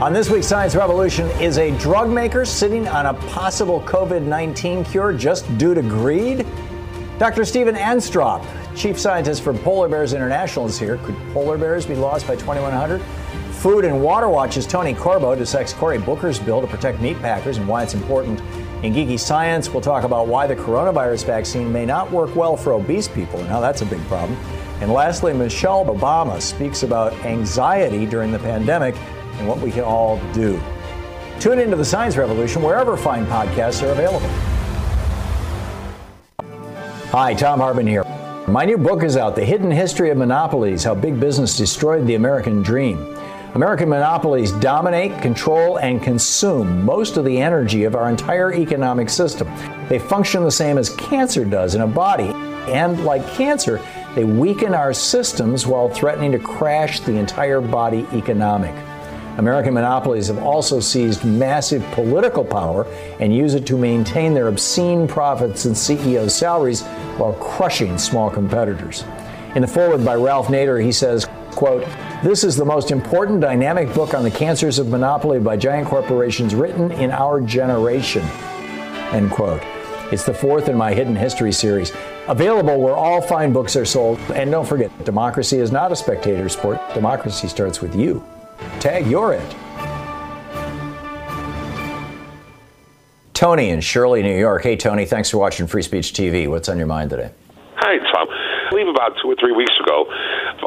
On 0.00 0.12
this 0.12 0.30
week's 0.30 0.46
Science 0.46 0.76
Revolution, 0.76 1.26
is 1.40 1.58
a 1.58 1.76
drug 1.76 2.08
maker 2.08 2.44
sitting 2.44 2.86
on 2.86 3.06
a 3.06 3.14
possible 3.14 3.80
COVID 3.80 4.22
19 4.22 4.84
cure 4.84 5.12
just 5.12 5.58
due 5.58 5.74
to 5.74 5.82
greed? 5.82 6.46
Dr. 7.18 7.44
Steven 7.44 7.74
Amstrup, 7.74 8.46
chief 8.76 8.96
scientist 8.96 9.42
for 9.42 9.52
Polar 9.52 9.88
Bears 9.88 10.12
International, 10.12 10.66
is 10.66 10.78
here. 10.78 10.98
Could 10.98 11.16
polar 11.32 11.58
bears 11.58 11.84
be 11.84 11.96
lost 11.96 12.28
by 12.28 12.36
2100? 12.36 13.02
Food 13.56 13.84
and 13.84 14.00
Water 14.00 14.28
Watch's 14.28 14.68
Tony 14.68 14.94
Corbo 14.94 15.34
dissects 15.34 15.72
Cory 15.72 15.98
Booker's 15.98 16.38
bill 16.38 16.60
to 16.60 16.68
protect 16.68 17.00
meat 17.00 17.18
packers 17.18 17.56
and 17.56 17.66
why 17.66 17.82
it's 17.82 17.94
important. 17.94 18.38
In 18.84 18.94
Geeky 18.94 19.18
Science, 19.18 19.68
we'll 19.68 19.80
talk 19.80 20.04
about 20.04 20.28
why 20.28 20.46
the 20.46 20.54
coronavirus 20.54 21.26
vaccine 21.26 21.72
may 21.72 21.84
not 21.84 22.08
work 22.12 22.36
well 22.36 22.56
for 22.56 22.74
obese 22.74 23.08
people 23.08 23.40
and 23.40 23.48
how 23.48 23.58
that's 23.58 23.82
a 23.82 23.86
big 23.86 24.00
problem. 24.06 24.38
And 24.80 24.92
lastly, 24.92 25.32
Michelle 25.32 25.84
Obama 25.86 26.40
speaks 26.40 26.84
about 26.84 27.12
anxiety 27.24 28.06
during 28.06 28.30
the 28.30 28.38
pandemic 28.38 28.94
and 29.38 29.48
what 29.48 29.58
we 29.60 29.70
can 29.70 29.84
all 29.84 30.20
do. 30.32 30.60
Tune 31.40 31.58
into 31.58 31.76
the 31.76 31.84
Science 31.84 32.16
Revolution 32.16 32.62
wherever 32.62 32.96
fine 32.96 33.24
podcasts 33.26 33.82
are 33.82 33.92
available. 33.92 34.28
Hi, 37.10 37.34
Thom 37.34 37.60
Hartmann 37.60 37.86
here. 37.86 38.04
My 38.48 38.64
new 38.64 38.76
book 38.78 39.02
is 39.02 39.16
out 39.16 39.36
The 39.36 39.44
Hidden 39.44 39.70
History 39.70 40.10
of 40.10 40.18
Monopolies 40.18 40.84
How 40.84 40.94
Big 40.94 41.20
Business 41.20 41.56
Destroyed 41.56 42.06
the 42.06 42.14
American 42.14 42.62
Dream. 42.62 43.16
American 43.54 43.88
monopolies 43.88 44.52
dominate, 44.52 45.20
control, 45.22 45.78
and 45.78 46.02
consume 46.02 46.84
most 46.84 47.16
of 47.16 47.24
the 47.24 47.38
energy 47.38 47.84
of 47.84 47.94
our 47.94 48.10
entire 48.10 48.52
economic 48.52 49.08
system. 49.08 49.48
They 49.88 49.98
function 49.98 50.44
the 50.44 50.50
same 50.50 50.76
as 50.76 50.90
cancer 50.96 51.44
does 51.44 51.74
in 51.74 51.80
a 51.80 51.86
body, 51.86 52.28
and 52.72 53.04
like 53.04 53.26
cancer, 53.34 53.80
they 54.14 54.24
weaken 54.24 54.74
our 54.74 54.92
systems 54.92 55.66
while 55.66 55.88
threatening 55.88 56.32
to 56.32 56.38
crash 56.38 57.00
the 57.00 57.16
entire 57.16 57.60
body 57.60 58.06
economic. 58.12 58.74
American 59.38 59.72
monopolies 59.72 60.26
have 60.26 60.38
also 60.38 60.80
seized 60.80 61.24
massive 61.24 61.82
political 61.92 62.44
power 62.44 62.86
and 63.20 63.34
use 63.34 63.54
it 63.54 63.64
to 63.66 63.78
maintain 63.78 64.34
their 64.34 64.48
obscene 64.48 65.06
profits 65.06 65.64
and 65.64 65.76
CEO 65.76 66.28
salaries 66.28 66.82
while 67.18 67.32
crushing 67.34 67.96
small 67.98 68.28
competitors. 68.28 69.04
In 69.54 69.62
the 69.62 69.68
foreword 69.68 70.04
by 70.04 70.16
Ralph 70.16 70.48
Nader, 70.48 70.82
he 70.84 70.90
says, 70.90 71.24
quote, 71.52 71.86
this 72.24 72.42
is 72.42 72.56
the 72.56 72.64
most 72.64 72.90
important 72.90 73.40
dynamic 73.40 73.94
book 73.94 74.12
on 74.12 74.24
the 74.24 74.30
cancers 74.30 74.80
of 74.80 74.88
monopoly 74.88 75.38
by 75.38 75.56
giant 75.56 75.86
corporations 75.86 76.52
written 76.52 76.90
in 76.90 77.12
our 77.12 77.40
generation, 77.40 78.24
end 79.12 79.30
quote. 79.30 79.62
It's 80.10 80.24
the 80.24 80.34
fourth 80.34 80.68
in 80.68 80.76
my 80.76 80.92
Hidden 80.94 81.14
History 81.14 81.52
series. 81.52 81.92
Available 82.26 82.80
where 82.80 82.96
all 82.96 83.20
fine 83.20 83.52
books 83.52 83.76
are 83.76 83.84
sold. 83.84 84.18
And 84.34 84.50
don't 84.50 84.66
forget, 84.66 85.04
democracy 85.04 85.58
is 85.58 85.70
not 85.70 85.92
a 85.92 85.96
spectator 85.96 86.48
sport. 86.48 86.80
Democracy 86.94 87.46
starts 87.46 87.80
with 87.80 87.94
you. 87.94 88.24
Tag 88.80 89.06
you're 89.06 89.32
it. 89.32 89.56
Tony 93.34 93.70
in 93.70 93.80
Shirley, 93.80 94.22
New 94.22 94.36
York. 94.36 94.62
Hey, 94.62 94.76
Tony, 94.76 95.06
thanks 95.06 95.30
for 95.30 95.38
watching 95.38 95.66
Free 95.66 95.82
Speech 95.82 96.12
TV. 96.12 96.50
What's 96.50 96.68
on 96.68 96.76
your 96.76 96.90
mind 96.90 97.10
today? 97.10 97.30
Hi, 97.76 97.98
Thom. 98.10 98.26
I 98.26 98.70
believe 98.70 98.88
about 98.90 99.14
two 99.22 99.30
or 99.30 99.36
three 99.38 99.54
weeks 99.54 99.72
ago, 99.78 100.10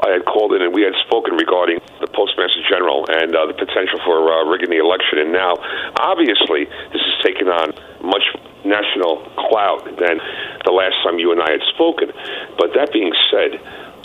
I 0.07 0.15
had 0.15 0.23
called 0.23 0.55
in 0.55 0.63
and 0.63 0.73
we 0.73 0.81
had 0.81 0.95
spoken 1.05 1.35
regarding 1.35 1.83
the 1.99 2.07
Postmaster 2.07 2.63
General 2.71 3.03
and 3.11 3.35
uh, 3.35 3.45
the 3.45 3.53
potential 3.53 3.99
for 4.07 4.23
uh, 4.23 4.47
rigging 4.47 4.71
the 4.71 4.79
election. 4.79 5.19
And 5.19 5.35
now, 5.35 5.59
obviously, 5.99 6.65
this 6.95 7.03
has 7.03 7.15
taken 7.21 7.51
on 7.51 7.75
much 7.99 8.23
national 8.63 9.19
clout 9.51 9.83
than 9.99 10.23
the 10.63 10.71
last 10.71 10.95
time 11.03 11.19
you 11.19 11.35
and 11.35 11.43
I 11.43 11.51
had 11.51 11.63
spoken. 11.75 12.07
But 12.55 12.71
that 12.79 12.95
being 12.95 13.11
said, 13.29 13.59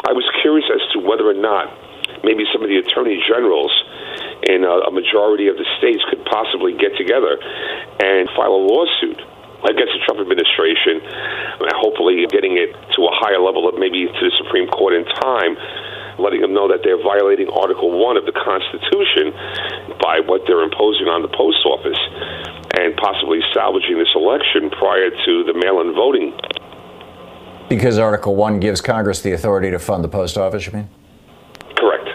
I 0.04 0.12
was 0.12 0.26
curious 0.42 0.66
as 0.74 0.82
to 0.92 0.98
whether 0.98 1.30
or 1.30 1.38
not 1.38 1.70
maybe 2.24 2.44
some 2.52 2.62
of 2.62 2.68
the 2.68 2.78
attorney 2.78 3.22
generals 3.26 3.72
in 4.46 4.64
a, 4.64 4.90
a 4.90 4.92
majority 4.92 5.48
of 5.48 5.56
the 5.56 5.66
states 5.78 6.02
could 6.10 6.24
possibly 6.26 6.76
get 6.76 6.96
together 6.96 7.38
and 8.00 8.28
file 8.36 8.54
a 8.54 8.62
lawsuit 8.62 9.18
against 9.64 9.92
the 9.96 10.02
Trump 10.06 10.20
administration, 10.20 11.02
and 11.02 11.72
hopefully 11.80 12.26
getting 12.30 12.60
it 12.60 12.70
to 12.94 13.00
a 13.08 13.12
higher 13.18 13.40
level 13.40 13.66
of 13.66 13.74
maybe 13.80 14.06
to 14.06 14.22
the 14.22 14.34
Supreme 14.44 14.68
Court 14.68 14.94
in 14.94 15.04
time, 15.18 15.56
letting 16.20 16.40
them 16.40 16.52
know 16.52 16.68
that 16.68 16.84
they're 16.84 17.00
violating 17.00 17.48
Article 17.48 17.90
1 17.90 18.16
of 18.16 18.24
the 18.26 18.36
Constitution 18.36 19.32
by 19.98 20.20
what 20.20 20.46
they're 20.46 20.62
imposing 20.62 21.08
on 21.08 21.22
the 21.22 21.32
post 21.32 21.64
office 21.66 21.98
and 22.78 22.94
possibly 22.96 23.40
salvaging 23.54 23.98
this 23.98 24.12
election 24.14 24.70
prior 24.70 25.10
to 25.10 25.32
the 25.44 25.54
mail 25.56 25.80
in 25.80 25.94
voting. 25.96 26.36
Because 27.68 27.98
Article 27.98 28.36
1 28.36 28.60
gives 28.60 28.80
Congress 28.80 29.22
the 29.22 29.32
authority 29.32 29.70
to 29.70 29.78
fund 29.78 30.04
the 30.04 30.08
post 30.08 30.38
office, 30.38 30.66
you 30.66 30.72
mean? 30.72 30.88
Correct. 31.76 32.08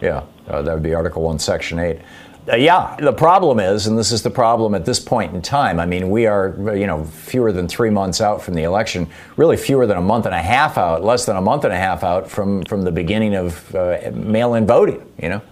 Yeah, 0.00 0.24
uh, 0.48 0.62
that 0.62 0.74
would 0.74 0.82
be 0.82 0.94
Article 0.94 1.22
1, 1.22 1.38
Section 1.38 1.78
8. 1.78 2.00
Uh, 2.48 2.54
yeah, 2.54 2.96
the 3.00 3.12
problem 3.12 3.58
is, 3.58 3.88
and 3.88 3.98
this 3.98 4.12
is 4.12 4.22
the 4.22 4.30
problem 4.30 4.74
at 4.74 4.84
this 4.84 5.00
point 5.00 5.34
in 5.34 5.42
time. 5.42 5.80
I 5.80 5.86
mean, 5.86 6.10
we 6.10 6.26
are, 6.26 6.54
you 6.76 6.86
know, 6.86 7.04
fewer 7.04 7.50
than 7.50 7.66
three 7.66 7.90
months 7.90 8.20
out 8.20 8.40
from 8.40 8.54
the 8.54 8.62
election, 8.62 9.08
really 9.36 9.56
fewer 9.56 9.84
than 9.84 9.96
a 9.96 10.02
month 10.02 10.26
and 10.26 10.34
a 10.34 10.42
half 10.42 10.78
out, 10.78 11.02
less 11.02 11.24
than 11.26 11.36
a 11.36 11.40
month 11.40 11.64
and 11.64 11.72
a 11.72 11.76
half 11.76 12.04
out 12.04 12.30
from, 12.30 12.62
from 12.64 12.82
the 12.82 12.92
beginning 12.92 13.34
of 13.34 13.74
uh, 13.74 13.98
mail 14.12 14.54
in 14.54 14.64
voting, 14.64 15.04
you 15.20 15.28
know? 15.28 15.42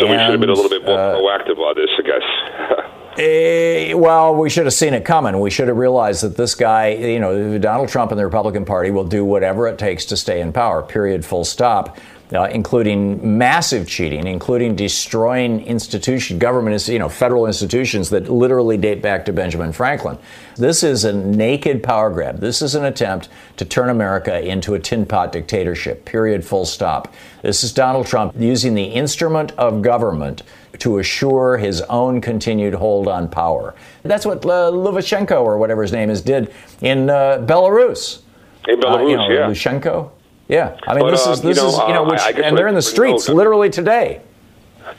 So 0.00 0.06
and, 0.06 0.10
we 0.10 0.18
should 0.18 0.30
have 0.30 0.40
been 0.40 0.50
a 0.50 0.54
little 0.54 0.70
bit 0.70 0.84
more 0.84 0.98
uh, 0.98 1.14
proactive 1.14 1.58
on 1.58 1.76
this, 1.76 1.90
I 1.96 2.02
guess. 2.02 3.94
Uh, 3.94 3.98
well, 3.98 4.34
we 4.34 4.50
should 4.50 4.64
have 4.64 4.74
seen 4.74 4.94
it 4.94 5.04
coming. 5.04 5.38
We 5.38 5.50
should 5.50 5.68
have 5.68 5.76
realized 5.76 6.24
that 6.24 6.36
this 6.36 6.56
guy, 6.56 6.88
you 6.88 7.20
know, 7.20 7.56
Donald 7.58 7.88
Trump 7.88 8.10
and 8.10 8.18
the 8.18 8.24
Republican 8.24 8.64
Party 8.64 8.90
will 8.90 9.04
do 9.04 9.24
whatever 9.24 9.68
it 9.68 9.78
takes 9.78 10.04
to 10.06 10.16
stay 10.16 10.40
in 10.40 10.52
power, 10.52 10.82
period, 10.82 11.24
full 11.24 11.44
stop 11.44 11.98
uh, 12.34 12.48
including 12.52 13.38
massive 13.38 13.86
cheating, 13.86 14.26
including 14.26 14.74
destroying 14.74 15.64
institution, 15.66 16.38
government, 16.38 16.88
you 16.88 16.98
know, 16.98 17.08
federal 17.08 17.46
institutions 17.46 18.10
that 18.10 18.28
literally 18.28 18.76
date 18.76 19.02
back 19.02 19.24
to 19.24 19.32
Benjamin 19.32 19.72
Franklin. 19.72 20.18
This 20.56 20.82
is 20.82 21.04
a 21.04 21.12
naked 21.12 21.82
power 21.82 22.10
grab. 22.10 22.38
This 22.38 22.62
is 22.62 22.74
an 22.74 22.84
attempt 22.84 23.28
to 23.56 23.64
turn 23.64 23.90
America 23.90 24.40
into 24.40 24.74
a 24.74 24.78
tin 24.78 25.06
pot 25.06 25.32
dictatorship. 25.32 26.04
Period. 26.04 26.44
Full 26.44 26.64
stop. 26.64 27.12
This 27.42 27.64
is 27.64 27.72
Donald 27.72 28.06
Trump 28.06 28.34
using 28.38 28.74
the 28.74 28.84
instrument 28.84 29.52
of 29.52 29.82
government 29.82 30.42
to 30.78 30.98
assure 30.98 31.58
his 31.58 31.82
own 31.82 32.20
continued 32.20 32.74
hold 32.74 33.08
on 33.08 33.28
power. 33.28 33.74
That's 34.02 34.24
what 34.24 34.44
uh, 34.44 34.70
Lukashenko 34.72 35.42
or 35.42 35.58
whatever 35.58 35.82
his 35.82 35.92
name 35.92 36.10
is 36.10 36.22
did 36.22 36.52
in 36.80 37.10
uh, 37.10 37.44
Belarus. 37.46 38.22
In 38.68 38.80
Belarus, 38.80 39.04
uh, 39.04 39.06
you 39.06 39.16
know, 39.16 39.30
yeah. 39.30 39.48
Lukashenko. 39.48 40.10
Yeah, 40.52 40.76
I 40.86 40.92
mean, 40.92 41.08
but, 41.08 41.12
this 41.12 41.26
uh, 41.26 41.32
is 41.32 41.40
this 41.40 41.56
you 41.56 41.62
know, 41.62 41.68
is 41.70 41.78
you 41.88 41.94
know, 41.96 42.04
which, 42.04 42.20
I, 42.20 42.28
I 42.28 42.44
and 42.44 42.52
they're 42.52 42.68
in 42.68 42.74
the 42.74 42.84
streets 42.84 43.26
literally 43.26 43.70
today. 43.70 44.20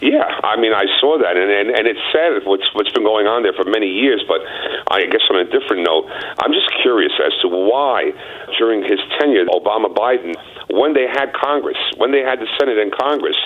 Yeah, 0.01 0.25
I 0.41 0.57
mean, 0.57 0.73
I 0.73 0.89
saw 0.97 1.21
that, 1.21 1.37
and, 1.37 1.51
and 1.51 1.69
and 1.69 1.85
it's 1.85 2.01
sad 2.09 2.41
what's 2.49 2.65
what's 2.73 2.89
been 2.89 3.03
going 3.05 3.27
on 3.27 3.43
there 3.43 3.53
for 3.53 3.63
many 3.63 3.85
years. 3.85 4.25
But 4.27 4.41
I 4.89 5.05
guess 5.05 5.21
on 5.29 5.37
a 5.37 5.45
different 5.45 5.85
note, 5.85 6.09
I'm 6.41 6.51
just 6.57 6.73
curious 6.81 7.13
as 7.21 7.37
to 7.45 7.47
why 7.47 8.17
during 8.57 8.81
his 8.81 8.97
tenure, 9.21 9.45
Obama 9.53 9.93
Biden, 9.93 10.33
when 10.73 10.97
they 10.97 11.05
had 11.05 11.33
Congress, 11.37 11.77
when 11.97 12.11
they 12.11 12.25
had 12.25 12.41
the 12.41 12.49
Senate 12.57 12.81
and 12.81 12.89
Congress, 12.89 13.37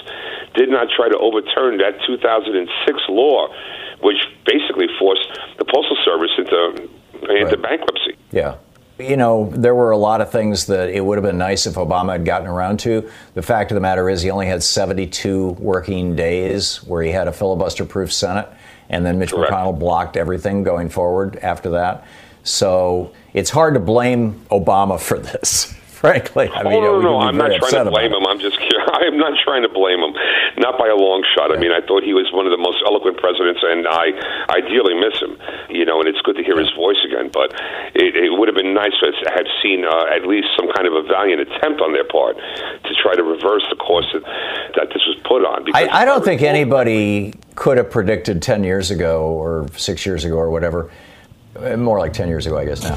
did 0.56 0.70
not 0.70 0.88
try 0.96 1.10
to 1.10 1.18
overturn 1.20 1.84
that 1.84 2.00
2006 2.08 2.72
law, 3.10 3.52
which 4.00 4.24
basically 4.46 4.88
forced 4.98 5.28
the 5.60 5.66
Postal 5.66 5.98
Service 6.08 6.32
into 6.40 6.88
into 7.28 7.58
right. 7.58 7.62
bankruptcy. 7.62 8.16
Yeah. 8.32 8.56
You 9.00 9.16
know, 9.16 9.50
there 9.54 9.76
were 9.76 9.92
a 9.92 9.98
lot 9.98 10.22
of 10.22 10.32
things 10.32 10.66
that 10.68 10.90
it 10.90 11.06
would 11.06 11.18
have 11.18 11.24
been 11.24 11.38
nice 11.38 11.68
if 11.68 11.76
Obama 11.76 12.14
had 12.14 12.26
gotten 12.26 12.48
around 12.48 12.80
to. 12.82 13.10
The 13.36 13.44
fact 13.44 13.72
of 13.72 13.76
the 13.76 13.82
matter 13.82 14.10
is, 14.10 14.24
he 14.24 14.32
only 14.32 14.48
had 14.48 14.64
72 14.64 15.50
working 15.60 16.16
days 16.16 16.78
where 16.84 17.04
he 17.04 17.12
had 17.12 17.28
a 17.28 17.32
filibuster 17.32 17.86
proof 17.86 18.12
Senate, 18.12 18.50
and 18.90 19.06
then 19.06 19.20
Mitch 19.20 19.32
Correct. 19.32 19.52
McConnell 19.52 19.78
blocked 19.78 20.18
everything 20.18 20.64
going 20.64 20.90
forward 20.90 21.36
after 21.38 21.70
that. 21.72 22.06
So 22.44 23.14
it's 23.34 23.52
hard 23.52 23.76
to 23.76 23.80
blame 23.80 24.46
Obama 24.50 25.00
for 25.00 25.20
this. 25.20 25.74
Frankly, 25.98 26.48
I 26.50 26.64
mean, 26.64 26.74
oh, 26.74 27.00
no, 27.00 27.02
no, 27.02 27.02
no. 27.02 27.20
I'm 27.28 27.38
not 27.38 27.52
trying 27.60 27.86
to 27.86 27.92
blame 27.92 28.14
him. 28.14 28.26
I'm 28.26 28.40
just 28.40 28.58
I'm 28.94 29.18
not 29.18 29.34
trying 29.44 29.64
to 29.64 29.70
blame 29.70 30.00
him. 30.00 30.14
Not 30.58 30.78
by 30.78 30.90
a 30.90 30.98
long 30.98 31.24
shot. 31.38 31.54
I 31.54 31.58
mean, 31.62 31.72
I 31.72 31.86
thought 31.86 32.02
he 32.02 32.18
was 32.18 32.30
one 32.34 32.50
of 32.50 32.52
the 32.52 32.62
most 32.62 32.82
eloquent 32.86 33.22
presidents, 33.22 33.62
and 33.62 33.86
I 33.88 34.12
I 34.50 34.62
dearly 34.62 34.98
miss 34.98 35.22
him. 35.22 35.38
You 35.70 35.86
know, 35.86 36.02
and 36.02 36.10
it's 36.10 36.22
good 36.22 36.36
to 36.38 36.44
hear 36.44 36.58
his 36.58 36.70
voice 36.74 36.98
again. 37.06 37.30
But 37.32 37.54
it, 37.94 38.18
it 38.18 38.34
would 38.34 38.50
have 38.50 38.58
been 38.58 38.74
nice 38.74 38.94
to 39.00 39.14
have 39.30 39.48
seen 39.62 39.86
uh, 39.86 40.10
at 40.10 40.26
least 40.26 40.50
some 40.58 40.68
kind 40.74 40.90
of 40.90 40.94
a 40.98 41.04
valiant 41.06 41.46
attempt 41.46 41.82
on 41.82 41.94
their 41.94 42.08
part 42.10 42.36
to 42.38 42.92
try 43.02 43.16
to 43.16 43.24
reverse 43.24 43.66
the 43.70 43.78
course 43.78 44.10
that, 44.14 44.24
that 44.76 44.88
this 44.90 45.06
was 45.06 45.18
put 45.24 45.46
on. 45.46 45.70
I, 45.74 46.02
I 46.02 46.06
don't 46.06 46.26
think 46.26 46.42
anybody 46.42 47.34
could 47.56 47.78
have 47.78 47.92
predicted 47.92 48.42
10 48.42 48.64
years 48.64 48.92
ago 48.92 49.30
or 49.30 49.68
six 49.78 50.06
years 50.06 50.26
ago 50.26 50.38
or 50.38 50.50
whatever 50.50 50.90
more 51.78 52.00
like 52.00 52.14
10 52.14 52.28
years 52.28 52.46
ago, 52.46 52.58
I 52.58 52.66
guess 52.66 52.84
now, 52.84 52.96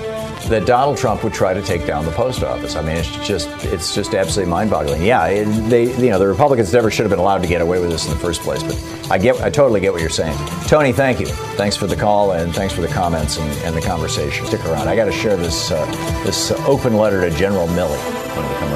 that 0.49 0.67
Donald 0.67 0.97
Trump 0.97 1.23
would 1.25 1.33
try 1.33 1.55
to 1.55 1.63
take 1.63 1.87
down 1.87 2.05
the 2.05 2.13
post 2.13 2.43
office. 2.43 2.77
I 2.77 2.83
mean, 2.83 2.97
it's 2.97 3.27
just 3.27 3.49
it's 3.65 3.95
just 3.95 4.15
absolutely 4.15 4.51
mind-boggling. 4.51 5.03
Yeah, 5.03 5.27
they 5.69 5.95
you 5.97 6.11
know 6.11 6.19
the 6.19 6.27
Republicans 6.27 6.73
never 6.73 6.91
should 6.91 7.05
have 7.05 7.11
been 7.11 7.19
allowed 7.19 7.43
to 7.43 7.49
get 7.49 7.61
away 7.61 7.81
with 7.81 7.91
this 7.91 8.07
in 8.07 8.13
the 8.13 8.19
first 8.19 8.41
place. 8.43 8.63
But 8.63 9.11
I 9.11 9.19
get 9.19 9.41
I 9.41 9.51
totally 9.51 9.81
get 9.81 9.93
what 9.93 10.01
you're 10.01 10.11
saying, 10.11 10.37
Tony. 10.67 10.93
Thank 10.93 11.21
you. 11.21 11.27
Thanks 11.27 11.77
for 11.77 11.87
the 11.87 11.97
call 11.97 12.33
and 12.33 12.55
thanks 12.55 12.75
for 12.75 12.81
the 12.81 12.89
comments 12.89 13.39
and, 13.39 13.51
and 13.65 13.77
the 13.77 13.83
conversation. 13.83 14.47
Stick 14.47 14.65
around. 14.67 14.89
I 14.89 14.97
got 14.97 15.07
to 15.07 15.13
share 15.13 15.37
this 15.37 15.71
uh, 15.71 15.85
this 16.25 16.51
open 16.67 16.97
letter 16.97 17.21
to 17.29 17.37
General 17.37 17.67
Milley 17.69 17.99
when 18.37 18.70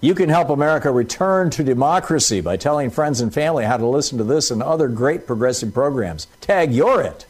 You 0.00 0.14
can 0.14 0.28
help 0.28 0.50
America 0.50 0.90
return 0.90 1.48
to 1.50 1.64
democracy 1.64 2.40
by 2.42 2.56
telling 2.56 2.90
friends 2.90 3.20
and 3.20 3.32
family 3.32 3.64
how 3.64 3.78
to 3.78 3.86
listen 3.86 4.18
to 4.18 4.24
this 4.24 4.50
and 4.50 4.62
other 4.62 4.88
great 4.88 5.26
progressive 5.26 5.72
programs. 5.72 6.26
Tag 6.40 6.72
You're 6.72 7.00
It. 7.00 7.26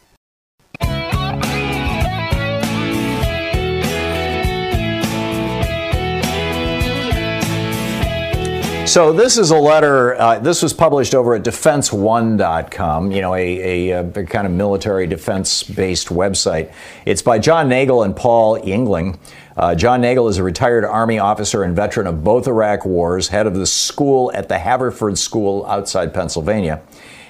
So 8.87 9.13
this 9.13 9.37
is 9.37 9.51
a 9.51 9.59
letter. 9.59 10.19
Uh, 10.19 10.39
this 10.39 10.63
was 10.63 10.73
published 10.73 11.15
over 11.15 11.35
at 11.35 11.43
DefenseOne.com. 11.43 13.11
You 13.13 13.21
know, 13.21 13.35
a, 13.35 13.91
a, 13.91 13.99
a 13.99 14.25
kind 14.25 14.47
of 14.47 14.53
military 14.53 15.07
defense-based 15.07 16.09
website. 16.09 16.73
It's 17.05 17.21
by 17.21 17.39
John 17.39 17.69
Nagl 17.69 18.05
and 18.05 18.17
Paul 18.17 18.59
Yingling. 18.61 19.19
Uh, 19.57 19.75
John 19.75 20.03
Nagl 20.03 20.29
is 20.29 20.37
a 20.37 20.43
retired 20.43 20.85
Army 20.85 21.19
officer 21.19 21.63
and 21.63 21.75
veteran 21.75 22.07
of 22.07 22.23
both 22.23 22.47
Iraq 22.47 22.85
wars, 22.85 23.29
head 23.29 23.47
of 23.47 23.55
the 23.55 23.67
school 23.67 24.31
at 24.35 24.49
the 24.49 24.59
Haverford 24.59 25.17
School 25.17 25.65
outside 25.67 26.13
Pennsylvania. 26.13 26.83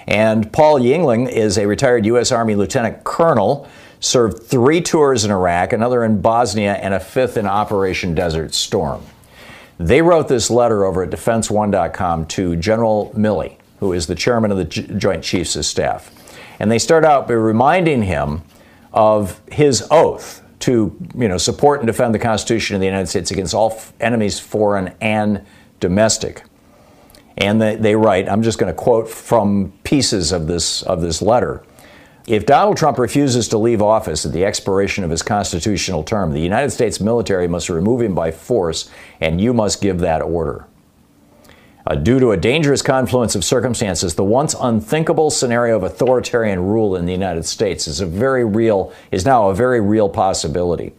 And 0.09 0.53
Paul 0.53 0.81
Yingling 0.81 1.31
is 1.31 1.57
a 1.57 1.67
retired 1.67 2.05
U.S. 2.07 2.33
Army 2.33 2.57
lieutenant 2.57 3.05
colonel, 3.05 3.69
served 4.01 4.43
three 4.43 4.81
tours 4.81 5.25
in 5.25 5.31
Iraq, 5.31 5.73
another 5.73 6.05
in 6.05 6.21
Bosnia, 6.21 6.75
and 6.75 6.95
a 6.95 7.01
fifth 7.01 7.37
in 7.37 7.47
Operation 7.47 8.15
Desert 8.15 8.55
Storm. 8.55 9.03
They 9.79 10.03
wrote 10.03 10.27
this 10.27 10.51
letter 10.51 10.85
over 10.85 11.05
at 11.05 11.11
DefenseOne.com 11.11 12.27
to 12.27 12.57
General 12.57 13.13
Milley, 13.17 13.57
who 13.79 13.93
is 13.93 14.07
the 14.07 14.15
chairman 14.15 14.51
of 14.51 14.59
the 14.59 14.65
Joint 14.65 15.23
Chiefs 15.23 15.55
of 15.55 15.65
Staff. 15.65 16.13
And 16.59 16.71
they 16.71 16.79
start 16.79 17.05
out 17.05 17.29
by 17.29 17.35
reminding 17.35 18.03
him 18.03 18.43
of 18.93 19.41
his 19.51 19.87
oath 19.91 20.43
to 20.61 20.97
you 21.17 21.29
know, 21.29 21.39
support 21.39 21.81
and 21.81 21.87
defend 21.87 22.15
the 22.15 22.19
Constitution 22.19 22.77
of 22.77 22.81
the 22.81 22.87
United 22.87 23.07
States 23.09 23.31
against 23.31 23.55
all 23.55 23.73
f- 23.73 23.93
enemies, 24.01 24.39
foreign 24.39 24.95
and 25.01 25.45
domestic. 25.81 26.45
And 27.37 27.61
they, 27.61 27.77
they 27.77 27.95
write, 27.95 28.29
I'm 28.29 28.43
just 28.43 28.59
going 28.59 28.73
to 28.73 28.77
quote 28.77 29.09
from 29.09 29.73
pieces 29.85 30.33
of 30.33 30.47
this, 30.47 30.83
of 30.83 31.01
this 31.03 31.21
letter. 31.21 31.63
If 32.27 32.45
Donald 32.45 32.77
Trump 32.77 32.99
refuses 32.99 33.47
to 33.49 33.59
leave 33.59 33.81
office 33.81 34.27
at 34.27 34.33
the 34.33 34.45
expiration 34.45 35.05
of 35.05 35.11
his 35.11 35.23
constitutional 35.23 36.03
term, 36.03 36.33
the 36.33 36.41
United 36.41 36.71
States 36.71 37.01
military 37.01 37.47
must 37.47 37.69
remove 37.69 38.01
him 38.01 38.15
by 38.15 38.33
force, 38.33 38.91
and 39.21 39.41
you 39.41 39.53
must 39.53 39.81
give 39.81 40.01
that 40.01 40.23
order. 40.23 40.67
Uh, 41.87 41.95
due 41.95 42.19
to 42.19 42.33
a 42.33 42.37
dangerous 42.37 42.83
confluence 42.83 43.37
of 43.37 43.45
circumstances, 43.45 44.17
the 44.17 44.25
once 44.25 44.57
unthinkable 44.61 45.31
scenario 45.31 45.77
of 45.77 45.85
authoritarian 45.85 46.61
rule 46.61 46.97
in 46.97 47.07
the 47.07 47.13
United 47.13 47.45
States 47.45 47.87
is 47.87 48.01
a 48.01 48.07
very 48.07 48.45
real 48.45 48.93
is 49.13 49.25
now 49.25 49.49
a 49.49 49.55
very 49.55 49.81
real 49.81 50.09
possibility. 50.09 50.93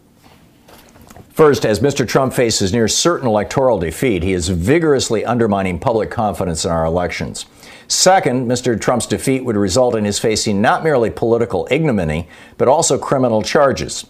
First, 1.30 1.66
as 1.66 1.82
Mr. 1.82 2.08
Trump 2.08 2.34
faces 2.34 2.74
near 2.74 2.88
certain 2.88 3.28
electoral 3.28 3.78
defeat, 3.78 4.24
he 4.24 4.32
is 4.32 4.48
vigorously 4.48 5.26
undermining 5.26 5.78
public 5.78 6.10
confidence 6.10 6.64
in 6.64 6.72
our 6.72 6.86
elections. 6.86 7.46
Second, 7.90 8.50
Mr. 8.50 8.80
Trump's 8.80 9.06
defeat 9.06 9.46
would 9.46 9.56
result 9.56 9.96
in 9.96 10.06
his 10.06 10.20
facing 10.20 10.62
not 10.62 10.84
merely 10.84 11.10
political 11.10 11.68
ignominy, 11.70 12.28
but 12.58 12.68
also 12.68 12.98
criminal 12.98 13.44
charges. 13.44 14.08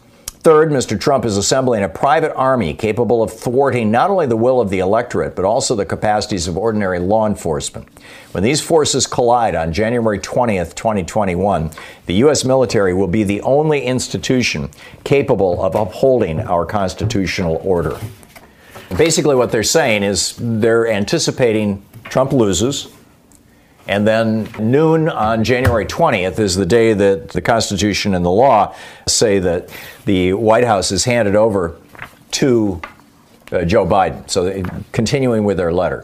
Third, 0.47 0.71
Mr. 0.71 0.97
Trump 0.97 1.25
is 1.25 1.35
assembling 1.35 1.83
a 1.83 1.89
private 1.89 2.33
army 2.33 2.73
capable 2.73 3.21
of 3.21 3.33
thwarting 3.33 3.91
not 3.91 4.09
only 4.09 4.27
the 4.27 4.37
will 4.37 4.61
of 4.61 4.69
the 4.69 4.79
electorate, 4.79 5.35
but 5.35 5.43
also 5.43 5.75
the 5.75 5.85
capacities 5.85 6.47
of 6.47 6.57
ordinary 6.57 6.99
law 6.99 7.27
enforcement. 7.27 7.85
When 8.31 8.45
these 8.45 8.61
forces 8.61 9.05
collide 9.05 9.55
on 9.55 9.73
January 9.73 10.19
20th, 10.19 10.73
2021, 10.73 11.71
the 12.05 12.13
U.S. 12.13 12.45
military 12.45 12.93
will 12.93 13.09
be 13.09 13.25
the 13.25 13.41
only 13.41 13.81
institution 13.81 14.69
capable 15.03 15.61
of 15.61 15.75
upholding 15.75 16.39
our 16.39 16.65
constitutional 16.65 17.59
order. 17.61 17.99
Basically, 18.95 19.35
what 19.35 19.51
they're 19.51 19.63
saying 19.63 20.03
is 20.03 20.33
they're 20.39 20.87
anticipating 20.87 21.83
Trump 22.05 22.31
loses, 22.31 22.87
and 23.87 24.07
then 24.07 24.49
noon 24.59 25.09
on 25.09 25.43
January 25.43 25.85
20th 25.85 26.39
is 26.39 26.55
the 26.55 26.65
day 26.65 26.93
that 26.93 27.29
the 27.29 27.41
Constitution 27.41 28.13
and 28.13 28.25
the 28.25 28.31
law 28.31 28.75
say 29.07 29.39
that 29.39 29.69
the 30.05 30.33
White 30.33 30.65
House 30.65 30.91
is 30.91 31.05
handed 31.05 31.35
over 31.35 31.77
to 32.31 32.81
uh, 33.51 33.63
Joe 33.63 33.85
Biden. 33.85 34.29
So, 34.29 34.63
continuing 34.91 35.43
with 35.45 35.57
their 35.57 35.71
letter. 35.71 36.03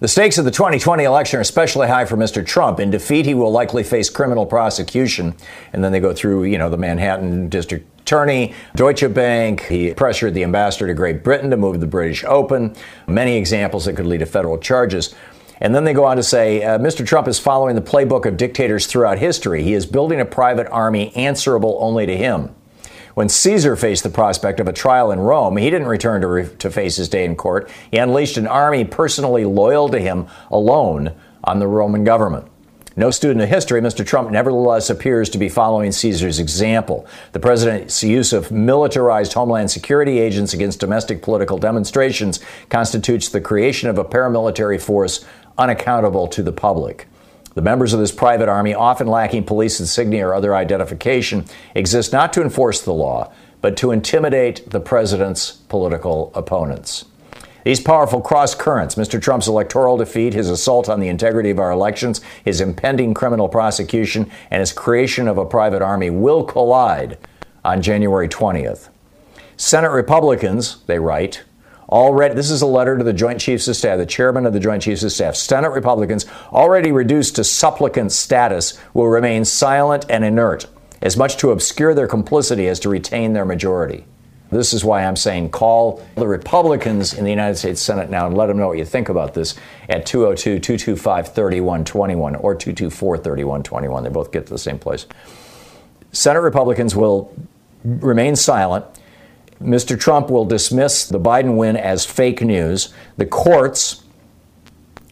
The 0.00 0.08
stakes 0.08 0.38
of 0.38 0.44
the 0.44 0.50
2020 0.50 1.04
election 1.04 1.38
are 1.38 1.40
especially 1.40 1.88
high 1.88 2.04
for 2.04 2.16
Mr. 2.16 2.44
Trump. 2.44 2.78
In 2.78 2.90
defeat, 2.90 3.26
he 3.26 3.34
will 3.34 3.50
likely 3.50 3.82
face 3.82 4.10
criminal 4.10 4.44
prosecution. 4.44 5.34
And 5.72 5.82
then 5.82 5.92
they 5.92 6.00
go 6.00 6.12
through, 6.12 6.44
you 6.44 6.58
know, 6.58 6.68
the 6.68 6.76
Manhattan 6.76 7.48
District 7.48 7.86
Attorney, 8.00 8.54
Deutsche 8.74 9.12
Bank. 9.14 9.62
He 9.62 9.94
pressured 9.94 10.34
the 10.34 10.42
ambassador 10.42 10.88
to 10.88 10.94
Great 10.94 11.24
Britain 11.24 11.48
to 11.50 11.56
move 11.56 11.80
the 11.80 11.86
British 11.86 12.22
Open. 12.24 12.76
Many 13.06 13.36
examples 13.36 13.86
that 13.86 13.94
could 13.94 14.04
lead 14.04 14.18
to 14.18 14.26
federal 14.26 14.58
charges. 14.58 15.14
And 15.60 15.74
then 15.74 15.84
they 15.84 15.92
go 15.92 16.04
on 16.04 16.16
to 16.16 16.22
say 16.22 16.62
uh, 16.62 16.78
Mr. 16.78 17.06
Trump 17.06 17.28
is 17.28 17.38
following 17.38 17.74
the 17.74 17.82
playbook 17.82 18.26
of 18.26 18.36
dictators 18.36 18.86
throughout 18.86 19.18
history. 19.18 19.62
He 19.62 19.74
is 19.74 19.86
building 19.86 20.20
a 20.20 20.24
private 20.24 20.68
army 20.70 21.14
answerable 21.14 21.76
only 21.80 22.06
to 22.06 22.16
him. 22.16 22.54
When 23.14 23.28
Caesar 23.28 23.76
faced 23.76 24.02
the 24.02 24.10
prospect 24.10 24.58
of 24.58 24.66
a 24.66 24.72
trial 24.72 25.12
in 25.12 25.20
Rome, 25.20 25.56
he 25.56 25.70
didn't 25.70 25.86
return 25.86 26.20
to, 26.22 26.26
re- 26.26 26.48
to 26.58 26.70
face 26.70 26.96
his 26.96 27.08
day 27.08 27.24
in 27.24 27.36
court. 27.36 27.70
He 27.92 27.98
unleashed 27.98 28.36
an 28.36 28.48
army 28.48 28.84
personally 28.84 29.44
loyal 29.44 29.88
to 29.90 30.00
him 30.00 30.26
alone 30.50 31.12
on 31.44 31.60
the 31.60 31.68
Roman 31.68 32.02
government. 32.02 32.48
No 32.96 33.10
student 33.10 33.40
of 33.40 33.48
history, 33.48 33.80
Mr. 33.80 34.06
Trump 34.06 34.30
nevertheless 34.30 34.88
appears 34.88 35.28
to 35.30 35.38
be 35.38 35.48
following 35.48 35.90
Caesar's 35.90 36.38
example. 36.38 37.06
The 37.32 37.40
president's 37.40 38.04
use 38.04 38.32
of 38.32 38.52
militarized 38.52 39.32
homeland 39.32 39.72
security 39.72 40.20
agents 40.20 40.54
against 40.54 40.78
domestic 40.78 41.20
political 41.20 41.58
demonstrations 41.58 42.38
constitutes 42.68 43.28
the 43.28 43.40
creation 43.40 43.88
of 43.88 43.98
a 43.98 44.04
paramilitary 44.04 44.80
force 44.80 45.24
unaccountable 45.58 46.26
to 46.28 46.42
the 46.42 46.52
public. 46.52 47.06
The 47.54 47.62
members 47.62 47.92
of 47.92 48.00
this 48.00 48.12
private 48.12 48.48
army, 48.48 48.74
often 48.74 49.06
lacking 49.06 49.44
police 49.44 49.78
insignia 49.78 50.26
or 50.26 50.34
other 50.34 50.56
identification, 50.56 51.44
exist 51.74 52.12
not 52.12 52.32
to 52.32 52.42
enforce 52.42 52.82
the 52.82 52.92
law, 52.92 53.32
but 53.60 53.76
to 53.78 53.92
intimidate 53.92 54.70
the 54.70 54.80
president's 54.80 55.52
political 55.52 56.32
opponents. 56.34 57.04
These 57.64 57.80
powerful 57.80 58.20
cross 58.20 58.54
currents, 58.54 58.96
Mr. 58.96 59.22
Trump's 59.22 59.48
electoral 59.48 59.96
defeat, 59.96 60.34
his 60.34 60.50
assault 60.50 60.88
on 60.88 61.00
the 61.00 61.08
integrity 61.08 61.48
of 61.48 61.58
our 61.58 61.70
elections, 61.70 62.20
his 62.44 62.60
impending 62.60 63.14
criminal 63.14 63.48
prosecution, 63.48 64.30
and 64.50 64.60
his 64.60 64.72
creation 64.72 65.28
of 65.28 65.38
a 65.38 65.46
private 65.46 65.80
army 65.80 66.10
will 66.10 66.44
collide 66.44 67.16
on 67.64 67.80
January 67.80 68.28
20th. 68.28 68.90
Senate 69.56 69.92
Republicans, 69.92 70.82
they 70.86 70.98
write, 70.98 71.44
already 71.94 72.34
this 72.34 72.50
is 72.50 72.60
a 72.60 72.66
letter 72.66 72.98
to 72.98 73.04
the 73.04 73.12
Joint 73.12 73.40
Chiefs 73.40 73.68
of 73.68 73.76
Staff, 73.76 73.98
the 73.98 74.06
chairman 74.06 74.46
of 74.46 74.52
the 74.52 74.60
Joint 74.60 74.82
Chiefs 74.82 75.04
of 75.04 75.12
Staff. 75.12 75.36
Senate 75.36 75.70
Republicans, 75.70 76.26
already 76.52 76.90
reduced 76.90 77.36
to 77.36 77.44
supplicant 77.44 78.10
status, 78.10 78.78
will 78.92 79.06
remain 79.06 79.44
silent 79.44 80.04
and 80.08 80.24
inert, 80.24 80.66
as 81.00 81.16
much 81.16 81.36
to 81.36 81.52
obscure 81.52 81.94
their 81.94 82.08
complicity 82.08 82.66
as 82.66 82.80
to 82.80 82.88
retain 82.88 83.32
their 83.32 83.44
majority. 83.44 84.04
This 84.50 84.74
is 84.74 84.84
why 84.84 85.04
I'm 85.04 85.16
saying 85.16 85.50
call 85.50 86.04
the 86.16 86.26
Republicans 86.26 87.14
in 87.14 87.24
the 87.24 87.30
United 87.30 87.56
States 87.56 87.80
Senate 87.80 88.10
now 88.10 88.26
and 88.26 88.36
let 88.36 88.46
them 88.46 88.58
know 88.58 88.68
what 88.68 88.78
you 88.78 88.84
think 88.84 89.08
about 89.08 89.34
this 89.34 89.54
at 89.88 90.04
202 90.04 90.58
225 90.58 91.34
3121 91.34 92.34
or 92.36 92.54
224 92.54 93.18
3121. 93.18 94.02
They 94.02 94.10
both 94.10 94.32
get 94.32 94.46
to 94.46 94.52
the 94.52 94.58
same 94.58 94.78
place. 94.78 95.06
Senate 96.12 96.40
Republicans 96.40 96.94
will 96.94 97.34
remain 97.84 98.36
silent. 98.36 98.84
Mr. 99.62 99.98
Trump 99.98 100.30
will 100.30 100.44
dismiss 100.44 101.06
the 101.06 101.20
Biden 101.20 101.56
win 101.56 101.76
as 101.76 102.04
fake 102.04 102.42
news. 102.42 102.92
The 103.16 103.26
courts 103.26 104.04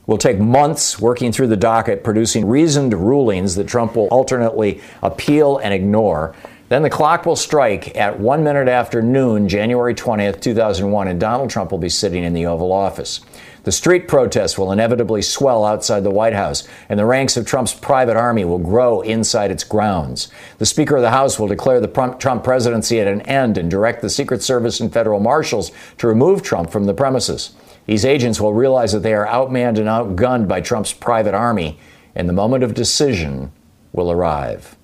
will 0.07 0.19
take 0.19 0.39
months 0.39 0.99
working 0.99 1.33
through 1.33 1.47
the 1.47 1.57
docket, 1.57 2.03
producing 2.03 2.47
reasoned 2.47 2.93
rulings 2.93 3.55
that 3.55 3.69
Trump 3.69 3.95
will 3.97 4.09
alternately 4.09 4.81
appeal 5.03 5.59
and 5.59 5.73
ignore. 5.73 6.35
Then 6.69 6.83
the 6.83 6.91
clock 6.91 7.27
will 7.27 7.37
strike 7.37 7.97
at 7.97 8.19
one 8.19 8.43
minute 8.43 8.67
after 8.67 9.03
noon, 9.03 9.49
January 9.49 9.95
20th, 9.95 10.41
2001, 10.41 11.09
and 11.09 11.21
Donald 11.21 11.51
Trump 11.51 11.71
will 11.71 11.79
be 11.79 11.89
sitting 11.89 12.25
in 12.25 12.33
the 12.33 12.47
Oval 12.47 12.73
Office. 12.73 13.21
The 13.65 13.73
street 13.73 14.09
protests 14.09 14.59
will 14.59 14.73
inevitably 14.73 15.23
swell 15.23 15.65
outside 15.65 16.03
the 16.03 16.11
White 16.11 16.33
House, 16.33 16.67
and 16.89 16.99
the 16.99 17.07
ranks 17.07 17.37
of 17.37 17.47
Trump's 17.47 17.73
private 17.73 18.17
army 18.17 18.45
will 18.45 18.59
grow 18.59 19.03
inside 19.03 19.53
its 19.53 19.63
grounds. 19.63 20.29
The 20.59 20.67
Speaker 20.67 20.97
of 20.97 21.03
the 21.03 21.11
House 21.11 21.39
will 21.39 21.47
declare 21.47 21.79
the 21.81 22.17
Trump 22.19 22.43
presidency 22.43 22.99
at 22.99 23.07
an 23.07 23.21
end 23.23 23.57
and 23.57 23.71
direct 23.71 24.03
the 24.03 24.11
Secret 24.11 24.43
Service 24.43 24.81
and 24.81 24.93
federal 24.93 25.21
marshals 25.21 25.71
to 25.99 26.09
remove 26.09 26.43
Trump 26.43 26.71
from 26.71 26.87
the 26.87 26.95
premises. 26.95 27.53
These 27.87 28.05
agents 28.05 28.41
will 28.41 28.53
realize 28.53 28.93
that 28.93 29.05
they 29.05 29.15
are 29.15 29.27
outmanned 29.27 29.79
and 29.79 29.89
outgunned 29.89 30.49
by 30.49 30.61
Trump's 30.61 30.93
private 30.93 31.35
army, 31.35 31.79
and 32.17 32.29
the 32.29 32.33
moment 32.33 32.65
of 32.65 32.75
decision 32.75 33.53
will 33.93 34.11
arrive. 34.11 34.77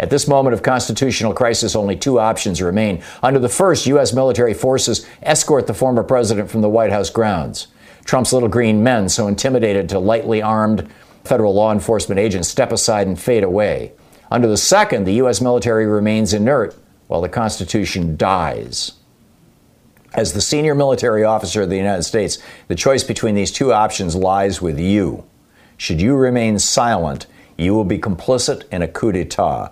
At 0.00 0.10
this 0.10 0.26
moment 0.26 0.54
of 0.54 0.62
constitutional 0.62 1.32
crisis, 1.32 1.76
only 1.76 1.94
two 1.94 2.18
options 2.18 2.60
remain. 2.60 3.02
Under 3.22 3.38
the 3.38 3.48
first, 3.48 3.86
U.S. 3.86 4.12
military 4.12 4.54
forces 4.54 5.06
escort 5.22 5.68
the 5.68 5.74
former 5.74 6.02
president 6.02 6.50
from 6.50 6.62
the 6.62 6.70
White 6.70 6.90
House 6.90 7.10
grounds. 7.10 7.68
Trump's 8.10 8.32
little 8.32 8.48
green 8.48 8.82
men, 8.82 9.08
so 9.08 9.28
intimidated 9.28 9.88
to 9.88 10.00
lightly 10.00 10.42
armed 10.42 10.92
federal 11.22 11.54
law 11.54 11.70
enforcement 11.70 12.18
agents, 12.18 12.48
step 12.48 12.72
aside 12.72 13.06
and 13.06 13.16
fade 13.16 13.44
away. 13.44 13.92
Under 14.32 14.48
the 14.48 14.56
second, 14.56 15.04
the 15.04 15.12
U.S. 15.22 15.40
military 15.40 15.86
remains 15.86 16.34
inert 16.34 16.74
while 17.06 17.20
the 17.20 17.28
Constitution 17.28 18.16
dies. 18.16 18.94
As 20.12 20.32
the 20.32 20.40
senior 20.40 20.74
military 20.74 21.22
officer 21.22 21.62
of 21.62 21.70
the 21.70 21.76
United 21.76 22.02
States, 22.02 22.38
the 22.66 22.74
choice 22.74 23.04
between 23.04 23.36
these 23.36 23.52
two 23.52 23.72
options 23.72 24.16
lies 24.16 24.60
with 24.60 24.80
you. 24.80 25.24
Should 25.76 26.00
you 26.00 26.16
remain 26.16 26.58
silent, 26.58 27.28
you 27.56 27.74
will 27.74 27.84
be 27.84 28.00
complicit 28.00 28.64
in 28.72 28.82
a 28.82 28.88
coup 28.88 29.12
d'etat. 29.12 29.70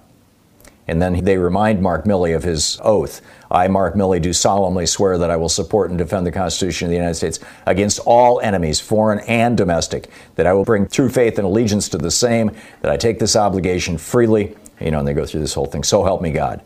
And 0.89 1.03
then 1.03 1.23
they 1.23 1.37
remind 1.37 1.83
Mark 1.83 2.07
Milley 2.07 2.35
of 2.35 2.43
his 2.43 2.81
oath. 2.83 3.21
I, 3.51 3.69
Mark 3.69 3.95
Milley, 3.95 4.21
do 4.21 4.33
solemnly 4.33 4.87
swear 4.87 5.19
that 5.19 5.31
I 5.31 5.37
will 5.37 5.51
support 5.51 5.91
and 5.91 5.99
defend 5.99 6.27
the 6.27 6.33
Constitution 6.33 6.87
of 6.87 6.91
the 6.91 6.97
United 6.97 7.15
States 7.15 7.41
against 7.67 8.01
all 8.07 8.41
enemies, 8.41 8.81
foreign 8.81 9.21
and 9.21 9.57
domestic, 9.57 10.11
that 10.37 10.47
I 10.47 10.55
will 10.55 10.65
bring 10.65 10.87
true 10.89 11.11
faith 11.11 11.39
and 11.39 11.47
allegiance 11.47 11.91
to 11.91 11.99
the 11.99 12.11
same, 12.11 12.51
that 12.81 12.91
I 12.91 12.97
take 12.97 13.19
this 13.19 13.37
obligation 13.37 13.99
freely. 13.99 14.57
You 14.81 14.91
know, 14.91 15.01
and 15.01 15.09
they 15.09 15.13
go 15.13 15.27
through 15.27 15.41
this 15.41 15.55
whole 15.55 15.67
thing. 15.67 15.85
So 15.85 16.05
help 16.05 16.23
me 16.23 16.33
God. 16.33 16.63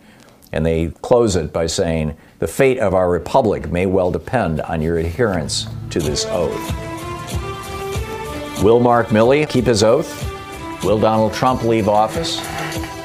And 0.53 0.65
they 0.65 0.89
close 1.03 1.35
it 1.35 1.53
by 1.53 1.67
saying, 1.67 2.17
The 2.39 2.47
fate 2.47 2.79
of 2.79 2.95
our 2.95 3.11
republic 3.11 3.71
may 3.73 3.87
well 3.87 4.11
depend 4.11 4.61
on 4.61 4.83
your 4.83 4.99
adherence 4.99 5.67
to 5.91 5.99
this 5.99 6.27
oath. 6.27 6.93
Will 8.63 8.79
Mark 8.79 9.09
Milley 9.09 9.49
keep 9.49 9.65
his 9.65 9.83
oath? 9.83 10.29
Will 10.85 11.01
Donald 11.01 11.33
Trump 11.33 11.65
leave 11.65 11.89
office? 11.89 12.39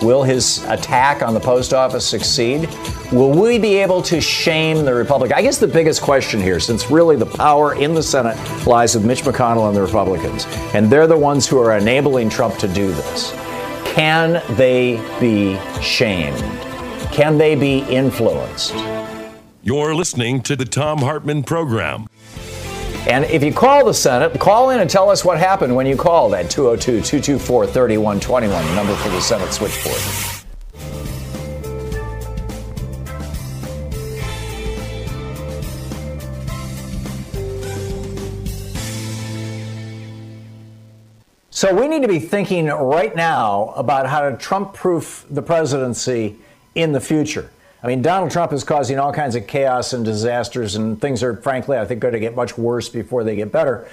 Will 0.01 0.21
his 0.21 0.63
attack 0.65 1.23
on 1.23 1.33
the 1.33 1.39
post 1.39 1.73
office 1.73 2.05
succeed? 2.05 2.69
Will 3.11 3.31
we 3.31 3.57
be 3.57 3.77
able 3.77 4.01
to 4.03 4.21
shame 4.21 4.85
the 4.85 4.93
Republic? 4.93 5.31
I 5.33 5.41
guess 5.41 5.57
the 5.57 5.67
biggest 5.67 6.03
question 6.03 6.39
here, 6.39 6.59
since 6.59 6.91
really 6.91 7.15
the 7.15 7.25
power 7.25 7.73
in 7.73 7.95
the 7.95 8.03
Senate 8.03 8.37
lies 8.67 8.93
with 8.93 9.05
Mitch 9.05 9.23
McConnell 9.23 9.67
and 9.67 9.75
the 9.75 9.81
Republicans, 9.81 10.45
and 10.75 10.91
they're 10.91 11.07
the 11.07 11.17
ones 11.17 11.47
who 11.47 11.57
are 11.57 11.75
enabling 11.75 12.29
Trump 12.29 12.57
to 12.57 12.67
do 12.67 12.91
this, 12.91 13.31
can 13.85 14.43
they 14.55 15.01
be 15.19 15.57
shamed? 15.81 16.37
Can 17.11 17.39
they 17.39 17.55
be 17.55 17.79
influenced? 17.89 18.75
You're 19.63 19.95
listening 19.95 20.41
to 20.43 20.55
the 20.55 20.65
Thom 20.65 20.99
Hartmann 20.99 21.43
Program. 21.43 22.07
And 23.07 23.23
if 23.23 23.41
you 23.41 23.53
call 23.53 23.85
the 23.85 23.93
Senate, 23.93 24.37
call 24.37 24.71
in 24.71 24.81
and 24.81 24.89
tell 24.89 25.09
us 25.09 25.23
what 25.23 25.39
happened 25.39 25.73
when 25.73 25.85
you 25.85 25.95
called 25.95 26.33
at 26.33 26.49
202 26.49 27.01
224 27.01 27.65
3121, 27.65 28.65
the 28.65 28.75
number 28.75 28.93
for 28.95 29.07
the 29.07 29.21
Senate 29.21 29.53
switchboard. 29.53 29.95
So 41.49 41.73
we 41.73 41.87
need 41.87 42.01
to 42.01 42.09
be 42.09 42.19
thinking 42.19 42.65
right 42.65 43.15
now 43.15 43.69
about 43.77 44.07
how 44.07 44.29
to 44.29 44.35
Trump 44.35 44.73
proof 44.73 45.25
the 45.29 45.41
presidency 45.41 46.35
in 46.75 46.91
the 46.91 46.99
future. 46.99 47.49
I 47.83 47.87
mean, 47.87 48.01
Donald 48.01 48.31
Trump 48.31 48.53
is 48.53 48.63
causing 48.63 48.97
all 48.97 49.13
kinds 49.13 49.35
of 49.35 49.45
chaos 49.45 49.93
and 49.93 50.03
disasters, 50.03 50.75
and 50.75 50.99
things 50.99 51.21
are, 51.21 51.35
frankly, 51.35 51.77
I 51.77 51.85
think, 51.85 52.01
going 52.01 52.13
to 52.13 52.19
get 52.19 52.35
much 52.35 52.57
worse 52.57 52.89
before 52.89 53.23
they 53.23 53.35
get 53.35 53.51
better. 53.51 53.87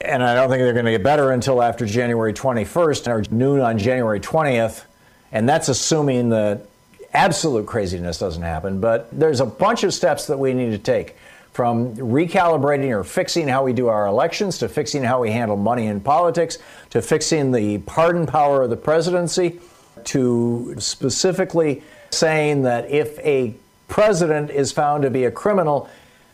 And 0.00 0.22
I 0.22 0.34
don't 0.34 0.48
think 0.48 0.60
they're 0.60 0.72
going 0.72 0.84
to 0.84 0.92
get 0.92 1.02
better 1.02 1.30
until 1.32 1.62
after 1.62 1.84
January 1.84 2.32
21st 2.32 3.08
or 3.08 3.34
noon 3.34 3.60
on 3.60 3.78
January 3.78 4.20
20th. 4.20 4.84
And 5.32 5.48
that's 5.48 5.68
assuming 5.68 6.30
that 6.30 6.66
absolute 7.12 7.66
craziness 7.66 8.18
doesn't 8.18 8.42
happen. 8.42 8.80
But 8.80 9.08
there's 9.12 9.40
a 9.40 9.46
bunch 9.46 9.84
of 9.84 9.94
steps 9.94 10.26
that 10.26 10.38
we 10.38 10.54
need 10.54 10.70
to 10.70 10.78
take 10.78 11.16
from 11.52 11.94
recalibrating 11.96 12.90
or 12.90 13.04
fixing 13.04 13.46
how 13.46 13.62
we 13.62 13.72
do 13.72 13.88
our 13.88 14.06
elections 14.06 14.58
to 14.58 14.68
fixing 14.68 15.02
how 15.02 15.20
we 15.20 15.30
handle 15.30 15.56
money 15.56 15.86
in 15.86 16.00
politics 16.00 16.58
to 16.90 17.02
fixing 17.02 17.52
the 17.52 17.78
pardon 17.78 18.26
power 18.26 18.62
of 18.62 18.70
the 18.70 18.76
presidency 18.76 19.60
to 20.04 20.74
specifically 20.78 21.82
saying 22.12 22.62
that 22.62 22.90
if 22.90 23.18
a 23.20 23.54
president 23.88 24.50
is 24.50 24.72
found 24.72 25.02
to 25.02 25.10
be 25.10 25.24
a 25.24 25.30
criminal, 25.30 25.88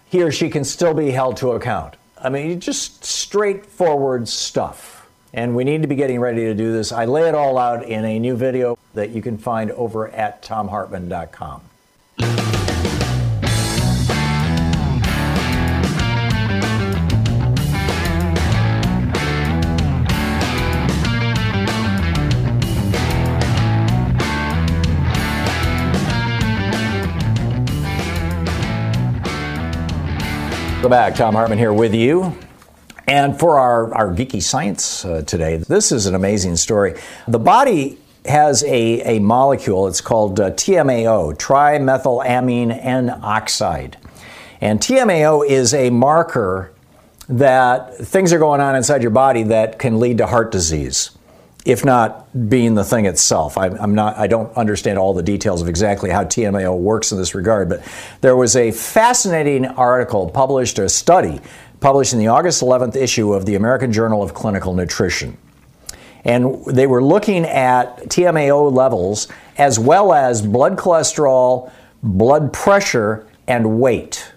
he 0.06 0.22
or 0.22 0.32
she 0.32 0.48
can 0.48 0.64
still 0.64 0.94
be 0.94 1.10
held 1.10 1.36
to 1.38 1.52
account. 1.52 1.94
I 2.16 2.28
mean, 2.28 2.60
just 2.60 3.04
straightforward 3.04 4.28
stuff. 4.28 5.08
And 5.34 5.54
we 5.54 5.64
need 5.64 5.82
to 5.82 5.88
be 5.88 5.94
getting 5.94 6.20
ready 6.20 6.44
to 6.44 6.54
do 6.54 6.72
this. 6.72 6.90
I 6.90 7.04
lay 7.04 7.28
it 7.28 7.34
all 7.34 7.58
out 7.58 7.84
in 7.84 8.04
a 8.04 8.18
new 8.18 8.36
video 8.36 8.78
that 8.94 9.10
you 9.10 9.22
can 9.22 9.38
find 9.38 9.70
over 9.72 10.08
at 10.08 10.42
thomhartmann.com. 10.42 11.67
Welcome 30.88 31.10
back. 31.10 31.18
Thom 31.18 31.34
Hartmann 31.34 31.58
here 31.58 31.74
with 31.74 31.94
you. 31.94 32.34
And 33.06 33.38
for 33.38 33.58
our, 33.58 33.92
our 33.92 34.08
geeky 34.08 34.42
science 34.42 35.04
uh, 35.04 35.20
today, 35.20 35.58
this 35.58 35.92
is 35.92 36.06
an 36.06 36.14
amazing 36.14 36.56
story. 36.56 36.98
The 37.26 37.38
body 37.38 37.98
has 38.24 38.64
a, 38.64 39.16
a 39.16 39.18
molecule, 39.18 39.86
it's 39.86 40.00
called 40.00 40.40
uh, 40.40 40.52
TMAO, 40.52 41.36
trimethylamine 41.36 42.70
N 42.82 43.10
oxide. 43.10 43.98
And 44.62 44.80
TMAO 44.80 45.46
is 45.46 45.74
a 45.74 45.90
marker 45.90 46.72
that 47.28 47.94
things 47.98 48.32
are 48.32 48.38
going 48.38 48.62
on 48.62 48.74
inside 48.74 49.02
your 49.02 49.10
body 49.10 49.42
that 49.42 49.78
can 49.78 50.00
lead 50.00 50.16
to 50.16 50.26
heart 50.26 50.50
disease 50.50 51.17
if 51.68 51.84
not 51.84 52.48
being 52.48 52.74
the 52.74 52.82
thing 52.82 53.04
itself. 53.04 53.58
I, 53.58 53.66
am 53.66 53.94
not, 53.94 54.16
I 54.16 54.26
don't 54.26 54.50
understand 54.56 54.98
all 54.98 55.12
the 55.12 55.22
details 55.22 55.60
of 55.60 55.68
exactly 55.68 56.08
how 56.08 56.24
TMAO 56.24 56.78
works 56.78 57.12
in 57.12 57.18
this 57.18 57.34
regard, 57.34 57.68
but 57.68 57.82
there 58.22 58.34
was 58.34 58.56
a 58.56 58.70
fascinating 58.70 59.66
article 59.66 60.30
published, 60.30 60.78
a 60.78 60.88
study 60.88 61.42
published 61.80 62.14
in 62.14 62.20
the 62.20 62.28
August 62.28 62.62
11th 62.62 62.96
issue 62.96 63.34
of 63.34 63.44
the 63.44 63.54
American 63.54 63.92
Journal 63.92 64.22
of 64.22 64.32
Clinical 64.32 64.72
Nutrition. 64.72 65.36
And 66.24 66.64
they 66.64 66.86
were 66.86 67.04
looking 67.04 67.44
at 67.44 67.98
TMAO 68.04 68.72
levels 68.72 69.28
as 69.58 69.78
well 69.78 70.14
as 70.14 70.40
blood 70.40 70.78
cholesterol, 70.78 71.70
blood 72.02 72.50
pressure, 72.50 73.26
and 73.46 73.78
weight 73.78 74.32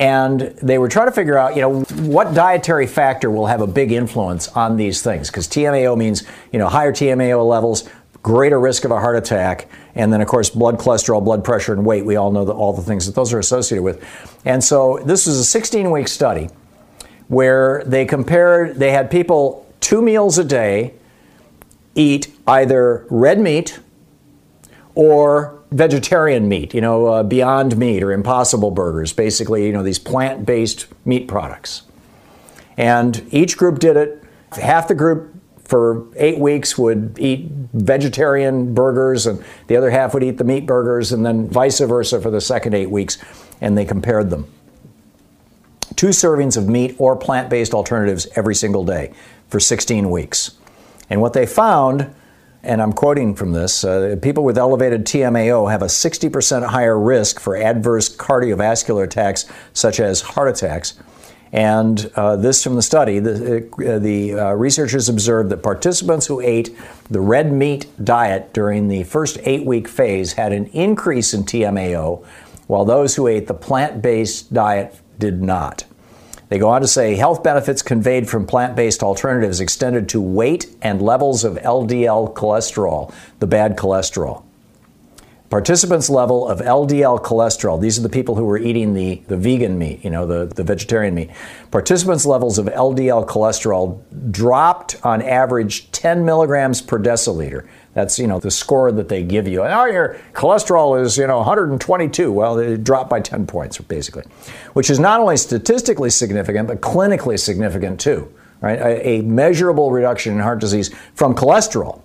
and 0.00 0.40
they 0.62 0.78
were 0.78 0.88
trying 0.88 1.08
to 1.08 1.12
figure 1.12 1.36
out, 1.36 1.54
you 1.54 1.60
know, 1.60 1.82
what 1.82 2.32
dietary 2.32 2.86
factor 2.86 3.30
will 3.30 3.44
have 3.44 3.60
a 3.60 3.66
big 3.66 3.92
influence 3.92 4.48
on 4.48 4.78
these 4.78 5.02
things 5.02 5.28
because 5.28 5.46
TMAO 5.46 5.94
means, 5.94 6.22
you 6.52 6.58
know, 6.58 6.68
higher 6.68 6.90
TMAO 6.90 7.46
levels, 7.46 7.86
greater 8.22 8.58
risk 8.58 8.86
of 8.86 8.92
a 8.92 8.98
heart 8.98 9.16
attack, 9.16 9.68
and 9.94 10.10
then 10.10 10.22
of 10.22 10.26
course 10.26 10.48
blood 10.48 10.78
cholesterol, 10.78 11.22
blood 11.22 11.44
pressure, 11.44 11.74
and 11.74 11.84
weight. 11.84 12.06
We 12.06 12.16
all 12.16 12.32
know 12.32 12.46
the, 12.46 12.52
all 12.54 12.72
the 12.72 12.80
things 12.80 13.04
that 13.04 13.14
those 13.14 13.34
are 13.34 13.38
associated 13.38 13.82
with. 13.82 14.02
And 14.46 14.64
so 14.64 15.00
this 15.04 15.26
was 15.26 15.54
a 15.54 15.60
16-week 15.60 16.08
study 16.08 16.48
where 17.28 17.84
they 17.84 18.06
compared. 18.06 18.76
They 18.76 18.92
had 18.92 19.10
people 19.10 19.70
two 19.80 20.00
meals 20.00 20.38
a 20.38 20.44
day 20.44 20.94
eat 21.94 22.34
either 22.46 23.04
red 23.10 23.38
meat 23.38 23.78
or 24.94 25.59
vegetarian 25.70 26.48
meat, 26.48 26.74
you 26.74 26.80
know, 26.80 27.06
uh, 27.06 27.22
Beyond 27.22 27.76
Meat 27.76 28.02
or 28.02 28.12
Impossible 28.12 28.70
Burgers, 28.70 29.12
basically, 29.12 29.66
you 29.66 29.72
know, 29.72 29.82
these 29.82 29.98
plant 29.98 30.44
based 30.44 30.86
meat 31.04 31.28
products. 31.28 31.82
And 32.76 33.26
each 33.30 33.56
group 33.56 33.78
did 33.78 33.96
it. 33.96 34.22
Half 34.52 34.88
the 34.88 34.94
group 34.94 35.34
for 35.64 36.06
eight 36.16 36.38
weeks 36.38 36.76
would 36.76 37.16
eat 37.20 37.48
vegetarian 37.72 38.74
burgers, 38.74 39.26
and 39.26 39.44
the 39.68 39.76
other 39.76 39.90
half 39.90 40.14
would 40.14 40.24
eat 40.24 40.38
the 40.38 40.44
meat 40.44 40.66
burgers, 40.66 41.12
and 41.12 41.24
then 41.24 41.48
vice 41.48 41.78
versa 41.78 42.20
for 42.20 42.30
the 42.30 42.40
second 42.40 42.74
eight 42.74 42.90
weeks. 42.90 43.18
And 43.60 43.78
they 43.78 43.84
compared 43.84 44.30
them. 44.30 44.52
Two 45.94 46.08
servings 46.08 46.56
of 46.56 46.68
meat 46.68 46.96
or 46.98 47.14
plant 47.14 47.50
based 47.50 47.74
alternatives 47.74 48.26
every 48.34 48.54
single 48.54 48.84
day 48.84 49.12
for 49.48 49.60
16 49.60 50.10
weeks. 50.10 50.52
And 51.08 51.20
what 51.20 51.34
they 51.34 51.46
found 51.46 52.14
and 52.62 52.82
I'm 52.82 52.92
quoting 52.92 53.34
from 53.34 53.52
this 53.52 53.84
uh, 53.84 54.16
people 54.20 54.44
with 54.44 54.58
elevated 54.58 55.06
TMAO 55.06 55.70
have 55.70 55.82
a 55.82 55.86
60% 55.86 56.66
higher 56.66 56.98
risk 56.98 57.40
for 57.40 57.56
adverse 57.56 58.14
cardiovascular 58.14 59.04
attacks, 59.04 59.46
such 59.72 60.00
as 60.00 60.20
heart 60.20 60.48
attacks. 60.48 60.94
And 61.52 62.10
uh, 62.14 62.36
this 62.36 62.62
from 62.62 62.76
the 62.76 62.82
study 62.82 63.18
the, 63.18 63.68
uh, 63.86 63.98
the 63.98 64.34
uh, 64.34 64.52
researchers 64.52 65.08
observed 65.08 65.50
that 65.50 65.62
participants 65.62 66.26
who 66.26 66.40
ate 66.40 66.76
the 67.10 67.20
red 67.20 67.50
meat 67.50 67.86
diet 68.04 68.52
during 68.52 68.88
the 68.88 69.02
first 69.04 69.38
eight 69.42 69.66
week 69.66 69.88
phase 69.88 70.34
had 70.34 70.52
an 70.52 70.66
increase 70.66 71.34
in 71.34 71.42
TMAO, 71.42 72.24
while 72.68 72.84
those 72.84 73.16
who 73.16 73.26
ate 73.26 73.48
the 73.48 73.54
plant 73.54 74.00
based 74.00 74.54
diet 74.54 75.00
did 75.18 75.42
not. 75.42 75.84
They 76.50 76.58
go 76.58 76.68
on 76.68 76.80
to 76.80 76.88
say 76.88 77.14
health 77.14 77.44
benefits 77.44 77.80
conveyed 77.80 78.28
from 78.28 78.44
plant 78.44 78.74
based 78.74 79.04
alternatives 79.04 79.60
extended 79.60 80.08
to 80.10 80.20
weight 80.20 80.66
and 80.82 81.00
levels 81.00 81.44
of 81.44 81.54
LDL 81.54 82.34
cholesterol, 82.34 83.14
the 83.38 83.46
bad 83.46 83.76
cholesterol. 83.76 84.42
Participants' 85.48 86.10
level 86.10 86.48
of 86.48 86.60
LDL 86.60 87.22
cholesterol, 87.22 87.80
these 87.80 87.98
are 87.98 88.02
the 88.02 88.08
people 88.08 88.34
who 88.34 88.44
were 88.44 88.58
eating 88.58 88.94
the, 88.94 89.22
the 89.28 89.36
vegan 89.36 89.78
meat, 89.78 90.04
you 90.04 90.10
know, 90.10 90.26
the, 90.26 90.46
the 90.46 90.62
vegetarian 90.62 91.14
meat. 91.14 91.30
Participants' 91.70 92.26
levels 92.26 92.58
of 92.58 92.66
LDL 92.66 93.26
cholesterol 93.26 94.00
dropped 94.32 94.96
on 95.04 95.22
average 95.22 95.90
10 95.92 96.24
milligrams 96.24 96.80
per 96.80 96.98
deciliter. 97.00 97.66
That's, 97.92 98.18
you 98.18 98.26
know, 98.28 98.38
the 98.38 98.50
score 98.50 98.92
that 98.92 99.08
they 99.08 99.22
give 99.22 99.48
you. 99.48 99.62
Oh, 99.62 99.84
your 99.86 100.20
cholesterol 100.32 101.00
is, 101.00 101.18
you 101.18 101.26
know, 101.26 101.38
122. 101.38 102.30
Well, 102.30 102.58
it 102.58 102.84
dropped 102.84 103.10
by 103.10 103.20
10 103.20 103.46
points, 103.46 103.78
basically, 103.78 104.24
which 104.74 104.90
is 104.90 105.00
not 105.00 105.18
only 105.18 105.36
statistically 105.36 106.10
significant, 106.10 106.68
but 106.68 106.80
clinically 106.80 107.38
significant 107.38 107.98
too, 107.98 108.32
right? 108.60 108.78
A, 108.78 109.08
a 109.08 109.22
measurable 109.22 109.90
reduction 109.90 110.34
in 110.34 110.38
heart 110.38 110.60
disease 110.60 110.94
from 111.14 111.34
cholesterol. 111.34 112.00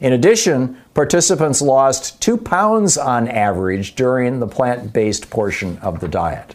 In 0.00 0.12
addition, 0.12 0.78
participants 0.94 1.62
lost 1.62 2.20
two 2.20 2.36
pounds 2.36 2.98
on 2.98 3.28
average 3.28 3.94
during 3.94 4.40
the 4.40 4.46
plant 4.46 4.92
based 4.92 5.30
portion 5.30 5.78
of 5.78 6.00
the 6.00 6.08
diet. 6.08 6.54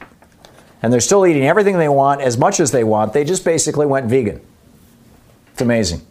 And 0.82 0.94
they're 0.94 1.00
still 1.00 1.26
eating 1.26 1.46
everything 1.46 1.78
they 1.78 1.90
want 1.90 2.22
as 2.22 2.38
much 2.38 2.60
as 2.60 2.72
they 2.72 2.84
want. 2.84 3.14
They 3.14 3.24
just 3.24 3.44
basically 3.44 3.88
went 3.88 4.08
vegan. 4.08 4.42
It's 5.54 5.62
amazing. 5.62 6.02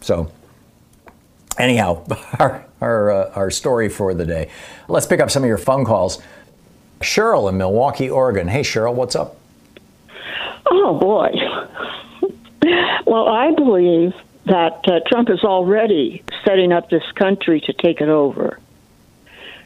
So, 0.00 0.30
anyhow, 1.58 2.04
our, 2.38 2.64
our, 2.80 3.10
uh, 3.10 3.32
our 3.34 3.50
story 3.50 3.88
for 3.88 4.14
the 4.14 4.24
day. 4.24 4.50
Let's 4.88 5.06
pick 5.06 5.20
up 5.20 5.30
some 5.30 5.42
of 5.42 5.48
your 5.48 5.58
phone 5.58 5.84
calls. 5.84 6.22
Cheryl 7.00 7.48
in 7.48 7.56
Milwaukie, 7.56 8.12
Oregon. 8.12 8.48
Hey, 8.48 8.62
Cheryl, 8.62 8.94
what's 8.94 9.16
up? 9.16 9.36
Oh, 10.70 10.98
boy. 10.98 11.30
well, 13.06 13.28
I 13.28 13.52
believe 13.52 14.12
that 14.46 14.80
uh, 14.86 15.00
Trump 15.06 15.30
is 15.30 15.44
already 15.44 16.22
setting 16.44 16.72
up 16.72 16.90
this 16.90 17.04
country 17.14 17.60
to 17.60 17.72
take 17.72 18.00
it 18.00 18.08
over. 18.08 18.58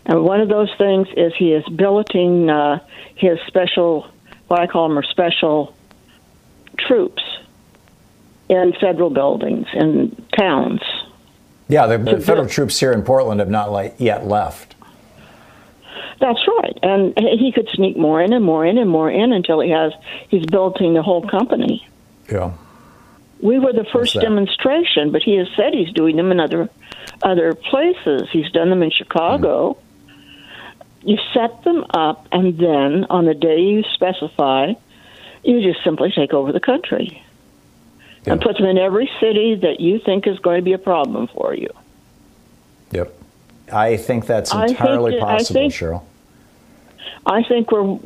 And 0.06 0.22
one 0.22 0.40
of 0.40 0.48
those 0.48 0.70
things 0.78 1.08
is 1.16 1.32
he 1.36 1.52
is 1.52 1.64
billeting 1.68 2.48
uh, 2.48 2.80
his 3.16 3.38
special, 3.46 4.08
what 4.46 4.60
I 4.60 4.66
call 4.66 4.88
them 4.88 4.98
are 4.98 5.02
special 5.02 5.74
troops 6.78 7.22
in 8.48 8.72
federal 8.80 9.10
buildings 9.10 9.66
in 9.74 10.24
towns. 10.36 10.80
Yeah, 11.68 11.86
the, 11.86 12.20
federal 12.20 12.48
troops 12.48 12.78
here 12.78 12.92
in 12.92 13.02
Portland 13.02 13.40
have 13.40 13.50
not 13.50 13.72
like, 13.72 13.96
yet 13.98 14.26
left. 14.26 14.74
That's 16.20 16.40
right, 16.62 16.78
and 16.82 17.18
he 17.18 17.52
could 17.52 17.68
sneak 17.74 17.96
more 17.96 18.22
in 18.22 18.32
and 18.32 18.44
more 18.44 18.64
in 18.64 18.78
and 18.78 18.88
more 18.88 19.10
in 19.10 19.32
until 19.32 19.60
he 19.60 19.70
has 19.70 19.92
he's 20.28 20.46
building 20.46 20.94
the 20.94 21.02
whole 21.02 21.26
company. 21.28 21.86
Yeah. 22.30 22.52
We 23.42 23.58
were 23.58 23.74
the 23.74 23.84
first 23.92 24.14
demonstration, 24.14 25.12
but 25.12 25.22
he 25.22 25.36
has 25.36 25.46
said 25.56 25.74
he's 25.74 25.92
doing 25.92 26.16
them 26.16 26.32
in 26.32 26.40
other 26.40 26.70
other 27.22 27.54
places. 27.54 28.28
He's 28.32 28.50
done 28.50 28.70
them 28.70 28.82
in 28.82 28.90
Chicago. 28.90 29.76
Mm. 30.08 30.16
You 31.02 31.18
set 31.34 31.62
them 31.64 31.84
up, 31.90 32.26
and 32.32 32.58
then 32.58 33.04
on 33.10 33.26
the 33.26 33.34
day 33.34 33.60
you 33.60 33.84
specify, 33.92 34.72
you 35.44 35.60
just 35.60 35.84
simply 35.84 36.12
take 36.12 36.32
over 36.32 36.50
the 36.50 36.60
country 36.60 37.22
yeah. 38.26 38.32
and 38.32 38.42
put 38.42 38.56
them 38.56 38.66
in 38.66 38.78
every 38.78 39.10
city 39.20 39.54
that 39.54 39.80
you 39.80 39.98
think 39.98 40.26
is 40.26 40.38
going 40.40 40.58
to 40.58 40.62
be 40.62 40.72
a 40.72 40.78
problem 40.78 41.28
for 41.28 41.54
you. 41.54 41.70
Yep. 42.90 43.14
I 43.72 43.96
think 43.96 44.26
that's 44.26 44.52
entirely 44.52 45.12
think, 45.12 45.22
possible, 45.22 45.60
think, 45.60 45.72
Cheryl. 45.72 46.02
I 47.24 47.42
think 47.42 47.72
we're 47.72 47.98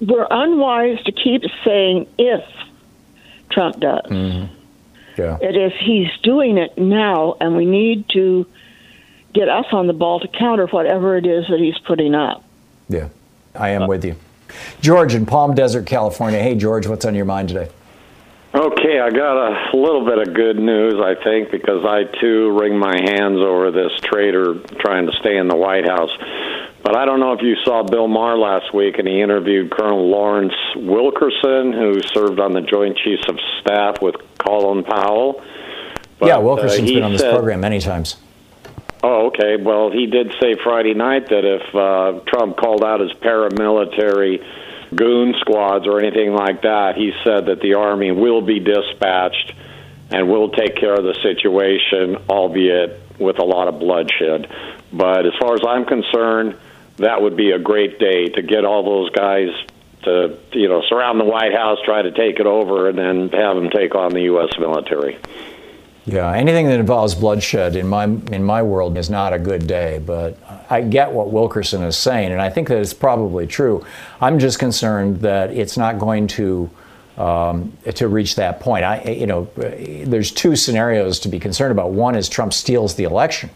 we're 0.00 0.26
unwise 0.30 1.02
to 1.04 1.12
keep 1.12 1.42
saying 1.64 2.06
if 2.18 2.44
Trump 3.50 3.80
does. 3.80 4.04
Mm-hmm. 4.04 4.54
Yeah. 5.16 5.38
It 5.40 5.56
is 5.56 5.72
he's 5.78 6.10
doing 6.22 6.58
it 6.58 6.76
now, 6.76 7.36
and 7.40 7.56
we 7.56 7.64
need 7.64 8.08
to 8.10 8.46
get 9.32 9.48
us 9.48 9.66
on 9.72 9.86
the 9.86 9.92
ball 9.92 10.20
to 10.20 10.28
counter 10.28 10.66
whatever 10.66 11.16
it 11.16 11.26
is 11.26 11.46
that 11.48 11.60
he's 11.60 11.78
putting 11.78 12.14
up. 12.14 12.44
Yeah, 12.88 13.08
I 13.54 13.70
am 13.70 13.82
uh, 13.82 13.86
with 13.86 14.04
you. 14.04 14.16
George 14.80 15.14
in 15.14 15.24
Palm 15.24 15.54
Desert, 15.54 15.86
California. 15.86 16.40
Hey, 16.40 16.54
George, 16.54 16.86
what's 16.86 17.04
on 17.04 17.14
your 17.14 17.24
mind 17.24 17.48
today? 17.48 17.70
Okay, 18.54 19.00
I 19.00 19.10
got 19.10 19.74
a 19.74 19.76
little 19.76 20.04
bit 20.04 20.28
of 20.28 20.32
good 20.32 20.56
news, 20.56 20.94
I 20.94 21.16
think, 21.24 21.50
because 21.50 21.84
I 21.84 22.04
too 22.04 22.56
wring 22.56 22.78
my 22.78 22.94
hands 22.94 23.40
over 23.40 23.72
this 23.72 23.90
traitor 24.04 24.54
trying 24.78 25.06
to 25.06 25.12
stay 25.18 25.36
in 25.36 25.48
the 25.48 25.56
White 25.56 25.88
House. 25.88 26.12
But 26.84 26.96
I 26.96 27.04
don't 27.04 27.18
know 27.18 27.32
if 27.32 27.42
you 27.42 27.56
saw 27.64 27.82
Bill 27.82 28.06
Maher 28.06 28.38
last 28.38 28.72
week, 28.72 28.98
and 28.98 29.08
he 29.08 29.20
interviewed 29.20 29.72
Colonel 29.72 30.08
Lawrence 30.08 30.54
Wilkerson, 30.76 31.72
who 31.72 32.00
served 32.14 32.38
on 32.38 32.52
the 32.52 32.60
Joint 32.60 32.96
Chiefs 32.96 33.24
of 33.28 33.40
Staff 33.60 34.00
with 34.00 34.14
Colin 34.38 34.84
Powell. 34.84 35.42
But, 36.20 36.26
yeah, 36.26 36.38
Wilkerson's 36.38 36.92
uh, 36.92 36.94
been 36.94 37.02
on 37.02 37.10
this 37.10 37.22
said, 37.22 37.34
program 37.34 37.60
many 37.60 37.80
times. 37.80 38.18
Oh, 39.02 39.26
okay. 39.26 39.56
Well, 39.56 39.90
he 39.90 40.06
did 40.06 40.32
say 40.40 40.54
Friday 40.62 40.94
night 40.94 41.28
that 41.30 41.44
if 41.44 41.74
uh, 41.74 42.20
Trump 42.30 42.56
called 42.56 42.84
out 42.84 43.00
his 43.00 43.12
paramilitary 43.14 44.46
goon 44.96 45.34
squads 45.40 45.86
or 45.86 46.00
anything 46.00 46.32
like 46.32 46.62
that. 46.62 46.96
He 46.96 47.12
said 47.24 47.46
that 47.46 47.60
the 47.60 47.74
Army 47.74 48.12
will 48.12 48.40
be 48.40 48.60
dispatched 48.60 49.52
and 50.10 50.28
will 50.28 50.50
take 50.50 50.76
care 50.76 50.94
of 50.94 51.04
the 51.04 51.14
situation, 51.22 52.16
albeit 52.28 53.00
with 53.18 53.38
a 53.38 53.44
lot 53.44 53.68
of 53.68 53.78
bloodshed. 53.78 54.48
But 54.92 55.26
as 55.26 55.32
far 55.40 55.54
as 55.54 55.62
I'm 55.66 55.84
concerned, 55.84 56.56
that 56.96 57.22
would 57.22 57.36
be 57.36 57.50
a 57.50 57.58
great 57.58 57.98
day 57.98 58.26
to 58.26 58.42
get 58.42 58.64
all 58.64 58.84
those 58.84 59.10
guys 59.10 59.48
to, 60.04 60.38
you 60.52 60.68
know, 60.68 60.82
surround 60.88 61.18
the 61.18 61.24
White 61.24 61.54
House, 61.54 61.78
try 61.84 62.02
to 62.02 62.12
take 62.12 62.38
it 62.38 62.46
over, 62.46 62.88
and 62.88 62.98
then 62.98 63.28
have 63.30 63.56
them 63.56 63.70
take 63.70 63.94
on 63.94 64.12
the 64.12 64.22
U.S. 64.22 64.58
military. 64.58 65.18
Yeah, 66.06 66.30
anything 66.32 66.66
that 66.66 66.80
involves 66.80 67.14
bloodshed 67.14 67.76
in 67.76 67.88
my 67.88 68.04
in 68.04 68.44
my 68.44 68.62
world 68.62 68.98
is 68.98 69.08
not 69.08 69.32
a 69.32 69.38
good 69.38 69.66
day. 69.66 70.02
But 70.04 70.36
I 70.68 70.82
get 70.82 71.12
what 71.12 71.30
Wilkerson 71.30 71.82
is 71.82 71.96
saying, 71.96 72.30
and 72.30 72.42
I 72.42 72.50
think 72.50 72.68
that 72.68 72.78
it's 72.78 72.92
probably 72.92 73.46
true. 73.46 73.86
I'm 74.20 74.38
just 74.38 74.58
concerned 74.58 75.20
that 75.20 75.50
it's 75.50 75.78
not 75.78 75.98
going 75.98 76.26
to 76.28 76.70
um, 77.16 77.72
to 77.94 78.08
reach 78.08 78.34
that 78.34 78.60
point. 78.60 78.84
I, 78.84 79.02
you 79.02 79.26
know, 79.26 79.48
there's 79.56 80.30
two 80.30 80.56
scenarios 80.56 81.20
to 81.20 81.28
be 81.28 81.38
concerned 81.38 81.72
about. 81.72 81.92
One 81.92 82.16
is 82.16 82.28
Trump 82.28 82.52
steals 82.52 82.96
the 82.96 83.04
election, 83.04 83.48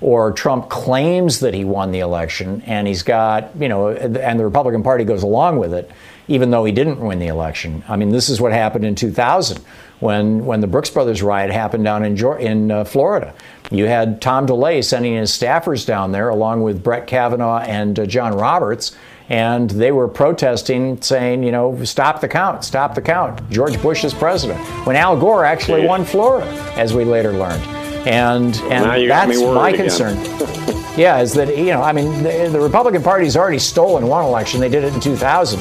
or 0.00 0.30
Trump 0.30 0.68
claims 0.68 1.40
that 1.40 1.52
he 1.52 1.64
won 1.64 1.90
the 1.90 2.00
election, 2.00 2.62
and 2.64 2.86
he's 2.86 3.02
got, 3.02 3.50
you 3.58 3.68
know, 3.68 3.88
and 3.88 4.38
the 4.38 4.44
Republican 4.44 4.84
Party 4.84 5.04
goes 5.04 5.24
along 5.24 5.58
with 5.58 5.74
it, 5.74 5.90
even 6.28 6.50
though 6.50 6.64
he 6.64 6.72
didn't 6.72 7.00
win 7.00 7.18
the 7.18 7.26
election. 7.26 7.82
I 7.88 7.96
mean, 7.96 8.10
this 8.10 8.28
is 8.28 8.40
what 8.40 8.52
happened 8.52 8.84
in 8.84 8.94
2000 8.94 9.62
when 10.00 10.44
when 10.44 10.60
the 10.60 10.66
Brooks 10.66 10.90
Brothers 10.90 11.22
riot 11.22 11.50
happened 11.50 11.84
down 11.84 12.04
in 12.04 12.18
in 12.40 12.70
uh, 12.70 12.84
Florida. 12.84 13.32
You 13.70 13.86
had 13.86 14.20
Tom 14.20 14.46
DeLay 14.46 14.82
sending 14.82 15.14
his 15.14 15.30
staffers 15.30 15.86
down 15.86 16.12
there 16.12 16.28
along 16.28 16.62
with 16.62 16.82
Brett 16.82 17.06
Kavanaugh 17.06 17.60
and 17.60 17.98
uh, 17.98 18.06
John 18.06 18.36
Roberts, 18.36 18.94
and 19.28 19.70
they 19.70 19.92
were 19.92 20.08
protesting, 20.08 21.00
saying, 21.00 21.42
you 21.42 21.52
know, 21.52 21.82
stop 21.84 22.20
the 22.20 22.28
count, 22.28 22.64
stop 22.64 22.94
the 22.94 23.00
count. 23.00 23.48
George 23.48 23.80
Bush 23.80 24.04
is 24.04 24.12
president. 24.12 24.60
When 24.86 24.96
Al 24.96 25.18
Gore 25.18 25.44
actually 25.44 25.86
won 25.86 26.04
Florida, 26.04 26.50
as 26.76 26.92
we 26.92 27.04
later 27.04 27.32
learned. 27.32 27.62
And 28.06 28.56
and 28.70 29.10
that's 29.10 29.40
my 29.40 29.72
concern. 29.72 30.18
yeah, 30.96 31.20
is 31.20 31.32
that 31.34 31.56
you 31.56 31.66
know 31.66 31.82
I 31.82 31.92
mean 31.92 32.22
the, 32.22 32.50
the, 32.52 32.60
Republican 32.60 33.02
Party's 33.02 33.36
already 33.36 33.58
stolen 33.58 34.06
one 34.06 34.24
election. 34.24 34.60
They 34.60 34.68
did 34.68 34.84
it 34.84 34.92
in 34.92 35.00
2000 35.00 35.60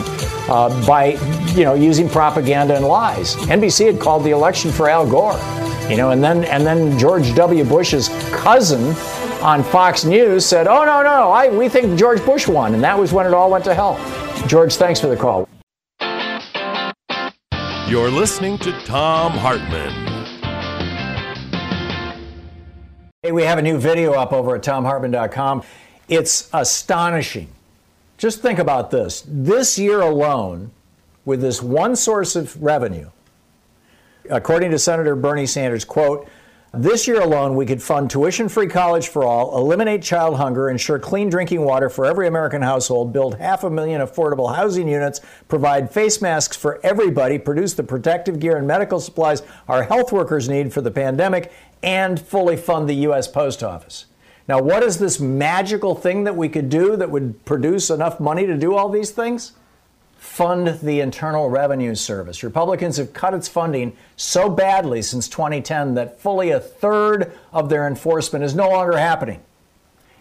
uh, 0.50 0.86
by 0.86 1.18
you 1.54 1.64
know 1.64 1.74
using 1.74 2.10
propaganda 2.10 2.76
and 2.76 2.86
lies. 2.86 3.36
NBC 3.36 3.86
had 3.86 4.00
called 4.00 4.24
the 4.24 4.32
election 4.32 4.72
for 4.72 4.90
Al 4.90 5.10
Gore, 5.10 5.40
you 5.90 5.96
know, 5.96 6.12
and 6.12 6.24
then 6.24 6.44
and 6.46 6.66
then 6.66 7.00
George 7.00 7.34
W. 7.36 7.64
Bush's 7.64 8.10
cousin 8.32 8.94
on 9.42 9.64
Fox 9.64 10.04
News 10.04 10.46
said, 10.46 10.68
"Oh 10.68 10.84
no 10.84 11.02
no, 11.02 11.32
I, 11.32 11.50
we 11.50 11.70
think 11.70 11.98
George 11.98 12.24
Bush 12.26 12.48
won," 12.48 12.74
and 12.74 12.84
that 12.84 12.98
was 12.98 13.14
when 13.14 13.26
it 13.26 13.34
all 13.34 13.50
went 13.50 13.64
to 13.66 13.74
hell. 13.74 13.98
George, 14.48 14.76
thanks 14.76 15.00
for 15.00 15.08
the 15.08 15.18
call. 15.18 15.48
You're 17.88 18.12
listening 18.12 18.58
to 18.60 18.72
Thom 18.86 19.32
Hartmann. 19.34 20.11
Hey, 23.24 23.32
we 23.32 23.44
have 23.44 23.60
a 23.60 23.62
new 23.62 23.78
video 23.78 24.14
up 24.14 24.34
over 24.34 24.56
at 24.56 24.64
thomhartmann.com. 24.64 25.62
It's 26.08 26.50
astonishing. 26.54 27.50
Just 28.18 28.42
think 28.42 28.58
about 28.58 28.90
this. 28.90 29.24
This 29.28 29.78
year 29.78 30.02
alone, 30.02 30.72
with 31.24 31.40
this 31.40 31.62
one 31.62 31.96
source 31.96 32.36
of 32.36 32.60
revenue, 32.64 33.12
according 34.28 34.72
to 34.72 34.80
Senator 34.80 35.16
Bernie 35.16 35.46
Sanders, 35.46 35.86
quote, 35.86 36.28
This 36.74 37.06
year 37.06 37.20
alone, 37.20 37.58
we 37.58 37.66
could 37.66 37.84
fund 37.84 38.10
tuition 38.10 38.48
free 38.48 38.68
college 38.68 39.10
for 39.10 39.26
all, 39.26 39.58
eliminate 39.58 40.02
child 40.02 40.38
hunger, 40.38 40.70
ensure 40.70 41.00
clean 41.00 41.30
drinking 41.30 41.66
water 41.66 41.90
for 41.90 42.06
every 42.06 42.28
American 42.28 42.62
household, 42.62 43.12
build 43.12 43.38
half 43.40 43.66
a 43.66 43.70
million 43.70 44.00
affordable 44.00 44.56
housing 44.56 44.88
units, 44.88 45.20
provide 45.50 45.92
face 45.92 46.22
masks 46.22 46.56
for 46.56 46.80
everybody, 46.82 47.38
produce 47.38 47.74
the 47.74 47.84
protective 47.84 48.40
gear 48.40 48.56
and 48.56 48.66
medical 48.66 49.02
supplies 49.02 49.44
our 49.68 49.84
health 49.84 50.14
workers 50.14 50.48
need 50.48 50.72
for 50.72 50.80
the 50.80 50.92
pandemic, 50.92 51.52
and 51.84 52.22
fully 52.22 52.56
fund 52.56 52.88
the 52.88 52.96
U.S. 52.96 53.28
Post 53.28 53.62
Office. 53.64 54.06
Now, 54.48 54.62
what 54.62 54.82
is 54.82 54.98
this 54.98 55.20
magical 55.20 55.94
thing 55.94 56.24
that 56.24 56.38
we 56.38 56.48
could 56.48 56.70
do 56.70 56.96
that 56.96 57.12
would 57.12 57.44
produce 57.44 57.90
enough 57.90 58.22
money 58.22 58.46
to 58.48 58.56
do 58.56 58.76
all 58.76 58.88
these 58.88 59.12
things? 59.12 59.52
Fund 60.32 60.80
the 60.82 61.02
Internal 61.02 61.50
Revenue 61.50 61.94
Service. 61.94 62.42
Republicans 62.42 62.96
have 62.96 63.12
cut 63.12 63.34
its 63.34 63.50
funding 63.50 63.92
so 64.16 64.50
badly 64.50 65.02
since 65.02 65.28
2010 65.28 65.96
that 65.96 66.22
fully 66.22 66.52
a 66.52 66.60
third 66.60 67.34
of 67.52 67.68
their 67.68 67.86
enforcement 67.86 68.46
is 68.46 68.56
no 68.56 68.70
longer 68.70 68.98
happening. 68.98 69.42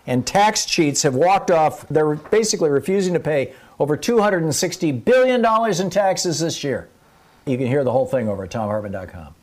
And 0.08 0.26
tax 0.26 0.66
cheats 0.66 1.04
have 1.04 1.14
walked 1.14 1.52
off. 1.52 1.86
They're 1.88 2.16
basically 2.16 2.70
refusing 2.70 3.14
to 3.14 3.20
pay 3.20 3.54
over 3.78 3.96
$260 3.96 5.04
billion 5.04 5.46
in 5.80 5.90
taxes 5.90 6.40
this 6.40 6.64
year. 6.64 6.88
You 7.46 7.56
can 7.56 7.68
hear 7.68 7.84
the 7.84 7.92
whole 7.92 8.06
thing 8.06 8.28
over 8.28 8.42
at 8.42 8.50
thomhartmann.com. 8.50 9.36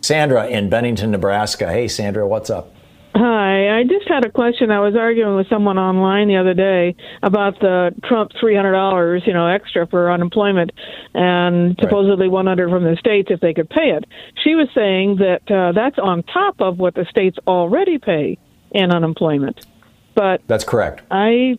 Sandra 0.00 0.48
in 0.48 0.68
Bennington, 0.68 1.12
Nebraska. 1.12 1.70
Hey, 1.70 1.86
Sandra, 1.86 2.26
what's 2.26 2.50
up? 2.50 2.73
Hi, 3.16 3.78
I 3.78 3.84
just 3.84 4.08
had 4.08 4.24
a 4.24 4.30
question. 4.30 4.72
I 4.72 4.80
was 4.80 4.96
arguing 4.96 5.36
with 5.36 5.48
someone 5.48 5.78
online 5.78 6.26
the 6.26 6.36
other 6.36 6.52
day 6.52 6.96
about 7.22 7.60
the 7.60 7.94
Trump 8.02 8.32
three 8.40 8.56
hundred 8.56 8.72
dollars, 8.72 9.22
you 9.24 9.32
know, 9.32 9.46
extra 9.46 9.86
for 9.86 10.10
unemployment, 10.10 10.72
and 11.14 11.78
supposedly 11.80 12.28
one 12.28 12.48
hundred 12.48 12.70
from 12.70 12.82
the 12.82 12.96
states 12.96 13.28
if 13.30 13.38
they 13.38 13.54
could 13.54 13.70
pay 13.70 13.90
it. 13.90 14.04
She 14.42 14.56
was 14.56 14.68
saying 14.74 15.18
that 15.18 15.48
uh, 15.48 15.70
that's 15.70 15.96
on 15.96 16.24
top 16.24 16.60
of 16.60 16.78
what 16.78 16.96
the 16.96 17.06
states 17.08 17.38
already 17.46 17.98
pay 17.98 18.36
in 18.72 18.90
unemployment. 18.90 19.64
But 20.16 20.42
that's 20.48 20.64
correct. 20.64 21.02
I 21.08 21.56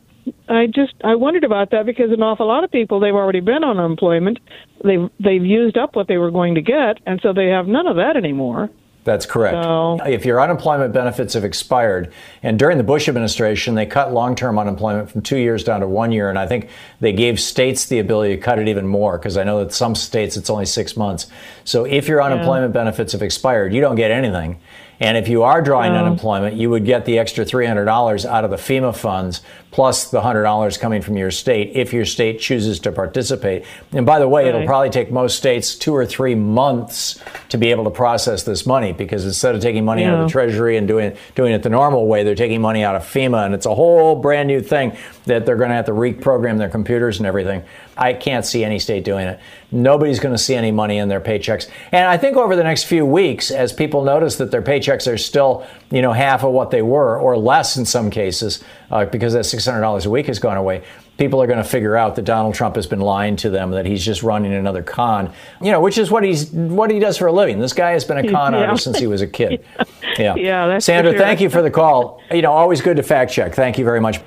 I 0.50 0.68
just 0.68 0.94
I 1.06 1.16
wondered 1.16 1.46
about 1.46 1.72
that 1.72 1.86
because 1.86 2.12
an 2.12 2.22
awful 2.22 2.48
lot 2.48 2.66
of 2.66 2.72
people 2.72 3.00
they've 3.00 3.14
already 3.14 3.40
been 3.40 3.64
on 3.64 3.80
unemployment. 3.80 4.40
They've 4.84 5.10
they've 5.24 5.46
used 5.46 5.78
up 5.78 5.96
what 5.96 6.10
they 6.10 6.18
were 6.18 6.32
going 6.32 6.56
to 6.56 6.62
get, 6.62 7.00
and 7.06 7.22
so 7.22 7.32
they 7.32 7.48
have 7.48 7.66
none 7.66 7.88
of 7.88 7.96
that 7.96 8.18
anymore. 8.18 8.70
That's 9.06 9.28
correct. 9.28 9.64
So, 9.64 10.00
if 10.04 10.26
your 10.26 10.42
unemployment 10.42 10.92
benefits 10.92 11.36
have 11.36 11.44
expired, 11.44 12.12
and 12.42 12.58
during 12.58 12.80
the 12.80 12.84
Bush 12.84 13.08
administration, 13.08 13.76
they 13.76 13.86
cut 13.86 14.12
long 14.12 14.36
term 14.36 14.58
unemployment 14.58 15.12
from 15.12 15.22
two 15.22 15.38
years 15.38 15.64
down 15.64 15.82
to 15.82 15.88
one 15.88 16.12
year, 16.12 16.32
and 16.32 16.40
I 16.40 16.48
think 16.48 16.70
they 17.02 17.14
gave 17.14 17.40
states 17.40 17.86
the 17.86 18.00
ability 18.00 18.36
to 18.36 18.42
cut 18.42 18.58
it 18.58 18.68
even 18.68 18.88
more 18.88 19.20
because 19.20 19.38
I 19.38 19.44
know 19.44 19.64
that 19.64 19.74
some 19.74 19.94
states 19.94 20.38
it's 20.38 20.50
only 20.50 20.66
six 20.66 20.98
months. 20.98 21.28
So 21.66 21.86
if 21.86 22.08
your 22.08 22.22
unemployment 22.24 22.74
yeah. 22.74 22.82
benefits 22.82 23.14
have 23.14 23.22
expired, 23.22 23.76
you 23.76 23.80
don't 23.80 23.96
get 23.96 24.10
anything. 24.10 24.60
And 25.00 25.18
if 25.18 25.28
you 25.28 25.44
are 25.44 25.62
drawing 25.62 25.92
unemployment, 25.92 26.56
you 26.56 26.70
would 26.70 26.86
get 26.86 27.06
the 27.06 27.20
extra 27.20 27.46
$300 27.46 28.26
out 28.26 28.46
of 28.46 28.50
the 28.50 28.56
FEMA 28.56 28.96
funds 28.96 29.42
plus 29.76 30.10
the 30.10 30.22
$100 30.22 30.80
coming 30.80 31.02
from 31.02 31.18
your 31.18 31.30
state 31.30 31.76
if 31.76 31.92
your 31.92 32.06
state 32.06 32.40
chooses 32.40 32.80
to 32.80 32.94
participate. 32.94 33.66
And 33.92 34.06
by 34.06 34.20
the 34.20 34.28
way, 34.30 34.46
right. 34.46 34.56
it'll 34.56 34.66
probably 34.66 34.90
take 34.90 35.12
most 35.12 35.38
states 35.38 35.76
two 35.76 35.94
or 35.94 36.06
three 36.06 36.34
months 36.34 37.22
to 37.50 37.58
be 37.58 37.72
able 37.72 37.84
to 37.84 37.90
process 37.90 38.44
this 38.44 38.66
money 38.66 38.94
because 38.94 39.26
instead 39.26 39.54
of 39.54 39.60
taking 39.60 39.84
money 39.84 40.04
yeah. 40.04 40.14
out 40.14 40.20
of 40.22 40.28
the 40.28 40.32
Treasury 40.32 40.78
and 40.78 40.88
doing, 40.88 41.18
doing 41.36 41.52
it 41.52 41.62
the 41.62 41.70
normal 41.70 42.08
way, 42.08 42.24
they're 42.24 42.36
taking 42.36 42.62
money 42.62 42.86
out 42.86 42.96
of 42.96 43.04
FEMA. 43.04 43.46
And 43.46 43.54
it's 43.54 43.66
a 43.66 43.76
whole 43.76 44.16
brand 44.16 44.48
new 44.48 44.62
thing 44.62 44.96
that 45.26 45.46
they're 45.46 45.58
going 45.58 45.72
to 45.72 45.76
have 45.76 45.88
to 45.88 45.92
reprogram 45.92 46.58
their 46.58 46.70
computers 46.70 47.18
and 47.18 47.28
everything. 47.28 47.62
I 47.98 48.14
can't 48.14 48.46
see 48.46 48.64
any 48.64 48.80
state 48.80 49.04
doing 49.04 49.28
it. 49.28 49.42
Nobody's 49.72 50.20
going 50.20 50.34
to 50.34 50.42
see 50.42 50.56
any 50.56 50.72
money 50.72 51.00
in 51.00 51.10
their 51.10 51.22
paychecks. 51.22 51.70
And 51.92 52.08
I 52.08 52.18
think 52.18 52.38
over 52.38 52.56
the 52.56 52.64
next 52.64 52.86
few 52.86 53.06
weeks, 53.06 53.52
as 53.52 53.74
people 53.74 54.04
notice 54.04 54.38
that 54.38 54.52
their 54.52 54.62
paychecks 54.62 55.12
are 55.12 55.18
still, 55.18 55.66
you 55.92 56.02
know, 56.02 56.14
half 56.14 56.44
of 56.44 56.52
what 56.52 56.72
they 56.72 56.82
were 56.82 57.20
or 57.20 57.38
less 57.38 57.76
in 57.76 57.86
some 57.86 58.10
cases, 58.10 58.64
uh, 58.92 59.06
because 59.06 59.34
that 59.34 59.46
$600 59.46 60.06
a 60.06 60.10
week 60.10 60.28
has 60.28 60.40
gone 60.40 60.58
away, 60.58 60.84
people 61.18 61.42
are 61.42 61.48
going 61.48 61.58
to 61.58 61.64
figure 61.64 61.96
out 61.96 62.16
that 62.16 62.26
Donald 62.26 62.56
Trump 62.56 62.76
has 62.76 62.88
been 62.88 63.00
lying 63.00 63.36
to 63.38 63.50
them, 63.50 63.72
that 63.72 63.86
he's 63.86 64.04
just 64.04 64.24
running 64.24 64.54
another 64.54 64.84
con, 64.84 65.32
you 65.62 65.72
know, 65.72 65.80
which 65.80 65.98
is 65.98 66.12
what 66.12 66.24
he's 66.24 66.52
what 66.52 66.92
he 66.92 67.00
does 67.00 67.18
for 67.18 67.28
a 67.28 67.32
living. 67.32 67.60
This 67.60 67.74
guy 67.74 67.92
has 67.92 68.04
been 68.06 68.18
a 68.18 68.32
con 68.32 68.54
yeah. 68.54 68.62
artist 68.62 68.84
since 68.84 69.00
he 69.00 69.08
was 69.08 69.22
a 69.22 69.28
kid. 69.28 69.66
Yeah, 70.18 70.36
yeah. 70.36 70.68
that's 70.68 70.86
Sandra, 70.86 71.12
sure. 71.12 71.20
thank 71.20 71.42
you 71.42 71.50
for 71.50 71.62
the 71.62 71.70
call. 71.70 72.22
You 72.32 72.42
know, 72.42 72.54
always 72.54 72.80
good 72.80 72.96
to 72.96 73.04
fact 73.04 73.34
check. 73.34 73.54
Thank 73.54 73.78
you 73.78 73.84
very 73.84 74.00
much. 74.00 74.22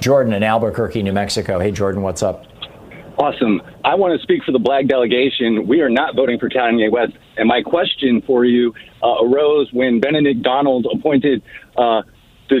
Jordan 0.00 0.32
in 0.32 0.42
Albuquerque, 0.42 1.02
New 1.02 1.12
Mexico. 1.12 1.58
Hey, 1.58 1.70
Jordan, 1.70 2.00
what's 2.00 2.22
up? 2.22 2.46
Awesome. 3.18 3.62
I 3.84 3.94
want 3.94 4.18
to 4.18 4.22
speak 4.22 4.42
for 4.42 4.52
the 4.52 4.58
black 4.58 4.86
delegation. 4.86 5.68
We 5.68 5.80
are 5.82 5.90
not 5.90 6.16
voting 6.16 6.38
for 6.38 6.48
Kanye 6.48 6.90
West. 6.90 7.12
And 7.36 7.46
my 7.46 7.62
question 7.62 8.22
for 8.22 8.44
you 8.44 8.74
uh, 9.02 9.22
arose 9.22 9.72
when 9.72 10.00
Benedict 10.00 10.42
Donald 10.42 10.86
appointed 10.92 11.42
uh, 11.76 12.02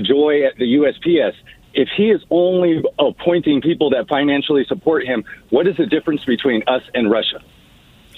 DeJoy 0.00 0.46
at 0.46 0.56
the 0.56 0.64
USPS. 0.76 1.34
If 1.74 1.88
he 1.96 2.10
is 2.10 2.22
only 2.30 2.82
appointing 2.98 3.60
people 3.60 3.90
that 3.90 4.08
financially 4.08 4.64
support 4.66 5.04
him, 5.04 5.24
what 5.50 5.66
is 5.66 5.76
the 5.76 5.86
difference 5.86 6.24
between 6.24 6.62
us 6.66 6.82
and 6.94 7.10
Russia? 7.10 7.42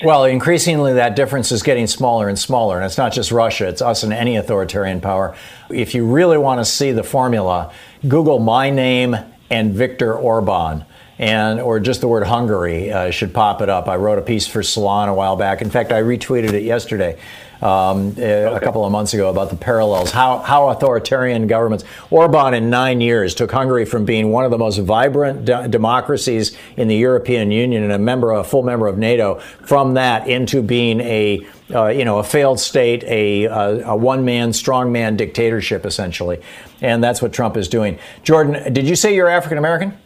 Well, 0.04 0.24
increasingly 0.24 0.92
that 0.94 1.16
difference 1.16 1.50
is 1.50 1.62
getting 1.62 1.86
smaller 1.86 2.28
and 2.28 2.38
smaller. 2.38 2.76
And 2.76 2.84
it's 2.84 2.98
not 2.98 3.12
just 3.12 3.32
Russia, 3.32 3.66
it's 3.66 3.80
us 3.80 4.02
and 4.02 4.12
any 4.12 4.36
authoritarian 4.36 5.00
power. 5.00 5.34
If 5.70 5.94
you 5.94 6.04
really 6.04 6.36
want 6.36 6.60
to 6.60 6.66
see 6.66 6.92
the 6.92 7.02
formula, 7.02 7.72
Google 8.06 8.38
my 8.38 8.68
name 8.68 9.16
and 9.48 9.72
Viktor 9.72 10.14
Orban 10.14 10.84
and 11.18 11.60
or 11.60 11.80
just 11.80 12.00
the 12.00 12.08
word 12.08 12.26
Hungary 12.26 12.92
uh, 12.92 13.10
should 13.10 13.32
pop 13.32 13.62
it 13.62 13.68
up. 13.68 13.88
I 13.88 13.96
wrote 13.96 14.18
a 14.18 14.22
piece 14.22 14.46
for 14.46 14.62
Salon 14.62 15.08
a 15.08 15.14
while 15.14 15.36
back. 15.36 15.62
In 15.62 15.70
fact, 15.70 15.92
I 15.92 16.02
retweeted 16.02 16.52
it 16.52 16.62
yesterday, 16.62 17.18
um, 17.62 18.08
okay. 18.08 18.44
a 18.44 18.60
couple 18.60 18.84
of 18.84 18.92
months 18.92 19.14
ago, 19.14 19.30
about 19.30 19.50
the 19.50 19.56
parallels. 19.56 20.10
How 20.10 20.38
how 20.38 20.68
authoritarian 20.68 21.46
governments. 21.46 21.84
Orban 22.10 22.54
in 22.54 22.70
nine 22.70 23.00
years 23.00 23.34
took 23.34 23.50
Hungary 23.50 23.84
from 23.84 24.04
being 24.04 24.30
one 24.30 24.44
of 24.44 24.50
the 24.50 24.58
most 24.58 24.78
vibrant 24.78 25.44
de- 25.44 25.68
democracies 25.68 26.56
in 26.76 26.88
the 26.88 26.96
European 26.96 27.50
Union 27.50 27.82
and 27.82 27.92
a 27.92 27.98
member, 27.98 28.32
a 28.32 28.44
full 28.44 28.62
member 28.62 28.86
of 28.86 28.98
NATO, 28.98 29.38
from 29.64 29.94
that 29.94 30.28
into 30.28 30.62
being 30.62 31.00
a 31.00 31.46
uh, 31.74 31.88
you 31.88 32.04
know, 32.04 32.18
a 32.18 32.24
failed 32.24 32.60
state, 32.60 33.02
a, 33.04 33.44
a, 33.44 33.88
a 33.88 33.96
one 33.96 34.24
man, 34.24 34.52
strong 34.52 34.92
man 34.92 35.16
dictatorship, 35.16 35.84
essentially. 35.84 36.40
And 36.80 37.02
that's 37.02 37.20
what 37.20 37.32
Trump 37.32 37.56
is 37.56 37.66
doing. 37.66 37.98
Jordan, 38.22 38.72
did 38.72 38.86
you 38.86 38.94
say 38.94 39.14
you're 39.14 39.28
African 39.28 39.58
American? 39.58 39.96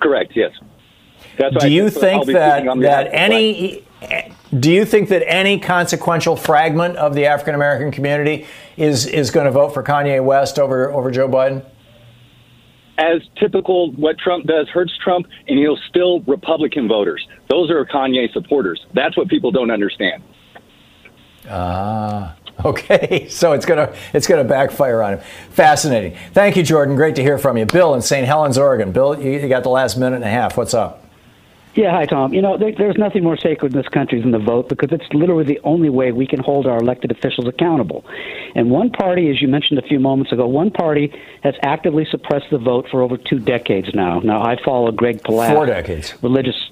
Correct. 0.00 0.32
Yes. 0.34 0.52
That's 1.38 1.56
do 1.56 1.70
you 1.70 1.88
think 1.88 2.26
that 2.26 2.64
that 2.80 3.08
any 3.12 3.84
do 4.58 4.72
you 4.72 4.84
think 4.84 5.08
that 5.10 5.22
any 5.28 5.60
consequential 5.60 6.36
fragment 6.36 6.96
of 6.96 7.14
the 7.14 7.26
African 7.26 7.54
American 7.54 7.90
community 7.92 8.46
is 8.76 9.06
is 9.06 9.30
going 9.30 9.46
to 9.46 9.52
vote 9.52 9.74
for 9.74 9.82
Kanye 9.82 10.22
West 10.22 10.58
over 10.58 10.90
over 10.92 11.10
Joe 11.10 11.28
Biden? 11.28 11.64
As 12.98 13.22
typical, 13.36 13.92
what 13.92 14.18
Trump 14.18 14.46
does 14.46 14.68
hurts 14.68 14.92
Trump, 15.02 15.26
and 15.48 15.58
he'll 15.58 15.78
still 15.88 16.20
Republican 16.20 16.86
voters. 16.86 17.26
Those 17.48 17.70
are 17.70 17.84
Kanye 17.86 18.30
supporters. 18.32 18.84
That's 18.92 19.16
what 19.16 19.28
people 19.28 19.50
don't 19.50 19.70
understand. 19.70 20.22
Ah. 21.48 22.36
Okay, 22.62 23.26
so 23.30 23.52
it's 23.52 23.64
gonna 23.64 23.94
it's 24.12 24.26
gonna 24.26 24.44
backfire 24.44 25.02
on 25.02 25.14
him. 25.14 25.20
Fascinating. 25.48 26.14
Thank 26.34 26.56
you, 26.56 26.62
Jordan. 26.62 26.94
Great 26.94 27.16
to 27.16 27.22
hear 27.22 27.38
from 27.38 27.56
you. 27.56 27.64
Bill 27.64 27.94
in 27.94 28.02
St. 28.02 28.26
Helens, 28.26 28.58
Oregon. 28.58 28.92
Bill, 28.92 29.18
you 29.18 29.48
got 29.48 29.62
the 29.62 29.70
last 29.70 29.96
minute 29.96 30.16
and 30.16 30.24
a 30.24 30.28
half. 30.28 30.58
What's 30.58 30.74
up? 30.74 31.09
Yeah, 31.74 31.92
hi, 31.92 32.04
Thom. 32.04 32.34
You 32.34 32.42
know, 32.42 32.58
there, 32.58 32.72
there's 32.76 32.96
nothing 32.96 33.22
more 33.22 33.36
sacred 33.36 33.72
in 33.72 33.78
this 33.78 33.88
country 33.88 34.20
than 34.20 34.32
the 34.32 34.38
vote 34.38 34.68
because 34.68 34.90
it's 34.90 35.06
literally 35.12 35.44
the 35.44 35.60
only 35.62 35.88
way 35.88 36.10
we 36.10 36.26
can 36.26 36.40
hold 36.40 36.66
our 36.66 36.78
elected 36.78 37.12
officials 37.12 37.46
accountable. 37.46 38.04
And 38.56 38.70
one 38.70 38.90
party, 38.90 39.30
as 39.30 39.40
you 39.40 39.46
mentioned 39.46 39.78
a 39.78 39.82
few 39.82 40.00
moments 40.00 40.32
ago, 40.32 40.48
one 40.48 40.72
party 40.72 41.12
has 41.44 41.54
actively 41.62 42.04
suppressed 42.10 42.50
the 42.50 42.58
vote 42.58 42.88
for 42.90 43.02
over 43.02 43.16
two 43.16 43.38
decades 43.38 43.94
now. 43.94 44.18
Now, 44.18 44.42
I 44.42 44.60
follow 44.62 44.90
Greg 44.90 45.22
Palast. 45.22 45.54
Four 45.54 45.66
decades. 45.66 46.14
Religious 46.22 46.70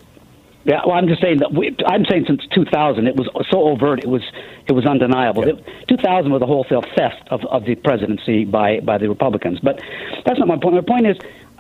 yeah, 0.69 0.83
well, 0.85 0.97
I'm 0.97 1.09
just 1.09 1.23
saying 1.23 1.39
that 1.39 1.53
we, 1.53 1.75
I'm 1.87 2.05
saying 2.05 2.27
since 2.27 2.47
2000, 2.53 3.07
it 3.07 3.17
was 3.17 3.27
so 3.51 3.69
overt, 3.69 4.01
it 4.01 4.09
was 4.09 4.23
it 4.67 4.73
was 4.73 4.85
undeniable. 4.85 5.47
Yep. 5.47 5.65
2000 5.89 6.31
was 6.31 6.43
a 6.43 6.47
wholesale 6.47 6.85
theft 6.95 7.27
of, 7.31 7.43
of 7.47 7.65
the 7.65 7.75
presidency 7.77 8.45
by 8.45 8.81
by 8.81 8.99
the 8.99 9.09
Republicans. 9.09 9.61
But 9.61 9.81
that's 10.27 10.39
not 10.39 10.47
my 10.47 10.59
point. 10.59 10.75
My 10.75 10.83
point 10.83 11.07
is, 11.07 11.17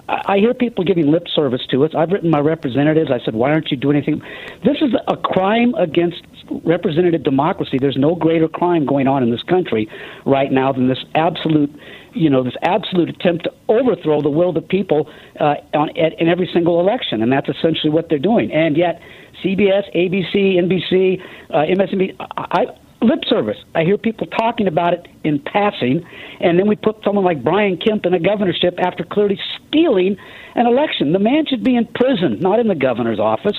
I, 0.08 0.38
hear 0.38 0.54
people 0.54 0.84
giving 0.84 1.10
lip 1.10 1.26
service 1.34 1.60
to 1.70 1.84
it. 1.84 1.94
I've 1.94 2.10
written 2.10 2.30
my 2.30 2.40
representatives. 2.40 3.10
I 3.10 3.22
said, 3.24 3.34
why 3.34 3.50
aren't 3.50 3.70
you 3.70 3.76
doing 3.76 3.96
anything? 3.96 4.22
This 4.64 4.78
is 4.80 4.94
a 5.06 5.16
crime 5.16 5.74
against 5.74 6.22
representative 6.64 7.22
democracy. 7.22 7.76
There's 7.78 7.96
no 7.96 8.14
greater 8.14 8.48
crime 8.48 8.86
going 8.86 9.06
on 9.06 9.22
in 9.22 9.30
this 9.30 9.42
country 9.42 9.88
right 10.24 10.50
now 10.50 10.72
than 10.72 10.88
this 10.88 11.04
absolute 11.14 11.74
you 12.14 12.30
know, 12.30 12.42
this 12.42 12.56
absolute 12.62 13.08
attempt 13.08 13.44
to 13.44 13.52
overthrow 13.68 14.20
the 14.20 14.30
will 14.30 14.48
of 14.48 14.54
the 14.54 14.60
people 14.60 15.08
uh, 15.38 15.54
on, 15.74 15.90
at, 15.96 16.18
in 16.20 16.26
every 16.26 16.48
single 16.52 16.80
election, 16.80 17.22
and 17.22 17.30
that's 17.30 17.48
essentially 17.48 17.90
what 17.90 18.08
they're 18.08 18.18
doing. 18.18 18.50
And 18.50 18.76
yet, 18.76 19.00
CBS, 19.44 19.84
ABC, 19.94 20.56
NBC, 20.56 21.22
uh, 21.50 21.54
MSNBC, 21.76 22.16
I, 22.36 22.66
lip 23.00 23.20
service. 23.28 23.58
I 23.74 23.84
hear 23.84 23.96
people 23.98 24.26
talking 24.26 24.66
about 24.66 24.92
it 24.92 25.06
in 25.24 25.40
passing, 25.40 26.04
and 26.40 26.58
then 26.58 26.66
we 26.66 26.76
put 26.76 26.96
someone 27.04 27.24
like 27.24 27.44
Brian 27.44 27.76
Kemp 27.76 28.06
in 28.06 28.14
a 28.14 28.20
governorship 28.20 28.78
after 28.78 29.04
clearly 29.04 29.38
stealing 29.68 30.16
an 30.54 30.66
election. 30.66 31.12
The 31.12 31.18
man 31.18 31.46
should 31.46 31.62
be 31.62 31.76
in 31.76 31.86
prison, 31.86 32.40
not 32.40 32.58
in 32.58 32.68
the 32.68 32.74
governor's 32.74 33.20
office. 33.20 33.56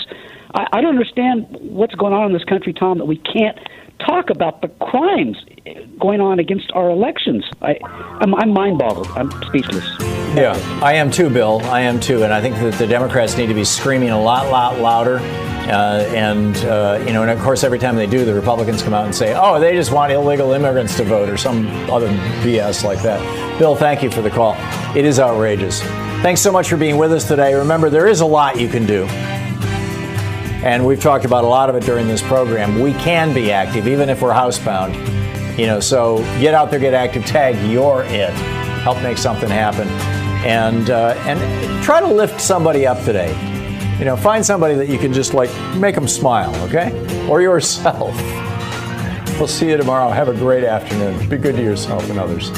I, 0.53 0.67
I 0.73 0.81
don't 0.81 0.91
understand 0.91 1.47
what's 1.61 1.95
going 1.95 2.13
on 2.13 2.27
in 2.27 2.33
this 2.33 2.43
country, 2.43 2.73
Thom, 2.73 2.97
that 2.97 3.05
we 3.05 3.17
can't 3.17 3.57
talk 3.99 4.29
about 4.29 4.61
the 4.61 4.67
crimes 4.67 5.37
going 5.99 6.21
on 6.21 6.39
against 6.39 6.71
our 6.73 6.89
elections. 6.89 7.45
I, 7.61 7.77
I'm, 7.83 8.33
I'm 8.35 8.53
mind 8.53 8.79
boggled. 8.79 9.07
I'm 9.09 9.31
speechless. 9.43 9.85
Yeah, 10.35 10.53
I 10.83 10.93
am 10.93 11.11
too, 11.11 11.29
Bill. 11.29 11.61
I 11.65 11.81
am 11.81 11.99
too, 11.99 12.23
and 12.23 12.33
I 12.33 12.41
think 12.41 12.55
that 12.55 12.75
the 12.75 12.87
Democrats 12.87 13.37
need 13.37 13.47
to 13.47 13.53
be 13.53 13.65
screaming 13.65 14.09
a 14.09 14.21
lot, 14.21 14.49
lot 14.51 14.79
louder. 14.79 15.17
Uh, 15.69 16.03
and 16.15 16.57
uh, 16.65 17.03
you 17.05 17.13
know, 17.13 17.21
and 17.21 17.29
of 17.29 17.39
course, 17.39 17.63
every 17.63 17.77
time 17.77 17.95
they 17.95 18.07
do, 18.07 18.25
the 18.25 18.33
Republicans 18.33 18.81
come 18.81 18.93
out 18.93 19.05
and 19.05 19.13
say, 19.13 19.35
"Oh, 19.35 19.59
they 19.59 19.73
just 19.73 19.91
want 19.91 20.11
illegal 20.11 20.51
immigrants 20.53 20.97
to 20.97 21.03
vote," 21.03 21.29
or 21.29 21.37
some 21.37 21.67
other 21.91 22.07
BS 22.41 22.83
like 22.83 23.01
that. 23.03 23.19
Bill, 23.59 23.75
thank 23.75 24.01
you 24.01 24.09
for 24.09 24.23
the 24.23 24.31
call. 24.31 24.55
It 24.95 25.05
is 25.05 25.19
outrageous. 25.19 25.81
Thanks 26.23 26.41
so 26.41 26.51
much 26.51 26.69
for 26.69 26.77
being 26.77 26.97
with 26.97 27.11
us 27.11 27.27
today. 27.27 27.53
Remember, 27.53 27.89
there 27.91 28.07
is 28.07 28.21
a 28.21 28.25
lot 28.25 28.59
you 28.59 28.67
can 28.67 28.87
do. 28.87 29.05
And 30.63 30.85
we've 30.85 31.01
talked 31.01 31.23
about 31.23 31.43
a 31.43 31.47
lot 31.47 31.69
of 31.69 31.75
it 31.75 31.83
during 31.83 32.07
this 32.07 32.21
program. 32.21 32.81
We 32.81 32.93
can 32.93 33.33
be 33.33 33.51
active, 33.51 33.87
even 33.87 34.09
if 34.09 34.21
we're 34.21 34.33
housebound. 34.33 34.93
You 35.57 35.67
know, 35.67 35.79
so 35.79 36.17
get 36.39 36.53
out 36.53 36.69
there, 36.69 36.79
get 36.79 36.93
active, 36.93 37.25
tag 37.25 37.55
you're 37.69 38.03
it. 38.03 38.31
Help 38.83 39.01
make 39.01 39.17
something 39.17 39.49
happen. 39.49 39.87
And, 40.45 40.89
uh, 40.89 41.15
and 41.25 41.83
try 41.83 41.99
to 42.01 42.07
lift 42.07 42.41
somebody 42.41 42.85
up 42.85 43.03
today. 43.03 43.29
You 43.99 44.05
know, 44.05 44.15
find 44.15 44.45
somebody 44.45 44.75
that 44.75 44.89
you 44.89 44.97
can 44.97 45.13
just 45.13 45.33
like 45.33 45.49
make 45.75 45.95
them 45.95 46.07
smile, 46.07 46.53
okay? 46.67 47.27
Or 47.27 47.41
yourself. 47.41 48.15
We'll 49.39 49.47
see 49.47 49.69
you 49.69 49.77
tomorrow. 49.77 50.09
Have 50.09 50.27
a 50.27 50.33
great 50.33 50.65
afternoon. 50.65 51.29
Be 51.29 51.37
good 51.37 51.55
to 51.55 51.63
yourself 51.63 52.09
and 52.09 52.19
others. 52.19 52.49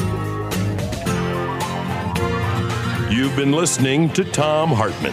You've 3.08 3.36
been 3.36 3.52
listening 3.52 4.08
to 4.14 4.24
Thom 4.24 4.70
Hartmann. 4.70 5.12